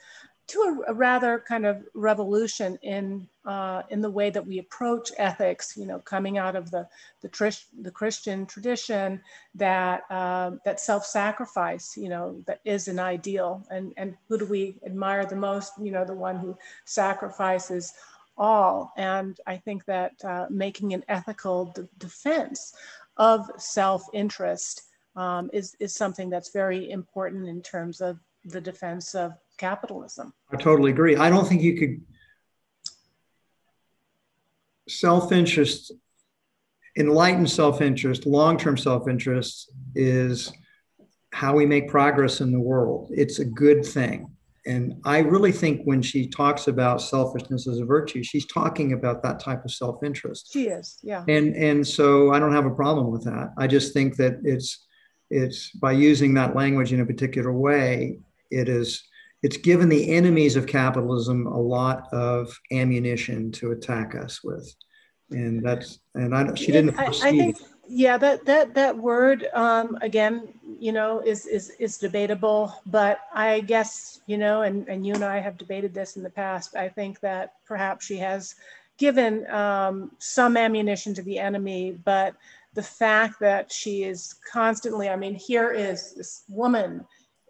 to 0.48 0.84
a, 0.88 0.92
a, 0.92 0.94
rather 0.94 1.44
kind 1.48 1.66
of 1.66 1.84
revolution 1.94 2.78
in 2.82 3.28
uh, 3.46 3.84
in 3.90 4.02
the 4.02 4.10
way 4.10 4.30
that 4.30 4.46
we 4.46 4.60
approach 4.60 5.12
ethics. 5.18 5.76
You 5.78 5.86
know, 5.86 6.00
coming 6.00 6.38
out 6.38 6.56
of 6.56 6.72
the 6.72 6.88
the, 7.22 7.30
trish, 7.30 7.66
the 7.82 7.92
Christian 7.92 8.46
tradition 8.46 9.22
that 9.56 10.04
uh, 10.10 10.52
that 10.66 10.80
self-sacrifice, 10.80 11.96
you 11.98 12.10
know, 12.10 12.42
that 12.46 12.60
is 12.66 12.88
an 12.88 13.00
ideal. 13.00 13.66
And 13.70 13.94
and 13.98 14.16
who 14.28 14.38
do 14.38 14.46
we 14.46 14.78
admire 14.86 15.26
the 15.26 15.36
most? 15.36 15.74
You 15.82 15.92
know, 15.92 16.06
the 16.06 16.14
one 16.14 16.38
who 16.38 16.58
sacrifices 16.86 17.94
all. 18.38 18.92
And 18.98 19.40
I 19.46 19.58
think 19.58 19.86
that 19.86 20.14
uh, 20.24 20.48
making 20.50 20.94
an 20.94 21.04
ethical 21.08 21.74
defense 22.00 22.74
of 23.18 23.50
self-interest 23.58 24.84
um, 25.16 25.50
is 25.54 25.76
is 25.80 25.94
something 25.94 26.30
that's 26.30 26.52
very 26.52 26.90
important 26.90 27.48
in 27.48 27.62
terms 27.62 28.02
of 28.02 28.20
the 28.46 28.62
defense 28.62 29.16
of 29.16 29.34
capitalism. 29.58 30.34
I 30.52 30.58
totally 30.58 30.92
agree. 30.92 31.16
I 31.16 31.30
don't 31.30 31.48
think 31.48 31.62
you 31.62 31.78
could 31.78 32.02
self-interest, 34.88 35.92
enlightened 36.98 37.50
self-interest, 37.50 38.26
long-term 38.26 38.78
self-interest 38.78 39.72
is 39.96 40.52
how 41.32 41.56
we 41.56 41.66
make 41.66 41.88
progress 41.88 42.42
in 42.42 42.52
the 42.52 42.60
world. 42.60 43.10
It's 43.12 43.40
a 43.40 43.46
good 43.46 43.86
thing. 43.86 44.30
And 44.66 45.02
I 45.04 45.20
really 45.20 45.52
think 45.52 45.82
when 45.84 46.02
she 46.02 46.28
talks 46.28 46.68
about 46.68 47.02
selfishness 47.02 47.68
as 47.68 47.80
a 47.80 47.86
virtue, 47.86 48.24
she's 48.24 48.46
talking 48.46 48.94
about 48.94 49.22
that 49.24 49.40
type 49.40 49.66
of 49.66 49.72
self-interest. 49.72 50.54
She 50.54 50.70
is, 50.70 51.00
yeah. 51.04 51.26
And 51.28 51.54
and 51.54 51.86
so 51.86 52.32
I 52.32 52.40
don't 52.40 52.54
have 52.54 52.66
a 52.66 52.72
problem 52.72 53.12
with 53.12 53.26
that. 53.26 53.54
I 53.58 53.68
just 53.68 53.94
think 53.94 54.16
that 54.18 54.40
it's 54.46 54.86
it's 55.30 55.72
by 55.72 55.92
using 55.92 56.34
that 56.36 56.56
language 56.56 56.94
in 56.94 57.02
a 57.02 57.06
particular 57.06 57.52
way, 57.52 58.20
it 58.52 58.70
is 58.70 59.04
it's 59.44 59.58
given 59.58 59.90
the 59.90 60.16
enemies 60.16 60.56
of 60.56 60.66
capitalism 60.66 61.46
a 61.46 61.60
lot 61.60 62.12
of 62.14 62.58
ammunition 62.72 63.52
to 63.52 63.72
attack 63.72 64.16
us 64.16 64.42
with. 64.44 64.74
And 65.32 65.64
that's 65.64 66.00
and 66.16 66.36
i 66.36 66.54
she 66.54 66.72
didn't 66.72 66.98
I, 66.98 67.08
I, 67.08 67.12
think 67.12 67.58
yeah 67.88 68.18
that 68.18 68.46
that 68.46 68.74
that 68.76 68.96
word 68.96 69.48
um, 69.54 69.98
again 70.02 70.54
you 70.80 70.92
know 70.92 71.22
is 71.22 71.48
is 71.48 71.72
is 71.80 71.98
debatable 71.98 72.74
but 72.86 73.22
i 73.34 73.62
guess 73.62 74.22
you 74.28 74.38
know 74.38 74.62
and 74.62 74.88
and 74.88 75.08
you 75.08 75.14
and 75.16 75.24
i 75.24 75.40
have 75.40 75.58
debated 75.58 75.94
this 75.94 76.18
in 76.18 76.24
the 76.24 76.30
past. 76.30 76.76
I 76.76 76.88
think 76.88 77.20
that 77.22 77.54
perhaps 77.66 78.06
she 78.06 78.18
has 78.18 78.56
given 78.98 79.50
um, 79.50 80.12
some 80.20 80.56
ammunition 80.56 81.16
to 81.16 81.24
the 81.24 81.40
enemy 81.40 81.98
but 82.06 82.36
the 82.76 82.84
fact 82.84 83.40
that 83.40 83.72
she 83.72 84.04
is 84.04 84.36
constantly 84.52 85.10
i 85.10 85.16
mean 85.16 85.34
here 85.34 85.72
is 85.72 86.14
this 86.14 86.44
woman 86.48 87.04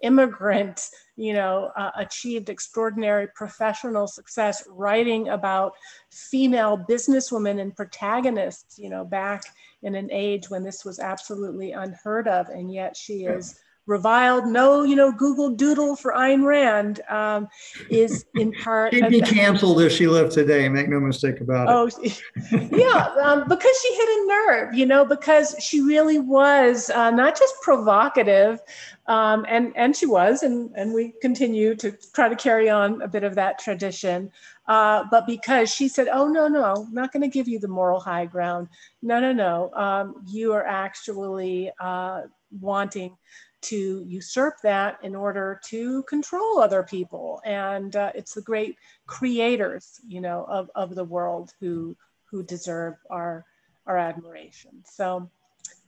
immigrant, 0.03 0.89
you 1.15 1.33
know, 1.33 1.71
uh, 1.75 1.89
achieved 1.95 2.49
extraordinary 2.49 3.27
professional 3.35 4.05
success 4.05 4.63
writing 4.69 5.29
about 5.29 5.73
female 6.11 6.77
businesswomen 6.77 7.59
and 7.59 7.75
protagonists, 7.75 8.77
you 8.77 8.89
know, 8.89 9.03
back 9.03 9.43
in 9.81 9.95
an 9.95 10.09
age 10.11 10.49
when 10.49 10.63
this 10.63 10.85
was 10.85 10.99
absolutely 10.99 11.71
unheard 11.71 12.27
of. 12.27 12.49
And 12.49 12.71
yet 12.71 12.95
she 12.95 13.25
is 13.25 13.59
reviled. 13.86 14.45
No, 14.45 14.84
you 14.84 14.95
know, 14.95 15.11
Google 15.11 15.49
Doodle 15.49 15.95
for 15.95 16.13
Ayn 16.13 16.45
Rand 16.45 17.01
um, 17.09 17.47
is 17.89 18.25
in 18.36 18.51
part. 18.53 18.93
She'd 18.93 19.09
be 19.09 19.21
canceled 19.21 19.81
if 19.81 19.91
she 19.91 20.07
lived 20.07 20.31
today. 20.31 20.69
Make 20.69 20.89
no 20.89 20.99
mistake 20.99 21.41
about 21.41 21.67
it. 21.67 22.21
Oh, 22.51 22.69
yeah, 22.77 23.13
um, 23.23 23.47
because 23.47 23.75
she 23.81 23.93
hit 23.95 24.09
a 24.09 24.25
nerve, 24.27 24.73
you 24.73 24.86
know, 24.86 25.05
because 25.05 25.55
she 25.59 25.81
really 25.81 26.19
was 26.19 26.89
uh, 26.89 27.11
not 27.11 27.38
just 27.38 27.55
provocative, 27.61 28.59
um, 29.07 29.45
and 29.49 29.73
and 29.75 29.95
she 29.95 30.05
was, 30.05 30.43
and 30.43 30.71
and 30.75 30.93
we 30.93 31.13
continue 31.21 31.75
to 31.75 31.91
try 32.13 32.29
to 32.29 32.36
carry 32.36 32.69
on 32.69 33.01
a 33.01 33.07
bit 33.07 33.23
of 33.23 33.36
that 33.36 33.59
tradition. 33.59 34.31
Uh, 34.65 35.03
but 35.11 35.27
because 35.27 35.69
she 35.73 35.89
said, 35.89 36.07
"Oh 36.07 36.27
no, 36.27 36.47
no, 36.47 36.63
I'm 36.63 36.93
not 36.93 37.11
going 37.11 37.23
to 37.23 37.27
give 37.27 37.49
you 37.49 37.59
the 37.59 37.67
moral 37.67 37.99
high 37.99 38.25
ground. 38.25 38.69
No, 39.01 39.19
no, 39.19 39.34
no. 39.34 39.71
Um, 39.73 40.23
you 40.25 40.53
are 40.53 40.65
actually 40.65 41.69
uh, 41.81 42.21
wanting 42.61 43.17
to 43.64 44.03
usurp 44.07 44.55
that 44.64 44.99
in 45.03 45.16
order 45.16 45.59
to 45.66 46.03
control 46.03 46.59
other 46.59 46.84
people. 46.84 47.41
And 47.45 47.95
uh, 47.95 48.11
it's 48.16 48.34
the 48.34 48.41
great 48.41 48.78
creators, 49.07 49.99
you 50.07 50.22
know, 50.22 50.45
of, 50.47 50.70
of 50.76 50.95
the 50.95 51.03
world 51.03 51.53
who 51.59 51.95
who 52.26 52.43
deserve 52.43 52.95
our 53.09 53.45
our 53.86 53.97
admiration. 53.97 54.84
So 54.86 55.30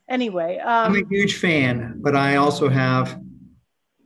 anyway, 0.10 0.60
um, 0.60 0.94
I'm 0.94 1.04
a 1.04 1.08
huge 1.10 1.38
fan, 1.38 2.00
but 2.02 2.16
I 2.16 2.38
also 2.38 2.70
have. 2.70 3.20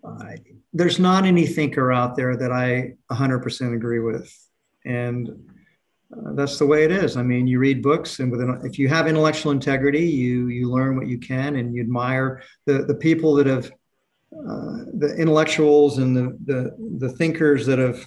Uh, 0.03 0.31
there's 0.71 0.99
not 0.99 1.25
any 1.25 1.45
thinker 1.45 1.91
out 1.91 2.15
there 2.15 2.37
that 2.37 2.51
I 2.51 2.93
100% 3.11 3.75
agree 3.75 3.99
with, 3.99 4.31
and 4.85 5.29
uh, 6.11 6.33
that's 6.33 6.57
the 6.57 6.65
way 6.65 6.83
it 6.83 6.91
is. 6.91 7.17
I 7.17 7.23
mean, 7.23 7.45
you 7.45 7.59
read 7.59 7.83
books, 7.83 8.19
and 8.19 8.33
an, 8.33 8.61
if 8.63 8.79
you 8.79 8.87
have 8.87 9.07
intellectual 9.07 9.51
integrity, 9.51 10.05
you 10.05 10.47
you 10.47 10.71
learn 10.71 10.95
what 10.95 11.07
you 11.07 11.19
can, 11.19 11.55
and 11.57 11.73
you 11.73 11.81
admire 11.81 12.41
the 12.65 12.83
the 12.83 12.95
people 12.95 13.35
that 13.35 13.45
have 13.45 13.67
uh, 13.67 14.85
the 14.97 15.15
intellectuals 15.17 15.99
and 15.99 16.17
the, 16.17 16.37
the 16.45 16.75
the 16.97 17.09
thinkers 17.13 17.65
that 17.67 17.77
have 17.77 18.03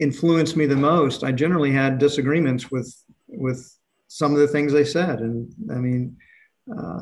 influenced 0.00 0.56
me 0.56 0.66
the 0.66 0.76
most. 0.76 1.22
I 1.22 1.30
generally 1.30 1.70
had 1.70 1.98
disagreements 1.98 2.70
with 2.72 2.92
with 3.28 3.72
some 4.08 4.32
of 4.32 4.38
the 4.38 4.48
things 4.48 4.72
they 4.72 4.84
said, 4.84 5.20
and 5.20 5.52
I 5.70 5.76
mean. 5.76 6.16
Uh, 6.76 7.00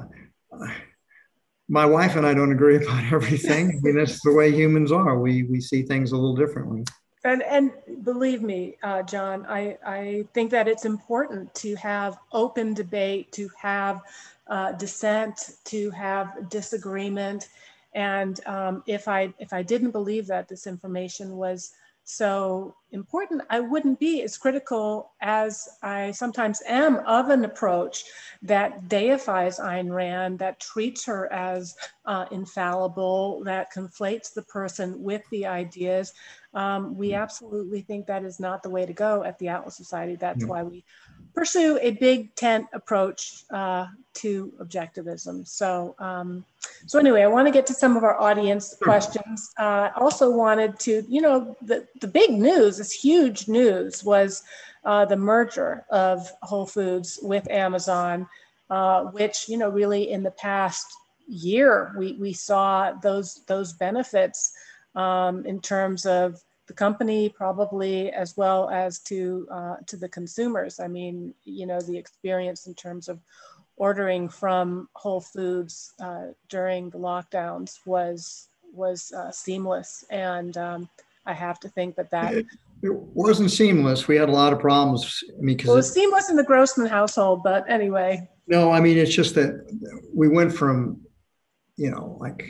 my 1.69 1.85
wife 1.85 2.15
and 2.15 2.25
I 2.25 2.33
don't 2.33 2.53
agree 2.53 2.77
about 2.85 3.13
everything. 3.13 3.71
I 3.71 3.81
mean, 3.83 3.97
that's 3.97 4.23
the 4.23 4.33
way 4.33 4.53
humans 4.53 4.93
are. 4.93 5.19
We 5.19 5.43
we 5.43 5.61
see 5.61 5.83
things 5.83 6.13
a 6.13 6.15
little 6.15 6.37
differently. 6.37 6.85
And, 7.27 7.43
and 7.43 7.73
believe 8.05 8.43
me, 8.43 8.77
uh, 8.83 9.03
John, 9.03 9.47
I, 9.49 9.79
I 9.87 10.27
think 10.35 10.53
that 10.53 10.69
it's 10.69 10.87
important 10.87 11.55
to 11.57 11.77
have 11.77 12.19
open 12.33 12.75
debate, 12.75 13.33
to 13.33 13.51
have 13.61 14.03
uh, 14.49 14.73
dissent, 14.73 15.51
to 15.67 15.91
have 15.91 16.49
disagreement. 16.51 17.49
And 17.95 18.41
um, 18.47 18.85
if 18.87 19.09
I 19.09 19.35
if 19.41 19.53
I 19.53 19.63
didn't 19.63 19.93
believe 19.93 20.29
that 20.29 20.49
this 20.49 20.67
information 20.69 21.37
was 21.37 21.73
so 22.09 22.77
important, 22.93 23.43
I 23.51 23.59
wouldn't 23.59 23.99
be 23.99 24.23
as 24.23 24.39
critical 24.39 25.11
as 25.21 25.69
I 25.83 26.13
sometimes 26.13 26.63
am 26.65 26.99
of 26.99 27.31
an 27.31 27.45
approach 27.45 28.05
that 28.43 28.89
deifies 28.89 29.59
Ayn 29.59 29.93
Rand, 29.93 30.39
that 30.39 30.61
treats 30.61 31.05
her 31.07 31.31
as 31.33 31.75
uh, 32.05 32.27
infallible, 32.31 33.43
that 33.43 33.73
conflates 33.75 34.33
the 34.33 34.43
person 34.43 35.03
with 35.03 35.23
the 35.33 35.47
ideas. 35.47 36.13
Um, 36.55 36.97
we 36.97 37.13
absolutely 37.13 37.81
think 37.81 38.07
that 38.07 38.25
is 38.25 38.39
not 38.39 38.63
the 38.63 38.71
way 38.71 38.87
to 38.87 38.93
go 38.93 39.25
at 39.25 39.37
the 39.41 39.49
Atlas 39.49 39.77
Society. 39.77 40.15
That's 40.15 40.45
why 40.45 40.63
we 40.63 40.85
pursue 41.37 41.79
a 41.83 41.91
big 41.93 42.35
tent 42.35 42.67
approach 42.73 43.45
uh, 43.51 43.87
to 44.15 44.53
objectivism. 44.59 45.47
So, 45.47 45.95
um, 45.99 46.45
so 46.87 46.99
anyway, 46.99 47.23
I 47.23 47.27
want 47.27 47.47
to 47.47 47.53
get 47.53 47.67
to 47.67 47.75
some 47.75 47.95
of 47.95 48.05
our 48.05 48.19
audience 48.19 48.75
questions. 48.83 49.53
Uh, 49.59 49.91
also 49.97 50.31
wanted 50.31 50.81
to, 50.81 51.05
you 51.09 51.21
know, 51.21 51.55
the, 51.61 51.87
the 52.01 52.09
big 52.09 52.31
news, 52.31 52.79
this 52.79 52.91
huge 52.91 53.49
news 53.49 54.03
was 54.03 54.43
uh, 54.87 55.05
the 55.05 55.17
merger 55.17 55.85
of 55.91 56.27
Whole 56.43 56.67
Foods 56.67 57.19
with 57.23 57.49
Amazon, 57.51 58.27
uh, 58.71 59.05
which, 59.05 59.47
you 59.47 59.59
know, 59.59 59.69
really 59.69 60.11
in 60.11 60.23
the 60.23 60.31
past 60.31 60.87
year, 61.29 61.95
we, 61.99 62.15
we 62.15 62.33
saw 62.33 62.93
those, 63.03 63.43
those 63.47 63.75
benefits 63.75 64.53
um, 64.95 65.45
in 65.45 65.61
terms 65.61 66.07
of 66.07 66.41
the 66.67 66.75
company 66.75 67.29
probably 67.29 68.11
as 68.11 68.37
well 68.37 68.69
as 68.71 68.99
to 69.01 69.47
uh, 69.51 69.77
to 69.87 69.97
the 69.97 70.09
consumers. 70.09 70.81
I 70.81 70.89
mean, 70.89 71.35
you 71.45 71.67
know, 71.67 71.81
the 71.81 71.97
experience 71.97 72.67
in 72.67 72.75
terms 72.75 73.09
of 73.09 73.21
ordering 73.77 74.29
from 74.29 74.89
Whole 74.95 75.21
Foods 75.21 75.95
uh, 76.01 76.29
during 76.49 76.91
the 76.91 76.99
lockdowns 76.99 77.79
was 77.87 78.49
was 78.73 79.13
uh, 79.13 79.31
seamless, 79.31 80.05
and 80.11 80.57
um, 80.57 80.89
I 81.25 81.33
have 81.33 81.61
to 81.61 81.69
think 81.69 81.97
that 81.97 82.11
that. 82.11 82.35
It, 82.35 82.47
it, 82.83 82.93
wasn't 82.93 83.51
seamless. 83.51 84.07
We 84.07 84.17
had 84.17 84.29
a 84.29 84.33
lot 84.33 84.53
of 84.53 84.61
problems. 84.61 85.23
I 85.29 85.41
mean, 85.41 85.57
because 85.57 85.69
well, 85.69 85.77
it 85.77 85.79
was 85.79 85.93
seamless 85.93 86.31
in 86.31 86.37
the 86.37 86.45
Grossman 86.45 86.89
household, 86.89 87.43
but 87.43 87.69
anyway. 87.71 88.29
No, 88.49 88.71
I 88.71 88.81
mean 88.81 88.97
it's 88.99 89.15
just 89.15 89.35
that 89.35 89.67
we 90.15 90.29
went 90.29 90.53
from, 90.53 91.01
you 91.77 91.91
know, 91.91 92.17
like 92.21 92.47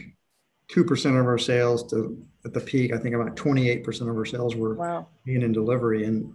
two 0.69 0.85
percent 0.85 1.17
of 1.17 1.27
our 1.27 1.39
sales 1.39 1.89
to 1.91 2.26
at 2.47 2.55
the 2.55 2.61
peak, 2.61 2.95
I 2.95 2.99
think 2.99 3.15
about 3.15 3.37
28% 3.37 4.01
of 4.03 4.09
our 4.09 4.25
sales 4.25 4.55
were 4.55 4.75
wow. 4.75 5.09
being 5.25 5.43
in 5.43 5.53
delivery. 5.53 6.05
And, 6.05 6.33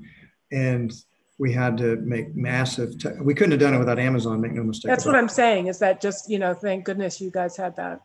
and 0.51 0.93
we 1.39 1.51
had 1.51 1.77
to 1.77 1.95
make 1.97 2.35
massive, 2.35 2.99
te- 2.99 3.19
we 3.21 3.33
couldn't 3.33 3.51
have 3.51 3.59
done 3.59 3.73
it 3.73 3.79
without 3.79 3.97
Amazon, 3.97 4.41
make 4.41 4.51
no 4.51 4.63
mistake. 4.63 4.89
That's 4.89 5.05
what 5.05 5.15
I'm 5.15 5.29
saying 5.29 5.67
is 5.67 5.79
that 5.79 6.01
just, 6.01 6.29
you 6.29 6.37
know, 6.37 6.53
thank 6.53 6.85
goodness 6.85 7.19
you 7.19 7.31
guys 7.31 7.57
had 7.57 7.75
that 7.77 8.01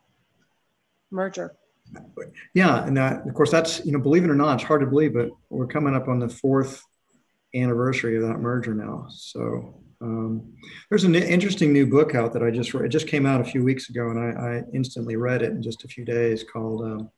merger. 1.10 1.54
Yeah. 2.54 2.84
And 2.84 2.96
that, 2.96 3.26
of 3.26 3.34
course, 3.34 3.50
that's, 3.50 3.84
you 3.84 3.92
know, 3.92 3.98
believe 3.98 4.24
it 4.24 4.30
or 4.30 4.34
not, 4.34 4.54
it's 4.54 4.64
hard 4.66 4.80
to 4.80 4.86
believe, 4.86 5.12
but 5.12 5.30
we're 5.50 5.66
coming 5.66 5.94
up 5.94 6.08
on 6.08 6.18
the 6.18 6.28
fourth 6.28 6.82
anniversary 7.54 8.16
of 8.16 8.22
that 8.22 8.38
merger 8.38 8.74
now. 8.74 9.06
So 9.10 9.74
um, 10.00 10.54
there's 10.88 11.04
an 11.04 11.14
interesting 11.14 11.72
new 11.72 11.86
book 11.86 12.14
out 12.14 12.32
that 12.32 12.42
I 12.42 12.50
just 12.50 12.74
read. 12.74 12.84
It 12.84 12.90
just 12.90 13.08
came 13.08 13.26
out 13.26 13.40
a 13.40 13.44
few 13.44 13.64
weeks 13.64 13.88
ago, 13.88 14.10
and 14.10 14.18
I, 14.18 14.40
I 14.40 14.62
instantly 14.74 15.16
read 15.16 15.42
it 15.42 15.52
in 15.52 15.62
just 15.62 15.84
a 15.84 15.88
few 15.88 16.04
days. 16.04 16.44
Called 16.44 16.82
um, 16.82 17.10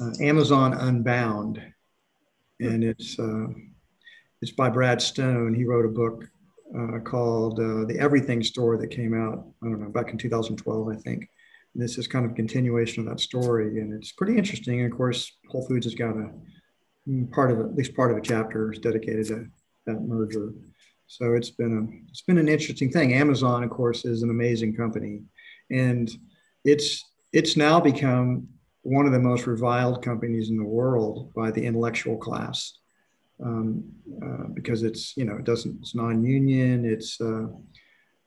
uh, 0.00 0.10
Amazon 0.20 0.74
Unbound, 0.74 1.60
and 2.60 2.84
it's 2.84 3.18
uh, 3.18 3.46
it's 4.40 4.52
by 4.52 4.70
Brad 4.70 5.02
Stone. 5.02 5.54
He 5.54 5.64
wrote 5.64 5.84
a 5.84 5.88
book 5.88 6.24
uh, 6.76 6.98
called 7.00 7.58
uh, 7.58 7.84
The 7.86 7.96
Everything 7.98 8.42
Store 8.42 8.76
that 8.76 8.88
came 8.88 9.14
out 9.14 9.46
I 9.62 9.66
don't 9.66 9.80
know 9.80 9.88
back 9.88 10.10
in 10.10 10.18
2012, 10.18 10.88
I 10.88 10.96
think. 10.96 11.28
And 11.74 11.82
this 11.82 11.98
is 11.98 12.06
kind 12.06 12.24
of 12.24 12.32
a 12.32 12.34
continuation 12.34 13.02
of 13.02 13.08
that 13.10 13.20
story, 13.20 13.80
and 13.80 13.92
it's 13.92 14.12
pretty 14.12 14.36
interesting. 14.36 14.80
And 14.80 14.90
of 14.90 14.96
course, 14.96 15.32
Whole 15.48 15.66
Foods 15.66 15.86
has 15.86 15.94
got 15.94 16.16
a 16.16 16.30
mm, 17.08 17.30
part 17.32 17.50
of 17.50 17.60
at 17.60 17.74
least 17.74 17.94
part 17.94 18.10
of 18.10 18.16
a 18.16 18.22
chapter 18.22 18.72
is 18.72 18.78
dedicated 18.78 19.26
to 19.28 19.46
that 19.86 20.02
merger. 20.02 20.52
So 21.06 21.34
it's 21.34 21.50
been 21.50 21.76
a 21.78 22.10
it's 22.10 22.22
been 22.22 22.38
an 22.38 22.48
interesting 22.48 22.90
thing. 22.90 23.14
Amazon, 23.14 23.64
of 23.64 23.70
course, 23.70 24.04
is 24.04 24.22
an 24.22 24.30
amazing 24.30 24.76
company, 24.76 25.22
and 25.70 26.10
it's 26.64 27.04
it's 27.32 27.56
now 27.56 27.80
become 27.80 28.48
one 28.88 29.06
of 29.06 29.12
the 29.12 29.18
most 29.18 29.46
reviled 29.46 30.02
companies 30.02 30.48
in 30.48 30.56
the 30.56 30.64
world 30.64 31.32
by 31.34 31.50
the 31.50 31.64
intellectual 31.64 32.16
class. 32.16 32.78
Um, 33.40 33.84
uh, 34.20 34.48
because 34.52 34.82
it's 34.82 35.16
you 35.16 35.24
know 35.24 35.36
it 35.36 35.44
doesn't 35.44 35.78
it's 35.80 35.94
non-union 35.94 36.84
it's 36.84 37.20
uh, 37.20 37.46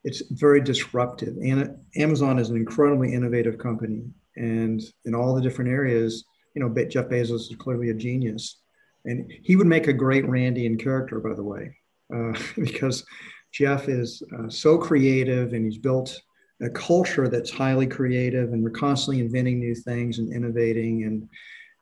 it's 0.05 0.22
very 0.32 0.62
disruptive. 0.62 1.36
And 1.43 1.78
Amazon 1.97 2.39
is 2.39 2.49
an 2.49 2.55
incredibly 2.55 3.14
innovative 3.14 3.57
company. 3.57 4.03
And 4.38 4.82
in 5.03 5.14
all 5.14 5.36
the 5.36 5.41
different 5.41 5.70
areas 5.70 6.24
you 6.55 6.62
know 6.62 6.70
Jeff 6.86 7.07
Bezos 7.07 7.49
is 7.49 7.55
clearly 7.59 7.89
a 7.89 7.93
genius. 7.93 8.62
And 9.03 9.30
he 9.41 9.55
would 9.55 9.68
make 9.68 9.88
a 9.88 9.93
great 9.93 10.26
Randian 10.26 10.80
character 10.80 11.20
by 11.20 11.34
the 11.34 11.43
way 11.43 11.76
uh, 12.16 12.34
because 12.55 13.03
Jeff 13.51 13.89
is 13.89 14.24
uh, 14.38 14.47
so 14.47 14.78
creative 14.78 15.51
and 15.53 15.66
he's 15.66 15.78
built 15.78 16.22
a 16.62 16.70
culture 16.70 17.28
that's 17.28 17.49
highly 17.49 17.88
creative 17.88 18.53
and 18.53 18.64
we're 18.64 18.70
constantly 18.70 19.20
inventing 19.20 19.59
new 19.59 19.76
things 19.76 20.20
and 20.20 20.34
innovating. 20.34 21.03
And 21.03 21.30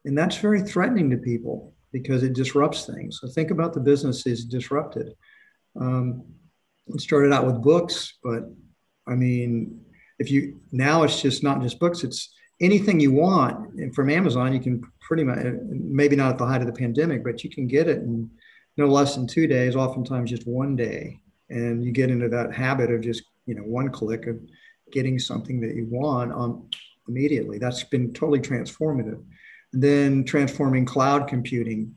and 0.05 0.17
that's 0.17 0.38
very 0.38 0.61
threatening 0.61 1.09
to 1.09 1.17
people 1.17 1.73
because 1.91 2.23
it 2.23 2.34
disrupts 2.34 2.86
things. 2.86 3.19
So 3.19 3.27
think 3.27 3.51
about 3.51 3.73
the 3.73 3.80
business 3.80 4.25
is 4.25 4.45
disrupted. 4.45 5.13
Um, 5.80 6.23
it 6.93 7.01
started 7.01 7.32
out 7.32 7.45
with 7.45 7.61
books 7.61 8.17
but 8.23 8.43
i 9.07 9.15
mean 9.15 9.80
if 10.17 10.32
you 10.32 10.59
now 10.71 11.03
it's 11.03 11.21
just 11.21 11.43
not 11.43 11.61
just 11.61 11.80
books 11.80 12.03
it's 12.03 12.34
anything 12.61 12.99
you 12.99 13.13
want. 13.13 13.73
And 13.75 13.93
from 13.95 14.09
amazon 14.09 14.53
you 14.53 14.59
can 14.59 14.84
pretty 14.99 15.23
much 15.23 15.39
maybe 15.69 16.15
not 16.15 16.32
at 16.32 16.38
the 16.38 16.45
height 16.45 16.61
of 16.61 16.67
the 16.67 16.73
pandemic 16.73 17.23
but 17.23 17.43
you 17.43 17.49
can 17.49 17.67
get 17.67 17.88
it 17.88 17.99
in 17.99 18.30
no 18.77 18.88
less 18.88 19.15
than 19.15 19.27
two 19.27 19.47
days 19.47 19.75
oftentimes 19.75 20.30
just 20.30 20.47
one 20.47 20.75
day. 20.75 21.19
And 21.49 21.84
you 21.84 21.91
get 21.91 22.11
into 22.11 22.30
that 22.30 22.53
habit 22.53 22.91
of 22.91 23.01
just 23.01 23.23
you 23.45 23.55
know 23.55 23.63
one 23.63 23.89
click 23.89 24.27
of 24.27 24.39
getting 24.92 25.20
something 25.20 25.60
that 25.62 25.76
you 25.76 25.88
want 25.90 26.32
on 26.32 26.70
immediately. 27.08 27.58
That's 27.58 27.84
been 27.84 28.14
totally 28.14 28.40
transformative. 28.40 29.24
And 29.74 29.84
then 29.84 30.24
transforming 30.24 30.86
cloud 30.86 31.28
computing 31.28 31.94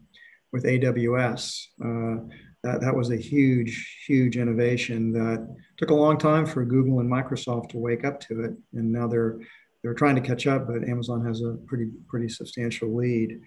with 0.53 0.64
AWS. 0.64 1.66
Uh, 1.82 2.24
that, 2.62 2.80
that 2.80 2.95
was 2.95 3.11
a 3.11 3.16
huge, 3.16 4.05
huge 4.07 4.36
innovation 4.36 5.12
that 5.12 5.49
took 5.78 5.90
a 5.90 5.95
long 5.95 6.18
time 6.18 6.47
for 6.47 6.64
Google 6.64 7.01
and 7.01 7.11
Microsoft 7.11 7.70
to 7.70 7.78
wake 7.78 8.05
up 8.05 8.20
to 8.20 8.45
it. 8.45 8.53
And 8.74 8.93
now 8.93 9.07
they're 9.07 9.40
they're 9.82 9.95
trying 9.95 10.14
to 10.14 10.20
catch 10.20 10.47
up, 10.47 10.68
but 10.68 10.88
Amazon 10.88 11.24
has 11.26 11.43
a 11.43 11.57
pretty 11.66 11.90
pretty 12.09 12.28
substantial 12.28 12.95
lead. 12.95 13.40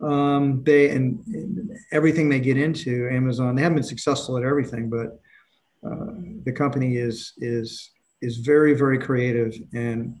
Um, 0.00 0.62
they 0.64 0.90
and, 0.90 1.18
and, 1.26 1.76
everything 1.92 2.28
they 2.28 2.40
get 2.40 2.56
into, 2.56 3.08
Amazon, 3.10 3.54
they 3.54 3.62
haven't 3.62 3.76
been 3.76 3.84
successful 3.84 4.38
at 4.38 4.44
everything, 4.44 4.88
but 4.88 5.20
uh, 5.84 6.14
the 6.44 6.52
company 6.52 6.96
is 6.96 7.32
is 7.38 7.90
is 8.22 8.38
very, 8.38 8.74
very 8.74 8.98
creative. 8.98 9.54
And 9.74 10.18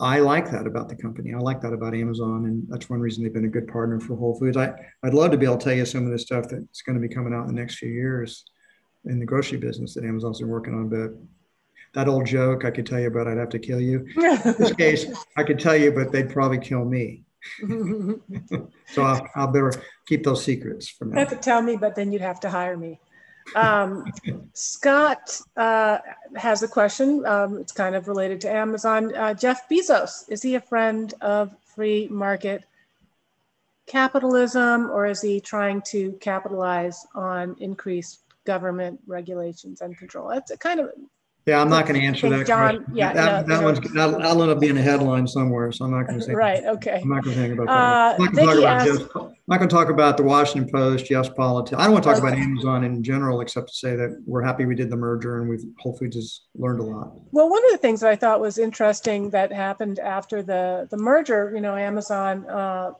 I 0.00 0.18
like 0.18 0.50
that 0.50 0.66
about 0.66 0.88
the 0.88 0.96
company. 0.96 1.32
I 1.34 1.38
like 1.38 1.60
that 1.60 1.72
about 1.72 1.94
Amazon. 1.94 2.46
And 2.46 2.64
that's 2.68 2.90
one 2.90 3.00
reason 3.00 3.22
they've 3.22 3.32
been 3.32 3.44
a 3.44 3.48
good 3.48 3.68
partner 3.68 4.00
for 4.00 4.16
Whole 4.16 4.38
Foods. 4.38 4.56
I, 4.56 4.72
I'd 5.02 5.14
love 5.14 5.30
to 5.30 5.38
be 5.38 5.46
able 5.46 5.58
to 5.58 5.64
tell 5.64 5.74
you 5.74 5.86
some 5.86 6.04
of 6.04 6.12
the 6.12 6.18
stuff 6.18 6.48
that's 6.48 6.82
going 6.82 7.00
to 7.00 7.06
be 7.06 7.12
coming 7.12 7.32
out 7.32 7.42
in 7.42 7.54
the 7.54 7.60
next 7.60 7.76
few 7.76 7.90
years 7.90 8.44
in 9.04 9.20
the 9.20 9.26
grocery 9.26 9.58
business 9.58 9.94
that 9.94 10.04
Amazon's 10.04 10.40
been 10.40 10.48
working 10.48 10.74
on. 10.74 10.88
But 10.88 11.14
that 11.94 12.08
old 12.08 12.26
joke 12.26 12.64
I 12.64 12.70
could 12.70 12.86
tell 12.86 13.00
you 13.00 13.06
about, 13.06 13.28
I'd 13.28 13.38
have 13.38 13.50
to 13.50 13.58
kill 13.58 13.80
you. 13.80 14.06
in 14.16 14.54
this 14.58 14.74
case, 14.74 15.06
I 15.36 15.44
could 15.44 15.58
tell 15.58 15.76
you, 15.76 15.92
but 15.92 16.10
they'd 16.10 16.30
probably 16.30 16.58
kill 16.58 16.84
me. 16.84 17.22
so 17.68 19.02
I'll, 19.02 19.28
I'll, 19.34 19.46
better 19.48 19.72
keep 20.06 20.24
those 20.24 20.42
secrets 20.42 20.88
from 20.88 21.10
now. 21.10 21.16
You 21.16 21.26
have 21.26 21.28
to 21.28 21.36
tell 21.36 21.60
me, 21.60 21.76
but 21.76 21.94
then 21.94 22.10
you'd 22.10 22.22
have 22.22 22.40
to 22.40 22.50
hire 22.50 22.76
me. 22.76 22.98
Um, 23.54 24.12
Scott 24.52 25.40
uh, 25.56 25.98
has 26.36 26.62
a 26.62 26.68
question. 26.68 27.24
Um, 27.26 27.58
it's 27.58 27.72
kind 27.72 27.94
of 27.94 28.08
related 28.08 28.40
to 28.42 28.50
Amazon. 28.50 29.14
Uh, 29.14 29.34
Jeff 29.34 29.68
Bezos, 29.68 30.24
is 30.28 30.42
he 30.42 30.54
a 30.54 30.60
friend 30.60 31.12
of 31.20 31.54
free 31.64 32.08
market 32.10 32.64
capitalism 33.86 34.90
or 34.90 35.06
is 35.06 35.20
he 35.20 35.40
trying 35.40 35.82
to 35.82 36.12
capitalize 36.20 37.06
on 37.14 37.54
increased 37.60 38.20
government 38.44 39.00
regulations 39.06 39.80
and 39.80 39.96
control? 39.96 40.28
That's 40.28 40.50
a 40.50 40.56
kind 40.56 40.80
of 40.80 40.90
yeah, 41.46 41.60
I'm 41.60 41.68
not 41.68 41.86
going 41.86 42.00
to 42.00 42.06
answer 42.06 42.30
that. 42.30 42.46
John, 42.46 42.76
question. 42.76 42.96
yeah, 42.96 43.12
that, 43.12 43.46
no, 43.46 43.54
that 43.56 43.64
one's 43.64 43.92
that'll, 43.92 44.18
that'll 44.18 44.42
end 44.42 44.52
up 44.52 44.60
being 44.60 44.78
a 44.78 44.82
headline 44.82 45.26
somewhere, 45.26 45.70
so 45.72 45.84
I'm 45.84 45.90
not 45.90 46.06
going 46.06 46.18
to 46.18 46.24
say. 46.24 46.32
Right. 46.32 46.64
Okay. 46.64 47.00
I'm 47.02 47.08
not 47.10 47.22
going 47.22 47.36
to 47.36 47.42
think 47.42 47.54
about 47.54 47.66
that. 47.66 48.20
Uh, 48.20 48.24
I'm 48.24 48.34
not 48.34 48.34
going 48.34 48.36
to 48.36 48.44
talk 48.46 48.58
about 48.58 48.80
asked, 48.80 49.00
Jeff's, 49.00 49.16
I'm 49.16 49.34
not 49.46 49.58
going 49.58 49.68
to 49.68 49.74
talk 49.74 49.88
about 49.90 50.16
the 50.16 50.22
Washington 50.22 50.72
Post, 50.72 51.04
Jeff's 51.04 51.28
politics. 51.28 51.78
I 51.78 51.84
don't 51.84 51.92
want 51.92 52.04
to 52.04 52.10
talk 52.10 52.18
okay. 52.18 52.28
about 52.28 52.38
Amazon 52.38 52.84
in 52.84 53.02
general, 53.02 53.42
except 53.42 53.68
to 53.68 53.74
say 53.74 53.94
that 53.94 54.22
we're 54.26 54.42
happy 54.42 54.64
we 54.64 54.74
did 54.74 54.88
the 54.88 54.96
merger 54.96 55.40
and 55.40 55.50
we've 55.50 55.64
Whole 55.80 55.94
Foods 55.94 56.16
has 56.16 56.40
learned 56.56 56.80
a 56.80 56.84
lot. 56.84 57.12
Well, 57.32 57.50
one 57.50 57.62
of 57.66 57.72
the 57.72 57.78
things 57.78 58.00
that 58.00 58.10
I 58.10 58.16
thought 58.16 58.40
was 58.40 58.56
interesting 58.56 59.28
that 59.30 59.52
happened 59.52 59.98
after 59.98 60.42
the 60.42 60.88
the 60.90 60.96
merger, 60.96 61.52
you 61.54 61.60
know, 61.60 61.76
Amazon 61.76 62.46
uh, 62.46 62.92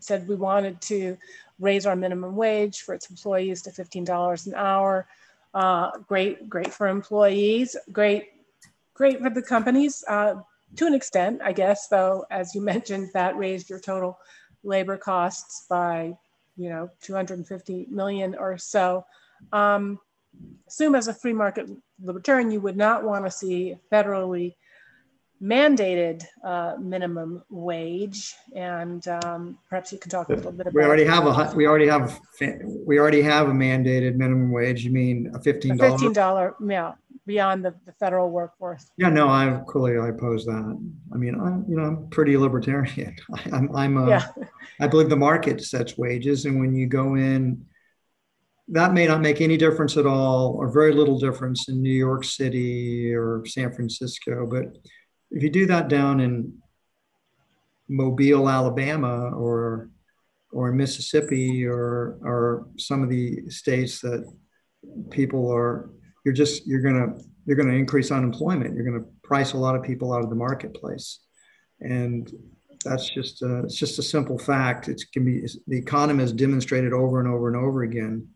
said 0.00 0.26
we 0.26 0.34
wanted 0.34 0.80
to 0.82 1.16
raise 1.60 1.86
our 1.86 1.94
minimum 1.94 2.34
wage 2.34 2.80
for 2.80 2.94
its 2.94 3.08
employees 3.08 3.62
to 3.62 3.70
$15 3.70 4.46
an 4.46 4.54
hour. 4.54 5.06
Uh, 5.54 5.90
great, 6.08 6.48
great 6.48 6.72
for 6.72 6.88
employees. 6.88 7.76
Great 7.92 8.28
great 8.94 9.20
for 9.20 9.30
the 9.30 9.42
companies 9.42 10.04
uh, 10.08 10.34
to 10.76 10.86
an 10.86 10.94
extent, 10.94 11.40
I 11.42 11.52
guess, 11.52 11.88
though, 11.88 12.24
as 12.30 12.54
you 12.54 12.60
mentioned, 12.72 13.10
that 13.14 13.36
raised 13.36 13.70
your 13.70 13.80
total 13.80 14.18
labor 14.62 14.96
costs 14.96 15.66
by 15.68 16.16
you 16.56 16.68
know, 16.68 16.90
250 17.00 17.86
million 17.90 18.34
or 18.34 18.58
so. 18.58 19.04
Um, 19.52 19.98
assume 20.68 20.94
as 20.94 21.08
a 21.08 21.14
free 21.14 21.32
market 21.32 21.68
libertarian, 22.02 22.50
you 22.50 22.60
would 22.60 22.76
not 22.76 23.04
want 23.04 23.24
to 23.24 23.30
see 23.30 23.76
federally 23.90 24.54
mandated 25.42 26.24
uh, 26.44 26.76
minimum 26.78 27.42
wage, 27.50 28.34
and 28.54 29.06
um, 29.08 29.58
perhaps 29.68 29.92
you 29.92 29.98
can 29.98 30.10
talk 30.10 30.28
a 30.28 30.34
little 30.34 30.52
bit 30.52 30.68
about. 30.68 30.74
We 30.74 30.84
already 30.84 31.04
have 31.04 31.26
a 31.26 31.52
we 31.56 31.66
already 31.66 31.88
have 31.88 32.20
we 32.86 32.98
already 32.98 33.22
have 33.22 33.48
a 33.48 33.52
mandated 33.52 34.14
minimum 34.14 34.52
wage. 34.52 34.84
You 34.84 34.92
mean 34.92 35.32
a 35.34 35.40
fifteen 35.40 35.76
dollar? 35.76 35.90
Fifteen 35.90 36.12
dollar, 36.12 36.54
yeah, 36.64 36.92
beyond 37.26 37.64
the, 37.64 37.74
the 37.86 37.92
federal 37.92 38.30
workforce. 38.30 38.90
Yeah, 38.96 39.08
no, 39.08 39.28
I 39.28 39.60
clearly 39.66 39.98
I 39.98 40.10
oppose 40.10 40.44
that. 40.46 40.78
I 41.12 41.16
mean, 41.16 41.34
I'm 41.40 41.64
you 41.68 41.76
know 41.76 41.84
I'm 41.84 42.08
pretty 42.10 42.36
libertarian. 42.36 43.16
I, 43.34 43.50
I'm, 43.52 43.76
I'm 43.76 44.08
yeah. 44.08 44.26
I 44.80 44.86
believe 44.86 45.08
the 45.08 45.16
market 45.16 45.62
sets 45.62 45.98
wages, 45.98 46.44
and 46.44 46.60
when 46.60 46.74
you 46.74 46.86
go 46.86 47.16
in 47.16 47.66
that 48.68 48.94
may 48.94 49.06
not 49.06 49.20
make 49.20 49.40
any 49.40 49.56
difference 49.56 49.96
at 49.96 50.06
all 50.06 50.54
or 50.56 50.72
very 50.72 50.94
little 50.94 51.18
difference 51.18 51.68
in 51.68 51.82
New 51.82 51.92
York 51.92 52.24
City 52.24 53.12
or 53.12 53.44
San 53.44 53.72
Francisco. 53.72 54.46
But 54.46 54.78
if 55.32 55.42
you 55.42 55.50
do 55.50 55.66
that 55.66 55.88
down 55.88 56.20
in 56.20 56.52
Mobile, 57.88 58.48
Alabama, 58.48 59.30
or 59.30 59.90
or 60.52 60.72
Mississippi, 60.72 61.66
or 61.66 62.18
or 62.22 62.68
some 62.76 63.02
of 63.02 63.08
the 63.08 63.48
states 63.48 64.00
that 64.00 64.30
people 65.10 65.50
are, 65.50 65.90
you're 66.24 66.34
just 66.34 66.66
you're 66.66 66.80
gonna 66.80 67.14
you're 67.46 67.56
gonna 67.56 67.72
increase 67.72 68.10
unemployment. 68.10 68.74
You're 68.74 68.84
gonna 68.84 69.06
price 69.22 69.54
a 69.54 69.58
lot 69.58 69.74
of 69.74 69.82
people 69.82 70.12
out 70.12 70.22
of 70.22 70.30
the 70.30 70.36
marketplace, 70.36 71.20
and 71.80 72.30
that's 72.84 73.08
just 73.08 73.42
a, 73.42 73.60
it's 73.64 73.76
just 73.76 73.98
a 73.98 74.02
simple 74.02 74.38
fact. 74.38 74.88
It 74.88 75.02
can 75.12 75.24
be 75.24 75.46
the 75.66 75.78
economy 75.78 76.20
has 76.20 76.32
demonstrated 76.32 76.92
over 76.92 77.20
and 77.20 77.28
over 77.28 77.48
and 77.48 77.56
over 77.56 77.82
again, 77.82 78.28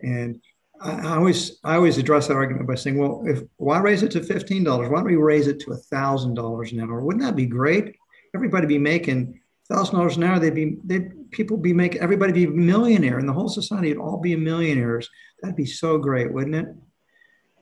and 0.00 0.40
I 0.80 1.16
always 1.16 1.58
I 1.64 1.74
always 1.74 1.98
address 1.98 2.28
that 2.28 2.34
argument 2.34 2.68
by 2.68 2.76
saying, 2.76 2.98
well, 2.98 3.22
if 3.26 3.42
why 3.56 3.78
raise 3.80 4.02
it 4.02 4.10
to 4.12 4.22
fifteen 4.22 4.64
dollars? 4.64 4.88
Why 4.88 4.98
don't 4.98 5.06
we 5.06 5.16
raise 5.16 5.46
it 5.48 5.60
to 5.60 5.74
thousand 5.74 6.34
dollars 6.34 6.72
an 6.72 6.80
hour? 6.80 7.00
Wouldn't 7.00 7.24
that 7.24 7.36
be 7.36 7.46
great? 7.46 7.96
Everybody 8.34 8.66
be 8.66 8.78
making 8.78 9.40
thousand 9.68 9.96
dollars 9.96 10.16
an 10.16 10.24
hour. 10.24 10.38
They'd 10.38 10.54
be 10.54 10.76
they 10.84 11.10
people 11.30 11.56
be 11.56 11.72
making 11.72 12.00
everybody 12.00 12.32
be 12.32 12.44
a 12.44 12.50
millionaire, 12.50 13.18
and 13.18 13.28
the 13.28 13.32
whole 13.32 13.48
society 13.48 13.92
would 13.92 14.02
all 14.02 14.18
be 14.20 14.36
millionaires. 14.36 15.08
That'd 15.42 15.56
be 15.56 15.66
so 15.66 15.98
great, 15.98 16.32
wouldn't 16.32 16.54
it? 16.54 16.66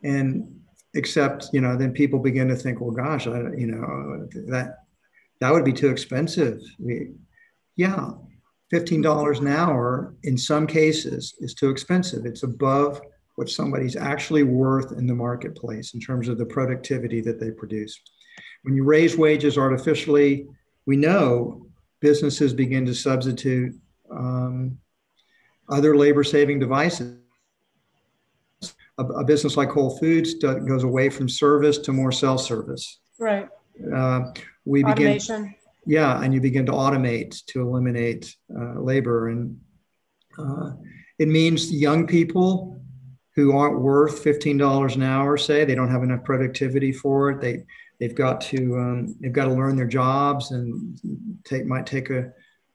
And 0.02 0.60
except 0.94 1.48
you 1.52 1.60
know, 1.60 1.76
then 1.76 1.92
people 1.92 2.18
begin 2.18 2.48
to 2.48 2.56
think, 2.56 2.80
well, 2.80 2.90
gosh, 2.90 3.26
I, 3.26 3.38
you 3.56 3.66
know, 3.66 4.28
that 4.48 4.76
that 5.40 5.52
would 5.52 5.64
be 5.64 5.72
too 5.72 5.88
expensive. 5.88 6.60
We, 6.78 7.12
yeah, 7.76 8.10
$15 8.76 9.40
an 9.40 9.48
hour 9.48 10.14
in 10.24 10.36
some 10.36 10.66
cases 10.66 11.34
is 11.40 11.54
too 11.54 11.70
expensive. 11.70 12.26
It's 12.26 12.42
above 12.42 13.00
what 13.36 13.48
somebody's 13.48 13.96
actually 13.96 14.42
worth 14.42 14.92
in 14.92 15.06
the 15.06 15.14
marketplace 15.14 15.94
in 15.94 16.00
terms 16.00 16.28
of 16.28 16.38
the 16.38 16.46
productivity 16.46 17.20
that 17.22 17.38
they 17.38 17.50
produce. 17.50 17.98
When 18.62 18.74
you 18.74 18.84
raise 18.84 19.16
wages 19.16 19.58
artificially, 19.58 20.46
we 20.86 20.96
know 20.96 21.66
businesses 22.00 22.52
begin 22.52 22.84
to 22.86 22.94
substitute 22.94 23.74
um, 24.10 24.78
other 25.68 25.96
labor 25.96 26.24
saving 26.24 26.58
devices. 26.58 27.18
A, 28.98 29.04
a, 29.04 29.24
business 29.24 29.58
like 29.58 29.68
Whole 29.68 29.98
Foods 29.98 30.34
goes 30.34 30.84
away 30.84 31.10
from 31.10 31.28
service 31.28 31.76
to 31.78 31.92
more 31.92 32.12
self 32.12 32.40
service. 32.40 33.00
Right. 33.18 33.46
Uh, 33.94 34.32
we 34.64 34.82
Automation. 34.82 35.42
begin 35.42 35.54
yeah, 35.86 36.22
and 36.22 36.34
you 36.34 36.40
begin 36.40 36.66
to 36.66 36.72
automate 36.72 37.44
to 37.46 37.60
eliminate 37.62 38.34
uh, 38.54 38.80
labor. 38.80 39.28
And 39.28 39.58
uh, 40.38 40.72
it 41.18 41.28
means 41.28 41.72
young 41.72 42.06
people 42.06 42.82
who 43.36 43.56
aren't 43.56 43.80
worth 43.80 44.24
$15 44.24 44.94
an 44.94 45.02
hour, 45.02 45.36
say 45.36 45.64
they 45.64 45.74
don't 45.74 45.90
have 45.90 46.02
enough 46.02 46.24
productivity 46.24 46.90
for 46.90 47.30
it. 47.30 47.40
They, 47.40 47.64
they've 48.00 48.14
got 48.14 48.40
to, 48.42 48.76
um, 48.78 49.16
they've 49.20 49.32
got 49.32 49.44
to 49.44 49.52
learn 49.52 49.76
their 49.76 49.86
jobs 49.86 50.50
and 50.50 50.98
take, 51.44 51.66
might 51.66 51.86
take 51.86 52.10
a 52.10 52.32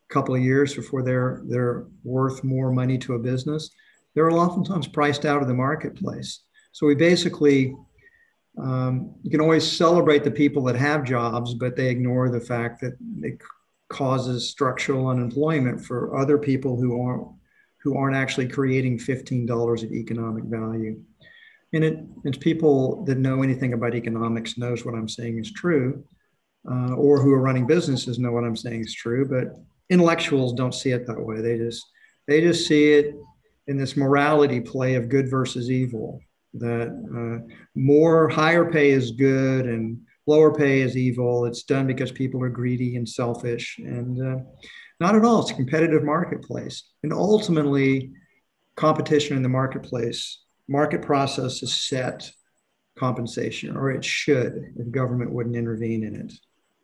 couple 0.09 0.35
of 0.35 0.41
years 0.41 0.73
before 0.73 1.03
they're, 1.03 1.41
they're 1.45 1.87
worth 2.03 2.43
more 2.43 2.71
money 2.71 2.97
to 2.99 3.15
a 3.15 3.19
business. 3.19 3.71
They're 4.13 4.31
oftentimes 4.31 4.87
priced 4.87 5.25
out 5.25 5.41
of 5.41 5.47
the 5.47 5.53
marketplace. 5.53 6.41
So 6.73 6.85
we 6.85 6.95
basically 6.95 7.75
um, 8.57 9.15
you 9.23 9.31
can 9.31 9.41
always 9.41 9.69
celebrate 9.69 10.23
the 10.23 10.31
people 10.31 10.63
that 10.65 10.75
have 10.75 11.03
jobs, 11.03 11.53
but 11.53 11.75
they 11.75 11.87
ignore 11.87 12.29
the 12.29 12.39
fact 12.39 12.81
that 12.81 12.93
it 13.21 13.39
causes 13.89 14.49
structural 14.49 15.07
unemployment 15.07 15.83
for 15.83 16.17
other 16.17 16.37
people 16.37 16.79
who 16.79 17.01
aren't 17.01 17.27
who 17.83 17.97
aren't 17.97 18.15
actually 18.15 18.47
creating 18.47 18.95
$15 18.95 19.83
of 19.83 19.91
economic 19.91 20.43
value. 20.43 21.01
And 21.73 21.83
it, 21.83 21.97
it's 22.23 22.37
people 22.37 23.03
that 23.05 23.17
know 23.17 23.41
anything 23.41 23.73
about 23.73 23.95
economics 23.95 24.55
knows 24.55 24.85
what 24.85 24.93
I'm 24.93 25.09
saying 25.09 25.39
is 25.39 25.51
true, 25.51 26.03
uh, 26.69 26.93
or 26.93 27.19
who 27.19 27.33
are 27.33 27.41
running 27.41 27.65
businesses 27.65 28.19
know 28.19 28.31
what 28.31 28.43
I'm 28.43 28.55
saying 28.55 28.81
is 28.81 28.93
true. 28.93 29.27
But 29.27 29.59
intellectuals 29.89 30.53
don't 30.53 30.75
see 30.75 30.91
it 30.91 31.07
that 31.07 31.19
way. 31.19 31.41
They 31.41 31.57
just 31.57 31.83
they 32.27 32.41
just 32.41 32.67
see 32.67 32.93
it 32.93 33.15
in 33.67 33.77
this 33.77 33.97
morality 33.97 34.61
play 34.61 34.93
of 34.93 35.09
good 35.09 35.29
versus 35.29 35.71
evil 35.71 36.21
that 36.53 36.89
uh, 36.89 37.53
more 37.75 38.29
higher 38.29 38.69
pay 38.69 38.91
is 38.91 39.11
good 39.11 39.65
and 39.65 40.01
lower 40.27 40.53
pay 40.53 40.81
is 40.81 40.97
evil. 40.97 41.45
It's 41.45 41.63
done 41.63 41.87
because 41.87 42.11
people 42.11 42.43
are 42.43 42.49
greedy 42.49 42.95
and 42.95 43.07
selfish, 43.07 43.79
and 43.79 44.21
uh, 44.21 44.43
not 44.99 45.15
at 45.15 45.25
all. 45.25 45.41
It's 45.41 45.51
a 45.51 45.55
competitive 45.55 46.03
marketplace, 46.03 46.83
and 47.03 47.13
ultimately, 47.13 48.11
competition 48.75 49.37
in 49.37 49.43
the 49.43 49.49
marketplace, 49.49 50.43
market 50.67 51.01
process 51.01 51.63
is 51.63 51.73
set 51.73 52.31
compensation, 52.97 53.75
or 53.75 53.91
it 53.91 54.05
should, 54.05 54.73
if 54.77 54.91
government 54.91 55.31
wouldn't 55.31 55.55
intervene 55.55 56.03
in 56.03 56.15
it. 56.15 56.33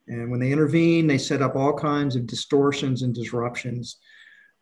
And 0.08 0.32
when 0.32 0.40
they 0.40 0.52
intervene, 0.52 1.06
they 1.06 1.18
set 1.18 1.42
up 1.42 1.56
all 1.56 1.74
kinds 1.74 2.16
of 2.16 2.28
distortions 2.28 3.02
and 3.02 3.14
disruptions 3.14 3.98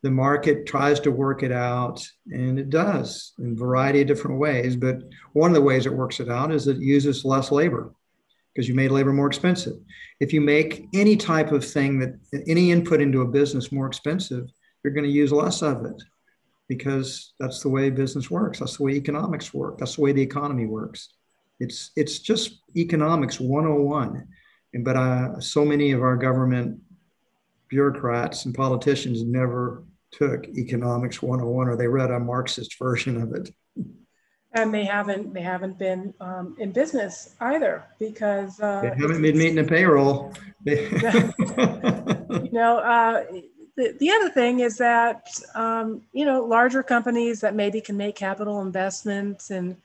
the 0.06 0.10
market 0.10 0.66
tries 0.66 1.00
to 1.00 1.10
work 1.10 1.42
it 1.42 1.52
out 1.52 2.06
and 2.30 2.58
it 2.58 2.70
does 2.70 3.32
in 3.38 3.52
a 3.52 3.54
variety 3.54 4.00
of 4.00 4.06
different 4.06 4.38
ways 4.38 4.76
but 4.76 4.96
one 5.32 5.50
of 5.50 5.54
the 5.54 5.60
ways 5.60 5.84
it 5.84 5.92
works 5.92 6.20
it 6.20 6.28
out 6.28 6.52
is 6.52 6.68
it 6.68 6.78
uses 6.78 7.24
less 7.24 7.50
labor 7.50 7.92
because 8.56 8.68
you 8.68 8.74
made 8.74 8.90
labor 8.90 9.12
more 9.12 9.26
expensive. 9.26 9.74
If 10.18 10.32
you 10.32 10.40
make 10.40 10.86
any 10.94 11.14
type 11.14 11.52
of 11.52 11.62
thing 11.62 11.98
that 11.98 12.14
any 12.48 12.72
input 12.72 13.02
into 13.02 13.20
a 13.20 13.26
business 13.26 13.70
more 13.70 13.86
expensive 13.86 14.48
you're 14.82 14.94
going 14.94 15.04
to 15.04 15.10
use 15.10 15.32
less 15.32 15.62
of 15.62 15.84
it 15.84 16.02
because 16.68 17.34
that's 17.38 17.60
the 17.60 17.68
way 17.68 17.90
business 17.90 18.30
works 18.30 18.60
that's 18.60 18.78
the 18.78 18.82
way 18.82 18.92
economics 18.92 19.52
work 19.52 19.78
that's 19.78 19.96
the 19.96 20.00
way 20.00 20.12
the 20.12 20.22
economy 20.22 20.64
works. 20.66 21.10
It's 21.60 21.90
it's 21.96 22.18
just 22.20 22.62
economics 22.76 23.38
101 23.38 24.26
and 24.72 24.84
but 24.84 24.96
uh, 24.96 25.40
so 25.40 25.64
many 25.64 25.92
of 25.92 26.02
our 26.02 26.16
government 26.16 26.80
bureaucrats 27.68 28.46
and 28.46 28.54
politicians 28.54 29.22
never 29.22 29.84
took 30.16 30.48
economics 30.48 31.22
101 31.22 31.68
or 31.68 31.76
they 31.76 31.86
read 31.86 32.10
a 32.10 32.18
marxist 32.18 32.78
version 32.78 33.20
of 33.20 33.32
it. 33.32 33.50
And 34.52 34.72
they 34.72 34.84
haven't 34.84 35.34
they 35.34 35.42
haven't 35.42 35.78
been 35.78 36.14
um, 36.18 36.56
in 36.58 36.72
business 36.72 37.34
either 37.40 37.84
because 37.98 38.58
uh, 38.60 38.80
they 38.80 38.88
haven't 38.88 39.20
been 39.20 39.36
meeting 39.36 39.56
the 39.56 39.64
payroll. 39.64 40.32
You 42.36 42.52
know 42.52 42.78
uh, 42.78 43.24
the, 43.76 43.94
the 44.00 44.10
other 44.10 44.30
thing 44.30 44.60
is 44.60 44.78
that 44.78 45.28
um, 45.54 46.02
you 46.12 46.24
know 46.24 46.44
larger 46.44 46.82
companies 46.82 47.40
that 47.40 47.54
maybe 47.54 47.80
can 47.80 47.96
make 47.96 48.16
capital 48.16 48.62
investments 48.62 49.50
and 49.50 49.76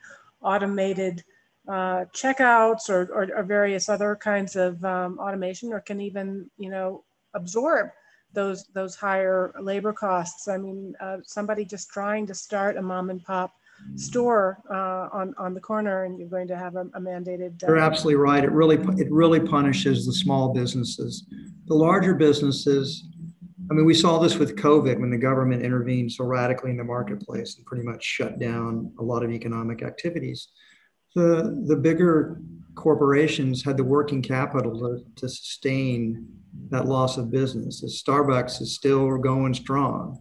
automated 0.42 1.22
uh, 1.68 2.06
checkouts 2.12 2.88
or, 2.88 3.02
or, 3.12 3.28
or, 3.36 3.42
various 3.44 3.88
other 3.88 4.16
kinds 4.16 4.56
of 4.56 4.84
um, 4.84 5.18
automation 5.20 5.72
or 5.72 5.80
can 5.80 6.00
even 6.00 6.50
you 6.58 6.68
know 6.68 7.04
absorb 7.34 7.90
those 8.34 8.64
those 8.74 8.94
higher 8.94 9.52
labor 9.60 9.92
costs. 9.92 10.48
I 10.48 10.56
mean, 10.58 10.94
uh, 11.00 11.18
somebody 11.24 11.64
just 11.64 11.90
trying 11.90 12.26
to 12.26 12.34
start 12.34 12.76
a 12.76 12.82
mom 12.82 13.10
and 13.10 13.22
pop 13.22 13.54
store 13.96 14.62
uh, 14.70 15.08
on 15.16 15.34
on 15.38 15.54
the 15.54 15.60
corner, 15.60 16.04
and 16.04 16.18
you're 16.18 16.28
going 16.28 16.48
to 16.48 16.56
have 16.56 16.76
a, 16.76 16.82
a 16.94 17.00
mandated. 17.00 17.62
Uh, 17.62 17.68
you're 17.68 17.78
absolutely 17.78 18.16
right. 18.16 18.44
It 18.44 18.52
really 18.52 18.76
it 19.00 19.10
really 19.10 19.40
punishes 19.40 20.06
the 20.06 20.12
small 20.12 20.52
businesses. 20.52 21.26
The 21.66 21.74
larger 21.74 22.14
businesses. 22.14 23.04
I 23.70 23.74
mean, 23.74 23.86
we 23.86 23.94
saw 23.94 24.18
this 24.18 24.36
with 24.36 24.56
COVID 24.56 25.00
when 25.00 25.10
the 25.10 25.16
government 25.16 25.62
intervened 25.62 26.12
so 26.12 26.24
radically 26.24 26.70
in 26.70 26.76
the 26.76 26.84
marketplace 26.84 27.56
and 27.56 27.64
pretty 27.64 27.84
much 27.84 28.04
shut 28.04 28.38
down 28.38 28.92
a 28.98 29.02
lot 29.02 29.22
of 29.22 29.30
economic 29.30 29.82
activities. 29.82 30.48
The 31.14 31.62
the 31.66 31.76
bigger 31.76 32.40
corporations 32.74 33.62
had 33.62 33.76
the 33.76 33.84
working 33.84 34.22
capital 34.22 34.78
to, 34.80 35.04
to 35.16 35.28
sustain 35.28 36.26
that 36.72 36.86
loss 36.86 37.16
of 37.18 37.30
business. 37.30 37.82
Starbucks 38.06 38.60
is 38.60 38.74
still 38.74 39.16
going 39.18 39.54
strong, 39.54 40.18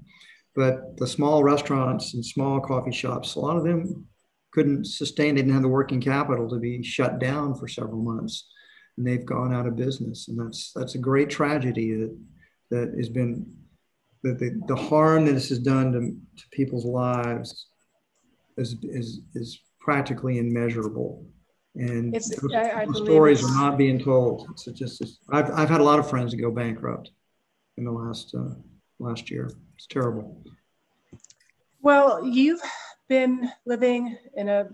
but 0.56 0.98
the 0.98 1.08
small 1.08 1.44
restaurants 1.44 2.14
and 2.14 2.26
small 2.26 2.60
coffee 2.60 2.92
shops, 2.92 3.36
a 3.36 3.40
lot 3.40 3.58
of 3.58 3.64
them 3.64 4.06
couldn't 4.54 4.86
sustain. 4.86 5.36
They 5.36 5.42
didn't 5.42 5.54
have 5.54 5.62
the 5.64 5.68
working 5.70 6.02
capital 6.02 6.50
to 6.50 6.60
be 6.60 6.84
shut 6.84 7.20
down 7.20 7.56
for 7.56 7.68
several 7.68 8.02
months, 8.02 8.50
and 8.98 9.08
they've 9.08 9.26
gone 9.26 9.54
out 9.54 9.68
of 9.68 9.76
business. 9.76 10.28
And 10.28 10.40
that's 10.40 10.72
that's 10.76 10.96
a 10.96 11.00
great 11.00 11.30
tragedy 11.30 11.94
that 11.96 12.18
that 12.70 12.94
has 12.98 13.10
been 13.10 13.46
that 14.24 14.40
the, 14.40 14.60
the 14.68 14.76
harm 14.76 15.26
that 15.26 15.34
this 15.34 15.50
has 15.50 15.60
done 15.60 15.92
to, 15.92 16.00
to 16.00 16.50
people's 16.52 16.86
lives 16.86 17.68
is, 18.58 18.76
is, 18.84 19.22
is 19.34 19.60
practically 19.80 20.38
immeasurable. 20.38 21.26
And 21.76 22.16
It's- 22.16 22.30
those, 22.42 22.54
I- 22.54 22.82
I 22.82 22.86
those 22.86 22.96
believe 22.96 23.08
stories 23.14 23.40
it's- 23.40 23.56
are 23.56 23.70
not 23.70 23.78
being 23.78 24.00
told. 24.00 24.50
It's 24.52 24.66
just, 24.66 25.02
it's, 25.02 25.20
I've, 25.30 25.50
I've 25.52 25.70
had 25.70 25.80
a 25.82 25.84
lot 25.84 26.00
of 26.00 26.10
friends 26.10 26.32
that 26.32 26.38
go 26.38 26.52
bankrupt 26.52 27.12
in 27.78 27.86
the 27.86 27.92
last, 27.92 28.36
uh, 28.36 28.56
last 29.00 29.32
year. 29.32 29.50
It's 29.76 29.88
terrible. 29.88 30.44
Well, 31.82 32.26
you've 32.26 32.62
been 33.08 33.52
living 33.66 34.18
in 34.36 34.50
a 34.50 34.68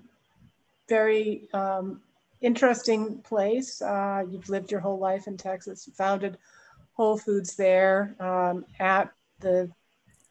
very 0.90 1.48
um, 1.54 2.02
interesting 2.42 3.20
place. 3.20 3.82
Uh, 3.82 4.26
you've 4.30 4.50
lived 4.50 4.72
your 4.72 4.80
whole 4.82 5.00
life 5.00 5.28
in 5.28 5.38
Texas. 5.38 5.88
You 5.88 5.94
founded 5.94 6.38
Whole 6.94 7.18
Foods 7.18 7.56
there. 7.56 8.16
Um, 8.20 8.66
at 8.80 9.12
the 9.40 9.70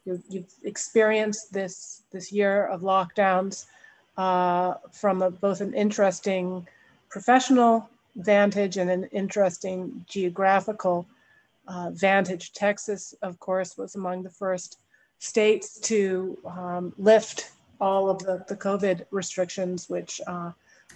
you, 0.04 0.22
you've 0.28 0.52
experienced 0.64 1.52
this 1.52 2.02
this 2.12 2.30
year 2.30 2.66
of 2.66 2.82
lockdowns 2.82 3.66
uh, 4.16 4.74
from 4.92 5.22
a, 5.22 5.30
both 5.30 5.60
an 5.60 5.74
interesting 5.74 6.66
professional 7.08 7.88
vantage 8.16 8.76
and 8.76 8.90
an 8.90 9.04
interesting 9.12 10.04
geographical 10.08 11.06
uh, 11.68 11.90
vantage. 11.92 12.52
Texas, 12.52 13.14
of 13.22 13.38
course, 13.40 13.76
was 13.76 13.94
among 13.94 14.22
the 14.22 14.30
first 14.30 14.78
states 15.18 15.80
to 15.80 16.38
um, 16.46 16.92
lift 16.98 17.50
all 17.80 18.08
of 18.08 18.18
the, 18.20 18.44
the 18.48 18.56
COVID 18.56 19.04
restrictions, 19.10 19.88
which 19.88 20.20
uh, 20.26 20.50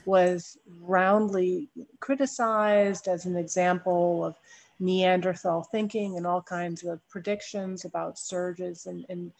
was 0.06 0.58
roundly 0.80 1.68
criticized 2.00 3.08
as 3.08 3.26
an 3.26 3.36
example 3.36 4.24
of 4.24 4.36
Neanderthal 4.78 5.62
thinking 5.64 6.16
and 6.16 6.26
all 6.26 6.40
kinds 6.40 6.84
of 6.84 7.06
predictions 7.08 7.84
about 7.84 8.18
surges 8.18 8.86
and, 8.86 9.04
and 9.10 9.30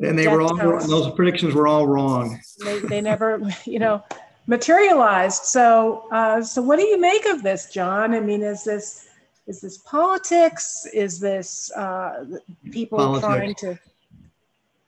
And 0.00 0.18
they 0.18 0.28
were 0.28 0.40
all, 0.40 0.56
counts. 0.56 0.86
those 0.86 1.12
predictions 1.14 1.54
were 1.54 1.66
all 1.66 1.86
wrong. 1.86 2.38
they, 2.64 2.78
they 2.80 3.00
never, 3.00 3.40
you 3.64 3.78
know, 3.78 4.02
materialized. 4.46 5.44
So, 5.44 6.08
uh, 6.12 6.42
so 6.42 6.62
what 6.62 6.78
do 6.78 6.84
you 6.84 7.00
make 7.00 7.26
of 7.26 7.42
this, 7.42 7.72
John? 7.72 8.14
I 8.14 8.20
mean, 8.20 8.42
is 8.42 8.64
this 8.64 9.06
is 9.46 9.62
this 9.62 9.78
politics? 9.78 10.86
Is 10.92 11.18
this 11.18 11.72
uh, 11.72 12.26
people 12.70 12.98
Politics. 12.98 13.26
trying 13.26 13.54
to? 13.56 13.70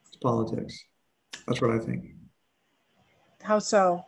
It's 0.08 0.16
politics. 0.20 0.84
That's 1.46 1.62
what 1.62 1.70
I 1.70 1.78
think. 1.78 2.14
How 3.42 3.58
so? 3.58 4.04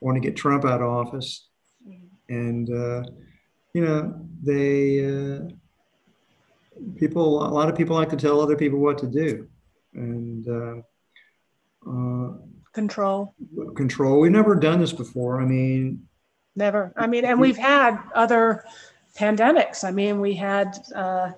want 0.00 0.16
to 0.16 0.20
get 0.20 0.36
Trump 0.36 0.64
out 0.64 0.80
of 0.80 0.88
office. 0.88 1.48
And, 2.28 2.70
uh, 2.70 3.02
you 3.72 3.84
know, 3.84 4.20
they, 4.42 5.04
uh, 5.04 5.48
people, 6.96 7.46
a 7.46 7.50
lot 7.50 7.68
of 7.68 7.76
people 7.76 7.96
like 7.96 8.10
to 8.10 8.16
tell 8.16 8.40
other 8.40 8.56
people 8.56 8.78
what 8.78 8.98
to 8.98 9.06
do. 9.06 9.48
And 9.94 10.46
uh, 10.48 11.90
uh, 11.90 12.32
Control. 12.72 13.34
control, 13.76 14.20
we've 14.20 14.30
never 14.30 14.54
done 14.54 14.78
this 14.80 14.92
before. 14.92 15.40
I 15.40 15.44
mean, 15.44 16.06
Never. 16.54 16.92
I 16.96 17.06
mean, 17.06 17.24
and 17.24 17.38
we've 17.40 17.56
had 17.56 17.98
other 18.14 18.64
pandemics. 19.16 19.84
I 19.84 19.90
mean, 19.92 20.20
we 20.20 20.34
had 20.34 20.76
uh, 20.94 21.30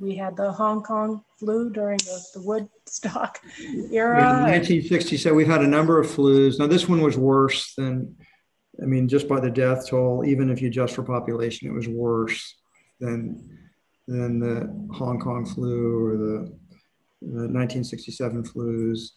we 0.00 0.16
had 0.16 0.36
the 0.36 0.50
Hong 0.52 0.82
Kong 0.82 1.22
flu 1.38 1.70
during 1.70 1.98
the, 1.98 2.20
the 2.34 2.42
Woodstock 2.42 3.38
era. 3.92 4.18
in 4.18 4.24
and- 4.24 4.42
1967, 4.52 5.34
we've 5.36 5.46
had 5.46 5.62
a 5.62 5.66
number 5.66 5.98
of 6.00 6.06
flus. 6.08 6.58
Now, 6.58 6.66
this 6.66 6.88
one 6.88 7.00
was 7.00 7.16
worse 7.16 7.74
than, 7.74 8.16
I 8.82 8.86
mean, 8.86 9.08
just 9.08 9.26
by 9.28 9.40
the 9.40 9.50
death 9.50 9.88
toll, 9.88 10.24
even 10.26 10.50
if 10.50 10.60
you 10.60 10.68
adjust 10.68 10.94
for 10.96 11.02
population, 11.04 11.68
it 11.68 11.72
was 11.72 11.88
worse 11.88 12.56
than, 12.98 13.58
than 14.06 14.38
the 14.40 14.94
Hong 14.94 15.18
Kong 15.18 15.44
flu 15.46 16.06
or 16.06 16.16
the, 16.16 16.52
the 17.22 17.48
1967 17.48 18.44
flus. 18.44 19.10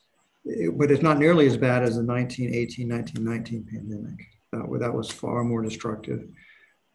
It- 0.46 0.78
but 0.78 0.92
it's 0.92 1.02
not 1.04 1.20
nearly 1.20 1.48
as 1.48 1.58
bad 1.58 1.84
as 1.84 1.96
the 1.96 2.04
1918, 2.04 2.90
1919 2.90 3.66
pandemic. 3.72 4.20
That, 4.52 4.80
that 4.80 4.94
was 4.94 5.10
far 5.10 5.44
more 5.44 5.62
destructive. 5.62 6.28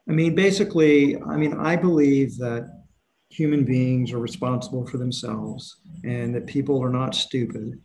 I 0.08 0.12
mean, 0.12 0.34
basically, 0.34 1.20
I 1.22 1.36
mean, 1.36 1.54
I 1.54 1.76
believe 1.76 2.38
that 2.38 2.68
human 3.30 3.64
beings 3.64 4.12
are 4.12 4.18
responsible 4.18 4.86
for 4.86 4.96
themselves 4.96 5.80
and 6.04 6.34
that 6.34 6.46
people 6.46 6.82
are 6.82 6.90
not 6.90 7.14
stupid 7.14 7.78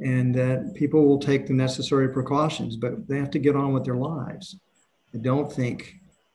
and 0.00 0.34
that 0.34 0.74
people 0.74 1.06
will 1.06 1.18
take 1.18 1.46
the 1.46 1.54
necessary 1.54 2.08
precautions, 2.08 2.76
but 2.76 3.08
they 3.08 3.18
have 3.18 3.30
to 3.30 3.38
get 3.38 3.56
on 3.56 3.72
with 3.72 3.84
their 3.84 3.96
lives. 3.96 4.56
I 5.14 5.18
don't 5.18 5.50
think, 5.50 5.94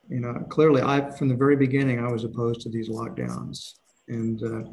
you 0.10 0.20
know, 0.20 0.34
clearly, 0.50 0.82
I 0.82 1.10
from 1.12 1.30
the 1.30 1.36
very 1.36 1.56
beginning 1.56 2.00
I 2.00 2.12
was 2.12 2.24
opposed 2.24 2.62
to 2.62 2.70
these 2.70 2.90
lockdowns, 2.90 3.74
and 4.08 4.42
uh, 4.44 4.70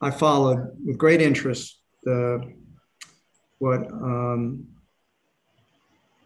I 0.00 0.10
followed 0.10 0.70
with 0.84 0.96
great 0.96 1.20
interest 1.20 1.78
uh, 2.06 2.38
what 3.58 3.80
um, 3.90 4.66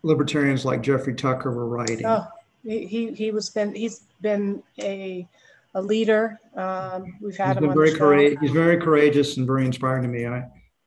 libertarians 0.02 0.64
like 0.64 0.82
Jeffrey 0.82 1.14
Tucker 1.14 1.50
were 1.52 1.66
writing. 1.66 2.04
Oh, 2.06 2.26
he, 2.62 3.12
he 3.12 3.30
was 3.30 3.50
been 3.50 3.74
he's 3.74 4.04
been 4.20 4.62
a 4.80 5.28
a 5.74 5.82
leader. 5.82 6.38
Um, 6.56 7.16
we've 7.20 7.36
had 7.36 7.48
He's 7.48 7.56
him 7.56 7.62
been 7.62 7.70
on 7.70 7.76
very 7.76 7.90
the 7.90 7.96
show. 7.96 8.04
courageous. 8.04 8.38
He's 8.40 8.50
very 8.52 8.76
courageous 8.78 9.36
and 9.36 9.46
very 9.46 9.64
inspiring 9.64 10.02
to 10.02 10.08
me. 10.08 10.26
I, 10.26 10.44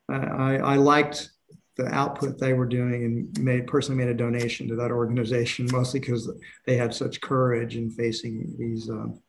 I, 0.08 0.56
I 0.56 0.76
liked 0.76 1.30
the 1.78 1.86
output 1.94 2.38
they 2.38 2.52
were 2.52 2.66
doing 2.66 3.04
and 3.04 3.38
made 3.38 3.68
personally 3.68 4.04
made 4.04 4.10
a 4.10 4.14
donation 4.14 4.68
to 4.68 4.74
that 4.74 4.90
organization, 4.90 5.68
mostly 5.72 6.00
because 6.00 6.30
they 6.66 6.76
had 6.76 6.92
such 6.92 7.20
courage 7.20 7.76
in 7.76 7.90
facing 7.90 8.54
these, 8.58 8.90
um, 8.90 9.22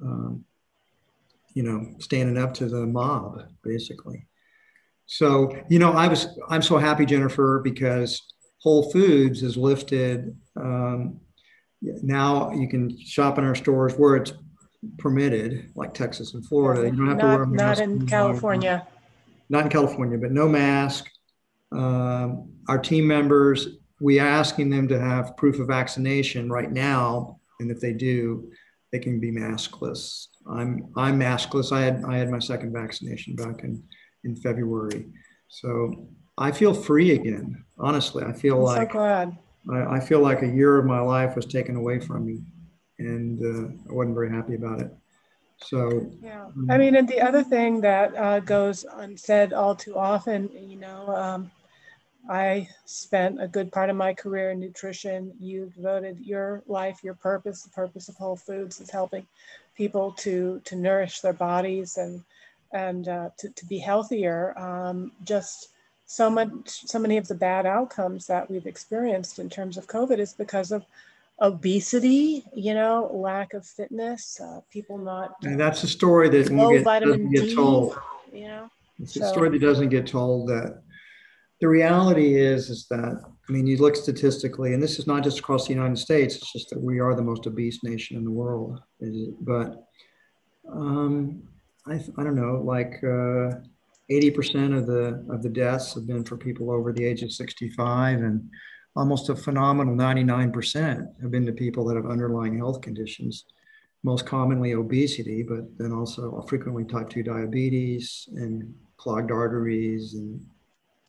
um, 0.00 0.44
you 1.54 1.64
know, 1.64 1.94
standing 1.98 2.38
up 2.38 2.54
to 2.54 2.66
the 2.66 2.86
mob, 2.86 3.42
basically. 3.64 4.24
So, 5.06 5.56
you 5.68 5.80
know, 5.80 5.92
I 5.92 6.06
was, 6.06 6.38
I'm 6.48 6.62
so 6.62 6.78
happy, 6.78 7.04
Jennifer, 7.04 7.60
because 7.64 8.22
Whole 8.60 8.90
Foods 8.92 9.40
has 9.40 9.56
lifted. 9.56 10.36
Um, 10.54 11.20
now 11.80 12.52
you 12.52 12.68
can 12.68 12.96
shop 13.00 13.38
in 13.38 13.44
our 13.44 13.54
stores 13.54 13.94
where 13.94 14.16
it's 14.16 14.32
permitted, 14.98 15.72
like 15.74 15.92
Texas 15.92 16.34
and 16.34 16.46
Florida. 16.46 16.84
You 16.84 16.96
don't 16.96 17.08
have 17.08 17.18
to 17.18 17.24
wear 17.24 17.42
a 17.42 17.46
Not, 17.46 17.56
not 17.56 17.80
in 17.80 18.06
California. 18.06 18.86
Not 19.48 19.64
in 19.64 19.70
California, 19.70 20.18
but 20.18 20.30
no 20.30 20.46
mask. 20.46 21.10
Um, 21.72 22.50
our 22.68 22.78
team 22.78 23.06
members, 23.06 23.68
we 24.00 24.18
are 24.18 24.26
asking 24.26 24.70
them 24.70 24.88
to 24.88 25.00
have 25.00 25.36
proof 25.36 25.58
of 25.58 25.68
vaccination 25.68 26.50
right 26.50 26.70
now, 26.70 27.40
and 27.60 27.70
if 27.70 27.80
they 27.80 27.92
do, 27.92 28.50
they 28.92 28.98
can 28.98 29.20
be 29.20 29.30
maskless. 29.30 30.28
I'm 30.48 30.90
I'm 30.96 31.18
maskless. 31.18 31.72
I 31.72 31.82
had 31.82 32.04
I 32.04 32.16
had 32.16 32.30
my 32.30 32.38
second 32.38 32.72
vaccination 32.72 33.34
back 33.34 33.64
in 33.64 33.82
in 34.24 34.36
February, 34.36 35.06
so 35.48 36.08
I 36.38 36.52
feel 36.52 36.72
free 36.72 37.12
again. 37.12 37.64
Honestly, 37.78 38.24
I 38.24 38.32
feel 38.32 38.60
I'm 38.60 38.74
so 38.74 38.80
like 38.80 38.92
glad. 38.92 39.38
I, 39.70 39.96
I 39.96 40.00
feel 40.00 40.20
like 40.20 40.42
a 40.42 40.46
year 40.46 40.78
of 40.78 40.86
my 40.86 41.00
life 41.00 41.36
was 41.36 41.44
taken 41.44 41.76
away 41.76 42.00
from 42.00 42.24
me, 42.24 42.40
and 42.98 43.42
uh, 43.42 43.90
I 43.90 43.92
wasn't 43.92 44.14
very 44.14 44.30
happy 44.30 44.54
about 44.54 44.80
it. 44.80 44.90
So 45.60 46.10
Yeah. 46.22 46.46
I 46.70 46.78
mean, 46.78 46.94
and 46.94 47.08
the 47.08 47.20
other 47.20 47.42
thing 47.42 47.80
that 47.80 48.16
uh, 48.16 48.40
goes 48.40 48.84
unsaid 48.84 49.52
all 49.52 49.74
too 49.74 49.96
often, 49.96 50.48
you 50.52 50.76
know, 50.76 51.08
um, 51.08 51.50
I 52.28 52.68
spent 52.84 53.42
a 53.42 53.48
good 53.48 53.72
part 53.72 53.88
of 53.88 53.96
my 53.96 54.12
career 54.12 54.50
in 54.50 54.60
nutrition. 54.60 55.32
You 55.40 55.72
devoted 55.74 56.18
your 56.20 56.62
life, 56.66 57.02
your 57.02 57.14
purpose, 57.14 57.62
the 57.62 57.70
purpose 57.70 58.08
of 58.08 58.16
Whole 58.16 58.36
Foods 58.36 58.80
is 58.80 58.90
helping 58.90 59.26
people 59.76 60.12
to 60.18 60.60
to 60.64 60.76
nourish 60.76 61.20
their 61.20 61.32
bodies 61.32 61.96
and 61.96 62.22
and 62.72 63.08
uh, 63.08 63.30
to, 63.38 63.48
to 63.48 63.66
be 63.66 63.78
healthier. 63.78 64.56
Um, 64.58 65.12
just 65.24 65.70
so 66.04 66.28
much, 66.28 66.50
so 66.86 66.98
many 66.98 67.16
of 67.16 67.28
the 67.28 67.34
bad 67.34 67.64
outcomes 67.64 68.26
that 68.26 68.50
we've 68.50 68.66
experienced 68.66 69.38
in 69.38 69.48
terms 69.48 69.76
of 69.76 69.86
COVID 69.86 70.18
is 70.18 70.34
because 70.34 70.70
of 70.70 70.84
obesity, 71.40 72.44
you 72.54 72.74
know, 72.74 73.10
lack 73.12 73.54
of 73.54 73.64
fitness, 73.64 74.40
uh, 74.40 74.60
people 74.70 74.98
not 74.98 75.36
and 75.44 75.58
that's 75.58 75.82
a 75.82 75.88
story 75.88 76.28
that 76.28 76.50
low 76.50 76.72
get, 76.72 76.84
vitamin 76.84 77.18
doesn't 77.18 77.32
get 77.32 77.44
D, 77.44 77.54
told. 77.54 77.98
you 78.32 78.48
know. 78.48 78.70
It's 79.00 79.16
a 79.16 79.28
story 79.28 79.48
that 79.50 79.60
doesn't 79.60 79.90
get 79.90 80.06
told 80.06 80.48
that 80.48 80.82
the 81.60 81.68
reality 81.68 82.36
is 82.36 82.70
is 82.70 82.86
that 82.88 83.20
I 83.48 83.52
mean 83.52 83.66
you 83.66 83.78
look 83.78 83.96
statistically, 83.96 84.74
and 84.74 84.82
this 84.82 84.98
is 84.98 85.06
not 85.06 85.24
just 85.24 85.40
across 85.40 85.66
the 85.66 85.74
United 85.74 85.98
States. 85.98 86.36
It's 86.36 86.52
just 86.52 86.70
that 86.70 86.80
we 86.80 87.00
are 87.00 87.14
the 87.14 87.22
most 87.22 87.46
obese 87.46 87.82
nation 87.82 88.16
in 88.16 88.24
the 88.24 88.30
world. 88.30 88.80
But 89.40 89.84
um, 90.70 91.42
I, 91.86 91.94
I 91.94 92.24
don't 92.24 92.36
know, 92.36 92.62
like 92.64 93.02
uh, 93.02 93.60
eighty 94.08 94.30
percent 94.30 94.74
of 94.74 94.86
the 94.86 95.24
of 95.30 95.42
the 95.42 95.48
deaths 95.48 95.94
have 95.94 96.06
been 96.06 96.24
for 96.24 96.36
people 96.36 96.70
over 96.70 96.92
the 96.92 97.04
age 97.04 97.22
of 97.22 97.32
sixty-five, 97.32 98.20
and 98.20 98.48
almost 98.94 99.28
a 99.28 99.34
phenomenal 99.34 99.94
ninety-nine 99.94 100.52
percent 100.52 101.08
have 101.20 101.30
been 101.30 101.46
to 101.46 101.52
people 101.52 101.84
that 101.86 101.96
have 101.96 102.06
underlying 102.06 102.56
health 102.56 102.80
conditions. 102.80 103.44
Most 104.04 104.26
commonly 104.26 104.74
obesity, 104.74 105.42
but 105.42 105.76
then 105.76 105.90
also 105.90 106.40
frequently 106.48 106.84
type 106.84 107.10
2 107.10 107.24
diabetes 107.24 108.28
and 108.36 108.72
clogged 108.96 109.32
arteries 109.32 110.14
and 110.14 110.40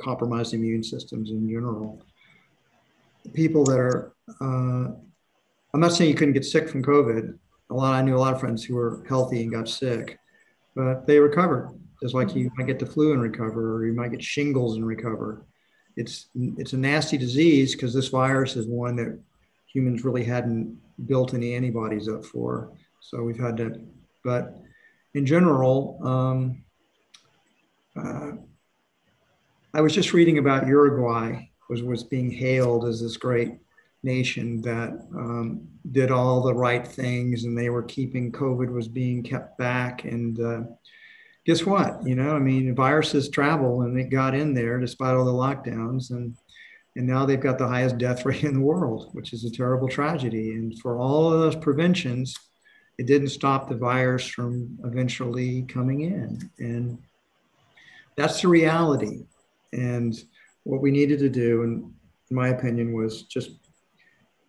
compromised 0.01 0.53
immune 0.53 0.83
systems 0.83 1.31
in 1.31 1.49
general. 1.49 2.01
People 3.33 3.63
that 3.65 3.79
are, 3.79 4.13
uh, 4.41 4.91
I'm 5.73 5.79
not 5.79 5.93
saying 5.93 6.09
you 6.09 6.15
couldn't 6.15 6.33
get 6.33 6.45
sick 6.45 6.69
from 6.69 6.83
COVID, 6.83 7.37
a 7.69 7.73
lot. 7.73 7.93
I 7.93 8.01
knew 8.01 8.15
a 8.15 8.17
lot 8.17 8.33
of 8.33 8.39
friends 8.39 8.63
who 8.63 8.75
were 8.75 9.03
healthy 9.07 9.43
and 9.43 9.51
got 9.51 9.69
sick, 9.69 10.17
but 10.75 11.05
they 11.05 11.19
recovered. 11.19 11.77
Just 12.01 12.15
like 12.15 12.33
you 12.33 12.49
might 12.57 12.67
get 12.67 12.79
the 12.79 12.85
flu 12.85 13.11
and 13.11 13.21
recover, 13.21 13.75
or 13.75 13.85
you 13.85 13.93
might 13.93 14.11
get 14.11 14.23
shingles 14.23 14.77
and 14.77 14.87
recover. 14.87 15.45
It's 15.97 16.29
it's 16.35 16.71
a 16.71 16.77
nasty 16.77 17.17
disease 17.17 17.75
because 17.75 17.93
this 17.93 18.07
virus 18.07 18.55
is 18.55 18.67
one 18.67 18.95
that 18.95 19.19
humans 19.67 20.05
really 20.05 20.23
hadn't 20.23 20.79
built 21.07 21.33
any 21.33 21.53
antibodies 21.53 22.07
up 22.07 22.23
for. 22.23 22.71
So 23.01 23.23
we've 23.23 23.39
had 23.39 23.57
to, 23.57 23.81
but 24.23 24.57
in 25.13 25.25
general, 25.25 25.99
um, 26.03 26.63
uh, 27.97 28.31
I 29.73 29.81
was 29.81 29.93
just 29.93 30.13
reading 30.13 30.39
about 30.39 30.67
Uruguay 30.67 31.49
was 31.69 31.83
was 31.83 32.03
being 32.03 32.31
hailed 32.31 32.85
as 32.85 33.01
this 33.01 33.17
great 33.17 33.53
nation 34.01 34.61
that 34.61 34.89
um, 35.15 35.67
did 35.91 36.09
all 36.09 36.41
the 36.41 36.53
right 36.53 36.87
things 36.87 37.43
and 37.43 37.57
they 37.57 37.69
were 37.69 37.83
keeping 37.83 38.31
COVID 38.31 38.71
was 38.71 38.87
being 38.87 39.21
kept 39.21 39.57
back. 39.57 40.05
And 40.05 40.39
uh, 40.39 40.61
guess 41.45 41.65
what? 41.65 42.05
You 42.05 42.15
know, 42.15 42.35
I 42.35 42.39
mean, 42.39 42.73
viruses 42.73 43.29
travel 43.29 43.81
and 43.81 43.99
it 43.99 44.09
got 44.09 44.33
in 44.33 44.53
there 44.53 44.79
despite 44.79 45.15
all 45.15 45.25
the 45.25 45.31
lockdowns. 45.31 46.11
And, 46.11 46.35
and 46.95 47.05
now 47.05 47.25
they've 47.25 47.39
got 47.39 47.57
the 47.57 47.67
highest 47.67 47.97
death 47.97 48.25
rate 48.25 48.43
in 48.43 48.53
the 48.53 48.59
world, 48.59 49.09
which 49.13 49.33
is 49.33 49.43
a 49.43 49.51
terrible 49.51 49.87
tragedy. 49.87 50.53
And 50.53 50.79
for 50.79 50.97
all 50.97 51.31
of 51.31 51.39
those 51.41 51.55
preventions, 51.55 52.35
it 52.97 53.05
didn't 53.05 53.29
stop 53.29 53.69
the 53.69 53.75
virus 53.75 54.27
from 54.27 54.77
eventually 54.83 55.63
coming 55.63 56.01
in. 56.01 56.49
And 56.57 56.97
that's 58.15 58.41
the 58.41 58.47
reality. 58.47 59.25
And 59.73 60.15
what 60.63 60.81
we 60.81 60.91
needed 60.91 61.19
to 61.19 61.29
do, 61.29 61.63
in 61.63 61.93
my 62.29 62.49
opinion, 62.49 62.93
was 62.93 63.23
just 63.23 63.51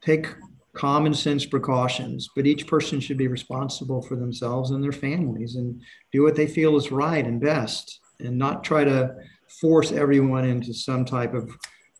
take 0.00 0.26
common 0.72 1.14
sense 1.14 1.44
precautions, 1.44 2.28
but 2.34 2.46
each 2.46 2.66
person 2.66 3.00
should 3.00 3.18
be 3.18 3.28
responsible 3.28 4.00
for 4.02 4.16
themselves 4.16 4.70
and 4.70 4.82
their 4.82 4.92
families 4.92 5.56
and 5.56 5.82
do 6.12 6.22
what 6.22 6.36
they 6.36 6.46
feel 6.46 6.76
is 6.76 6.92
right 6.92 7.26
and 7.26 7.40
best 7.40 8.00
and 8.20 8.38
not 8.38 8.62
try 8.62 8.84
to 8.84 9.14
force 9.60 9.92
everyone 9.92 10.44
into 10.44 10.72
some 10.72 11.04
type 11.04 11.34
of 11.34 11.50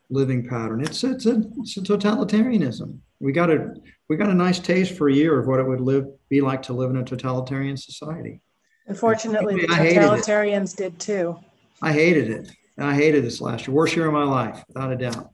living 0.08 0.46
pattern. 0.46 0.82
It's, 0.82 1.02
it's, 1.02 1.26
a, 1.26 1.42
it's 1.58 1.76
a 1.76 1.80
totalitarianism. 1.80 2.98
We 3.18 3.32
got 3.32 3.50
a, 3.50 3.74
we 4.08 4.16
got 4.16 4.30
a 4.30 4.34
nice 4.34 4.58
taste 4.58 4.96
for 4.96 5.08
a 5.08 5.14
year 5.14 5.38
of 5.38 5.46
what 5.46 5.60
it 5.60 5.66
would 5.66 5.80
live, 5.80 6.06
be 6.28 6.40
like 6.40 6.62
to 6.62 6.72
live 6.72 6.90
in 6.90 6.96
a 6.96 7.04
totalitarian 7.04 7.76
society. 7.76 8.40
Unfortunately, 8.86 9.60
the 9.60 9.66
totalitarians 9.66 10.76
did 10.76 10.98
too. 10.98 11.38
I 11.82 11.92
hated 11.92 12.30
it. 12.30 12.50
I 12.82 12.94
hated 12.94 13.24
this 13.24 13.40
last 13.40 13.66
year. 13.66 13.74
Worst 13.74 13.96
year 13.96 14.06
of 14.06 14.12
my 14.12 14.24
life, 14.24 14.64
without 14.68 14.92
a 14.92 14.96
doubt. 14.96 15.30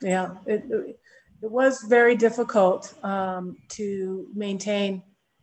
Yeah, 0.00 0.36
it, 0.46 0.64
it 1.42 1.50
was 1.50 1.82
very 1.82 2.16
difficult 2.16 2.92
um, 3.04 3.56
to 3.70 4.26
maintain, 4.34 5.02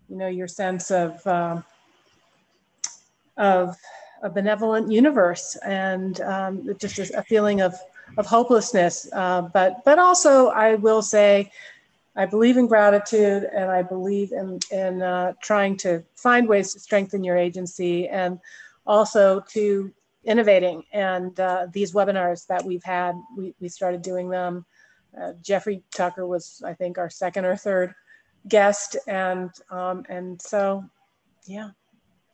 you 0.10 0.18
know, 0.18 0.28
your 0.28 0.48
sense 0.48 0.92
of 0.92 1.26
um, 1.26 1.64
of 3.38 3.76
a 4.22 4.30
benevolent 4.30 4.92
universe 4.92 5.58
and 5.66 6.22
um, 6.22 6.76
just 6.78 7.00
a 7.00 7.24
feeling 7.24 7.62
of 7.62 7.76
of 8.18 8.26
hopelessness. 8.26 9.08
Uh, 9.14 9.42
but 9.42 9.84
but 9.86 10.00
also, 10.00 10.48
I 10.50 10.76
will 10.76 11.02
say, 11.02 11.52
I 12.16 12.26
believe 12.26 12.58
in 12.58 12.68
gratitude 12.68 13.46
and 13.46 13.72
I 13.72 13.82
believe 13.82 14.32
in 14.32 14.60
in 14.72 15.02
uh, 15.02 15.34
trying 15.42 15.78
to 15.78 16.04
find 16.16 16.48
ways 16.48 16.74
to 16.74 16.80
strengthen 16.80 17.24
your 17.24 17.38
agency 17.38 18.08
and 18.08 18.40
also 18.86 19.40
to 19.50 19.92
innovating. 20.26 20.84
And 20.94 21.38
uh, 21.40 21.68
these 21.72 21.94
webinars 21.94 22.48
that 22.48 22.64
we've 22.64 22.84
had, 22.84 23.16
we, 23.38 23.54
we 23.60 23.70
started 23.70 24.02
doing 24.02 24.30
them 24.30 24.66
uh, 25.20 25.34
Jeffrey 25.42 25.84
Tucker 25.92 26.26
was, 26.26 26.62
I 26.66 26.74
think, 26.74 26.98
our 26.98 27.10
second 27.10 27.46
or 27.46 27.56
third 27.56 27.94
guest, 28.48 28.98
and 29.08 29.52
um, 29.70 30.06
and 30.10 30.42
so, 30.42 30.84
yeah, 31.46 31.70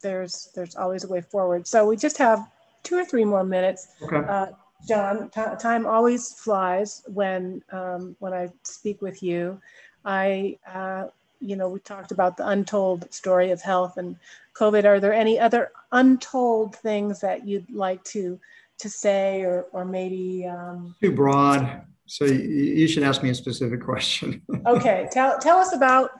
there's 0.02 0.50
there's 0.54 0.76
always 0.76 1.04
a 1.04 1.08
way 1.08 1.20
forward. 1.20 1.66
So 1.66 1.86
we 1.86 1.96
just 1.96 2.16
have 2.18 2.50
two 2.82 2.96
or 2.96 3.04
three 3.04 3.24
more 3.24 3.44
minutes. 3.44 3.88
Okay. 4.02 4.16
Uh, 4.16 4.46
John, 4.88 5.28
time 5.58 5.84
always 5.86 6.32
flies 6.32 7.02
when 7.06 7.62
um, 7.70 8.16
when 8.18 8.32
I 8.32 8.48
speak 8.62 9.02
with 9.02 9.22
you. 9.22 9.60
I, 10.02 10.58
uh, 10.66 11.08
you 11.40 11.56
know, 11.56 11.68
we 11.68 11.80
talked 11.80 12.12
about 12.12 12.36
the 12.36 12.46
untold 12.46 13.12
story 13.12 13.50
of 13.50 13.60
health 13.62 13.96
and 13.96 14.16
COVID. 14.54 14.84
Are 14.84 15.00
there 15.00 15.14
any 15.14 15.38
other 15.38 15.72
untold 15.92 16.76
things 16.76 17.20
that 17.20 17.46
you'd 17.46 17.70
like 17.70 18.02
to 18.04 18.38
to 18.78 18.88
say, 18.88 19.42
or 19.42 19.66
or 19.72 19.84
maybe 19.84 20.46
um, 20.46 20.94
too 21.00 21.12
broad? 21.12 21.82
So 22.06 22.24
you 22.24 22.88
should 22.88 23.04
ask 23.04 23.22
me 23.22 23.30
a 23.30 23.34
specific 23.34 23.82
question. 23.82 24.42
okay, 24.66 25.08
tell 25.12 25.38
tell 25.38 25.58
us 25.58 25.74
about 25.74 26.10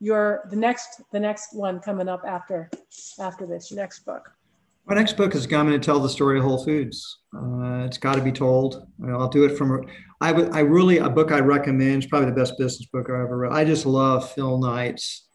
your 0.00 0.48
the 0.50 0.56
next 0.56 1.02
the 1.12 1.20
next 1.20 1.54
one 1.54 1.80
coming 1.80 2.08
up 2.08 2.22
after 2.26 2.70
after 3.20 3.46
this 3.46 3.70
your 3.70 3.80
next 3.80 4.00
book. 4.00 4.30
My 4.88 4.94
next 4.94 5.16
book 5.16 5.34
is 5.34 5.46
going 5.46 5.70
to 5.70 5.78
tell 5.78 6.00
the 6.00 6.08
story 6.08 6.38
of 6.38 6.44
Whole 6.44 6.64
Foods. 6.64 7.20
Uh, 7.36 7.84
it's 7.84 7.98
got 7.98 8.14
to 8.14 8.22
be 8.22 8.32
told. 8.32 8.86
I'll 9.06 9.28
do 9.28 9.44
it 9.44 9.56
from. 9.56 9.86
I 10.20 10.32
would. 10.32 10.50
I 10.50 10.60
really 10.60 10.98
a 10.98 11.10
book 11.10 11.30
I 11.30 11.40
recommend. 11.40 12.02
It's 12.02 12.06
probably 12.06 12.30
the 12.30 12.36
best 12.36 12.58
business 12.58 12.88
book 12.92 13.08
I 13.10 13.22
ever 13.22 13.36
read. 13.36 13.52
I 13.52 13.64
just 13.64 13.86
love 13.86 14.30
Phil 14.32 14.58
Knight's 14.58 15.28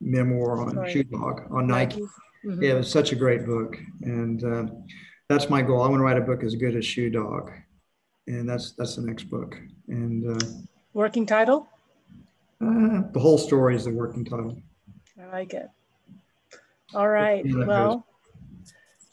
memoir 0.00 0.60
on 0.60 0.90
Shoe 0.90 1.04
Dog 1.04 1.42
on 1.50 1.68
Nike. 1.68 2.00
Mm-hmm. 2.44 2.62
Yeah, 2.62 2.72
it 2.72 2.78
was 2.78 2.90
such 2.90 3.12
a 3.12 3.16
great 3.16 3.46
book, 3.46 3.76
and 4.02 4.42
uh, 4.44 4.66
that's 5.28 5.48
my 5.48 5.62
goal. 5.62 5.82
I 5.82 5.88
want 5.88 6.00
to 6.00 6.04
write 6.04 6.18
a 6.18 6.22
book 6.22 6.42
as 6.42 6.56
good 6.56 6.74
as 6.74 6.84
Shoe 6.84 7.08
Dog 7.08 7.52
and 8.26 8.48
that's 8.48 8.72
that's 8.72 8.96
the 8.96 9.02
next 9.02 9.24
book. 9.24 9.58
And 9.88 10.36
uh, 10.36 10.46
working 10.94 11.26
title? 11.26 11.68
Uh, 12.60 13.02
the 13.12 13.20
whole 13.20 13.38
story 13.38 13.74
is 13.74 13.84
the 13.84 13.90
working 13.90 14.24
title. 14.24 14.56
I 15.20 15.26
like 15.26 15.54
it. 15.54 15.68
All 16.94 17.08
right. 17.08 17.44
Well, 17.46 18.06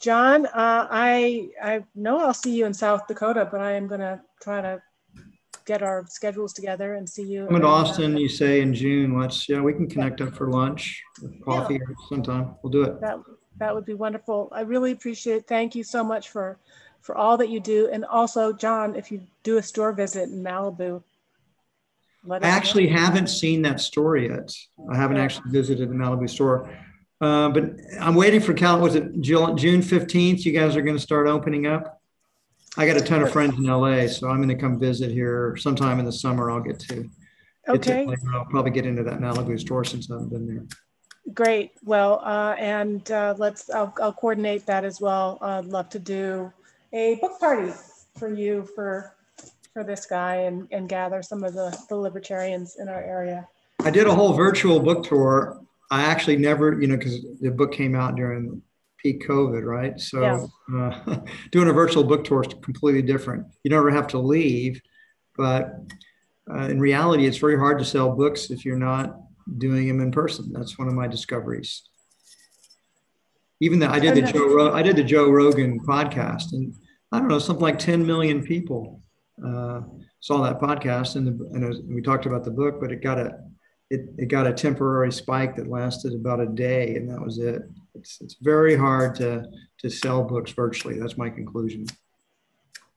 John, 0.00 0.46
uh, 0.46 0.88
I 0.90 1.50
I 1.62 1.84
know 1.94 2.18
I'll 2.18 2.34
see 2.34 2.56
you 2.56 2.66
in 2.66 2.72
South 2.72 3.06
Dakota, 3.06 3.46
but 3.50 3.60
I 3.60 3.72
am 3.72 3.86
going 3.86 4.00
to 4.00 4.20
try 4.42 4.62
to 4.62 4.82
get 5.66 5.82
our 5.82 6.04
schedules 6.08 6.54
together 6.54 6.94
and 6.94 7.08
see 7.08 7.22
you. 7.22 7.46
I'm 7.46 7.56
in 7.56 7.64
Austin. 7.64 8.16
You 8.16 8.28
say 8.28 8.62
in 8.62 8.72
June. 8.72 9.18
Let's 9.18 9.48
yeah, 9.48 9.60
we 9.60 9.74
can 9.74 9.88
connect 9.88 10.22
up 10.22 10.34
for 10.34 10.48
lunch, 10.50 11.02
coffee, 11.44 11.74
yeah. 11.74 11.80
or 11.80 11.94
sometime. 12.08 12.54
We'll 12.62 12.72
do 12.72 12.82
it. 12.82 13.00
That 13.00 13.18
that 13.58 13.74
would 13.74 13.84
be 13.84 13.94
wonderful. 13.94 14.48
I 14.52 14.62
really 14.62 14.92
appreciate. 14.92 15.36
it. 15.36 15.46
Thank 15.46 15.74
you 15.74 15.84
so 15.84 16.02
much 16.02 16.30
for 16.30 16.58
for 17.02 17.16
all 17.16 17.36
that 17.36 17.50
you 17.50 17.60
do. 17.60 17.90
And 17.92 18.06
also, 18.06 18.54
John, 18.54 18.96
if 18.96 19.12
you 19.12 19.20
do 19.42 19.58
a 19.58 19.62
store 19.62 19.92
visit 19.92 20.30
in 20.30 20.42
Malibu, 20.42 21.02
I 22.30 22.38
actually 22.42 22.88
know. 22.88 22.98
haven't 22.98 23.28
seen 23.28 23.62
that 23.62 23.80
store 23.80 24.16
yet. 24.16 24.50
I 24.90 24.96
haven't 24.96 25.18
actually 25.18 25.50
visited 25.50 25.90
the 25.90 25.94
Malibu 25.94 26.28
store. 26.28 26.70
Uh, 27.20 27.50
but 27.50 27.72
I'm 28.00 28.14
waiting 28.14 28.40
for 28.40 28.54
Cal. 28.54 28.80
Was 28.80 28.94
it 28.94 29.20
June 29.20 29.56
15th? 29.56 30.44
You 30.44 30.52
guys 30.52 30.74
are 30.76 30.82
going 30.82 30.96
to 30.96 31.02
start 31.02 31.26
opening 31.26 31.66
up? 31.66 32.00
I 32.76 32.86
got 32.86 32.96
a 32.96 33.00
ton 33.00 33.22
of 33.22 33.32
friends 33.32 33.58
in 33.58 33.64
LA, 33.64 34.06
so 34.06 34.28
I'm 34.28 34.36
going 34.36 34.48
to 34.48 34.54
come 34.54 34.78
visit 34.78 35.10
here 35.10 35.56
sometime 35.58 35.98
in 35.98 36.04
the 36.04 36.12
summer. 36.12 36.50
I'll 36.50 36.60
get 36.60 36.78
to. 36.80 37.10
Okay. 37.68 38.06
To, 38.06 38.16
I'll 38.32 38.46
probably 38.46 38.70
get 38.70 38.86
into 38.86 39.02
that 39.02 39.20
Malibu 39.20 39.58
store 39.58 39.84
since 39.84 40.10
I 40.10 40.14
haven't 40.14 40.30
been 40.30 40.46
there. 40.46 40.64
Great. 41.34 41.72
Well, 41.84 42.20
uh, 42.24 42.54
and 42.58 43.10
uh, 43.10 43.34
let's. 43.38 43.68
I'll, 43.70 43.92
I'll 44.00 44.12
coordinate 44.12 44.66
that 44.66 44.84
as 44.84 45.00
well. 45.00 45.38
I'd 45.40 45.66
love 45.66 45.88
to 45.90 45.98
do 45.98 46.52
a 46.92 47.16
book 47.16 47.38
party 47.38 47.72
for 48.16 48.32
you 48.32 48.66
for 48.74 49.14
for 49.72 49.84
this 49.84 50.06
guy 50.06 50.36
and, 50.36 50.66
and 50.72 50.88
gather 50.88 51.22
some 51.22 51.44
of 51.44 51.54
the, 51.54 51.76
the 51.88 51.96
libertarians 51.96 52.76
in 52.80 52.88
our 52.88 53.02
area. 53.02 53.46
I 53.82 53.90
did 53.90 54.06
a 54.06 54.14
whole 54.14 54.32
virtual 54.32 54.80
book 54.80 55.04
tour. 55.04 55.60
I 55.90 56.02
actually 56.02 56.36
never, 56.36 56.80
you 56.80 56.86
know, 56.86 56.96
because 56.96 57.24
the 57.40 57.50
book 57.50 57.72
came 57.72 57.94
out 57.94 58.14
during 58.14 58.62
peak 58.98 59.26
COVID, 59.26 59.64
right? 59.64 59.98
So 59.98 60.48
yeah. 60.72 61.02
uh, 61.08 61.20
doing 61.50 61.68
a 61.68 61.72
virtual 61.72 62.04
book 62.04 62.24
tour 62.24 62.42
is 62.42 62.54
completely 62.62 63.02
different. 63.02 63.46
You 63.64 63.70
never 63.70 63.90
have 63.90 64.06
to 64.08 64.18
leave, 64.18 64.80
but 65.36 65.74
uh, 66.50 66.64
in 66.64 66.80
reality, 66.80 67.26
it's 67.26 67.38
very 67.38 67.58
hard 67.58 67.78
to 67.78 67.84
sell 67.84 68.14
books 68.14 68.50
if 68.50 68.64
you're 68.64 68.76
not 68.76 69.16
doing 69.58 69.88
them 69.88 70.00
in 70.00 70.12
person. 70.12 70.52
That's 70.52 70.78
one 70.78 70.88
of 70.88 70.94
my 70.94 71.08
discoveries 71.08 71.82
even 73.60 73.78
though 73.78 73.88
I 73.88 73.98
did 73.98 74.16
the 74.16 74.22
Joe 74.22 74.72
I 74.72 74.82
did 74.82 74.96
the 74.96 75.04
Joe 75.04 75.30
Rogan 75.30 75.80
podcast, 75.80 76.52
and 76.52 76.74
I 77.12 77.18
don't 77.18 77.28
know 77.28 77.38
something 77.38 77.62
like 77.62 77.78
10 77.78 78.06
million 78.06 78.42
people 78.42 79.02
uh, 79.46 79.82
saw 80.20 80.42
that 80.42 80.60
podcast, 80.60 81.16
and, 81.16 81.26
the, 81.26 81.44
and 81.54 81.68
was, 81.68 81.80
we 81.82 82.00
talked 82.00 82.26
about 82.26 82.44
the 82.44 82.50
book, 82.50 82.80
but 82.80 82.90
it 82.90 83.02
got 83.02 83.18
a 83.18 83.38
it, 83.90 84.08
it 84.18 84.26
got 84.26 84.46
a 84.46 84.52
temporary 84.52 85.12
spike 85.12 85.56
that 85.56 85.68
lasted 85.68 86.14
about 86.14 86.40
a 86.40 86.46
day, 86.46 86.96
and 86.96 87.10
that 87.10 87.20
was 87.20 87.38
it. 87.38 87.62
It's 87.94 88.20
it's 88.20 88.36
very 88.40 88.76
hard 88.76 89.16
to 89.16 89.44
to 89.78 89.90
sell 89.90 90.22
books 90.22 90.52
virtually. 90.52 90.98
That's 90.98 91.18
my 91.18 91.28
conclusion. 91.28 91.86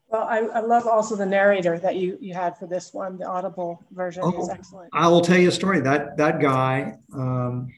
Well, 0.07 0.23
I, 0.23 0.37
I 0.37 0.59
love 0.59 0.85
also 0.85 1.15
the 1.15 1.25
narrator 1.25 1.79
that 1.79 1.95
you 1.95 2.17
you 2.21 2.35
had 2.35 2.57
for 2.57 2.67
this 2.67 2.93
one. 2.93 3.17
The 3.17 3.25
Audible 3.25 3.83
version 3.91 4.21
oh, 4.23 4.43
is 4.43 4.49
excellent. 4.49 4.89
I 4.93 5.07
will 5.07 5.21
tell 5.21 5.39
you 5.39 5.49
a 5.49 5.51
story. 5.51 5.79
That 5.81 6.17
that 6.17 6.39
guy. 6.39 6.95
Um, 7.13 7.73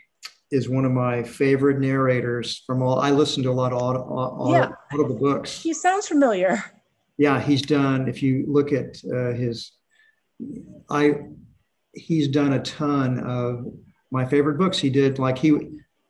is 0.51 0.69
one 0.69 0.85
of 0.85 0.91
my 0.91 1.23
favorite 1.23 1.79
narrators 1.79 2.63
from 2.67 2.81
all. 2.81 2.99
I 2.99 3.09
listen 3.09 3.43
to 3.43 3.49
a 3.49 3.51
lot 3.51 3.73
of 3.73 3.81
audible, 3.81 4.51
yeah. 4.51 4.69
audible 4.93 5.15
books. 5.15 5.61
He 5.61 5.73
sounds 5.73 6.07
familiar. 6.07 6.63
Yeah, 7.17 7.41
he's 7.41 7.61
done. 7.61 8.07
If 8.07 8.21
you 8.21 8.45
look 8.47 8.71
at 8.71 8.97
uh, 9.11 9.33
his, 9.33 9.71
I, 10.89 11.15
he's 11.95 12.27
done 12.27 12.53
a 12.53 12.61
ton 12.61 13.19
of 13.19 13.65
my 14.11 14.25
favorite 14.25 14.57
books. 14.57 14.77
He 14.77 14.89
did 14.89 15.17
like 15.19 15.37
he 15.37 15.51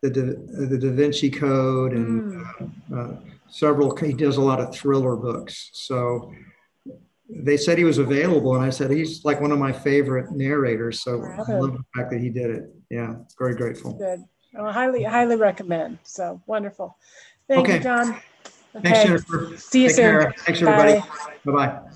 the 0.01 0.09
Da, 0.09 0.21
the 0.67 0.77
Da 0.77 0.89
Vinci 0.91 1.29
Code 1.31 1.93
and 1.93 2.21
Mm. 2.21 2.71
uh, 2.95 3.15
several. 3.49 3.95
He 3.95 4.13
does 4.13 4.38
a 4.38 4.41
lot 4.41 4.59
of 4.59 4.73
thriller 4.75 5.15
books. 5.15 5.69
So 5.73 6.31
they 7.29 7.57
said 7.57 7.77
he 7.77 7.83
was 7.86 7.97
available, 7.97 8.55
and 8.55 8.63
I 8.63 8.69
said 8.69 8.91
he's 8.91 9.25
like 9.25 9.41
one 9.41 9.51
of 9.51 9.57
my 9.59 9.71
favorite 9.71 10.31
narrators. 10.31 11.01
So 11.01 11.23
I 11.23 11.53
love 11.53 11.73
the 11.73 11.83
fact 11.95 12.11
that 12.11 12.19
he 12.21 12.29
did 12.29 12.49
it. 12.51 12.63
Yeah, 12.89 13.15
very 13.39 13.55
grateful. 13.55 13.93
Good. 13.93 14.23
I 14.59 14.71
highly, 14.71 15.03
highly 15.03 15.36
recommend. 15.36 15.97
So 16.03 16.41
wonderful. 16.45 16.97
Thank 17.47 17.67
you, 17.67 17.73
Okay. 17.75 17.83
John. 17.83 18.15
Thanks, 18.73 18.89
Okay. 18.91 19.03
Jennifer. 19.07 19.57
See 19.57 19.83
you 19.83 19.88
Take 19.89 19.95
soon. 19.95 20.03
care. 20.21 20.33
Thanks, 20.39 20.61
everybody. 20.61 20.99
Bye 21.45 21.51
bye. 21.51 21.95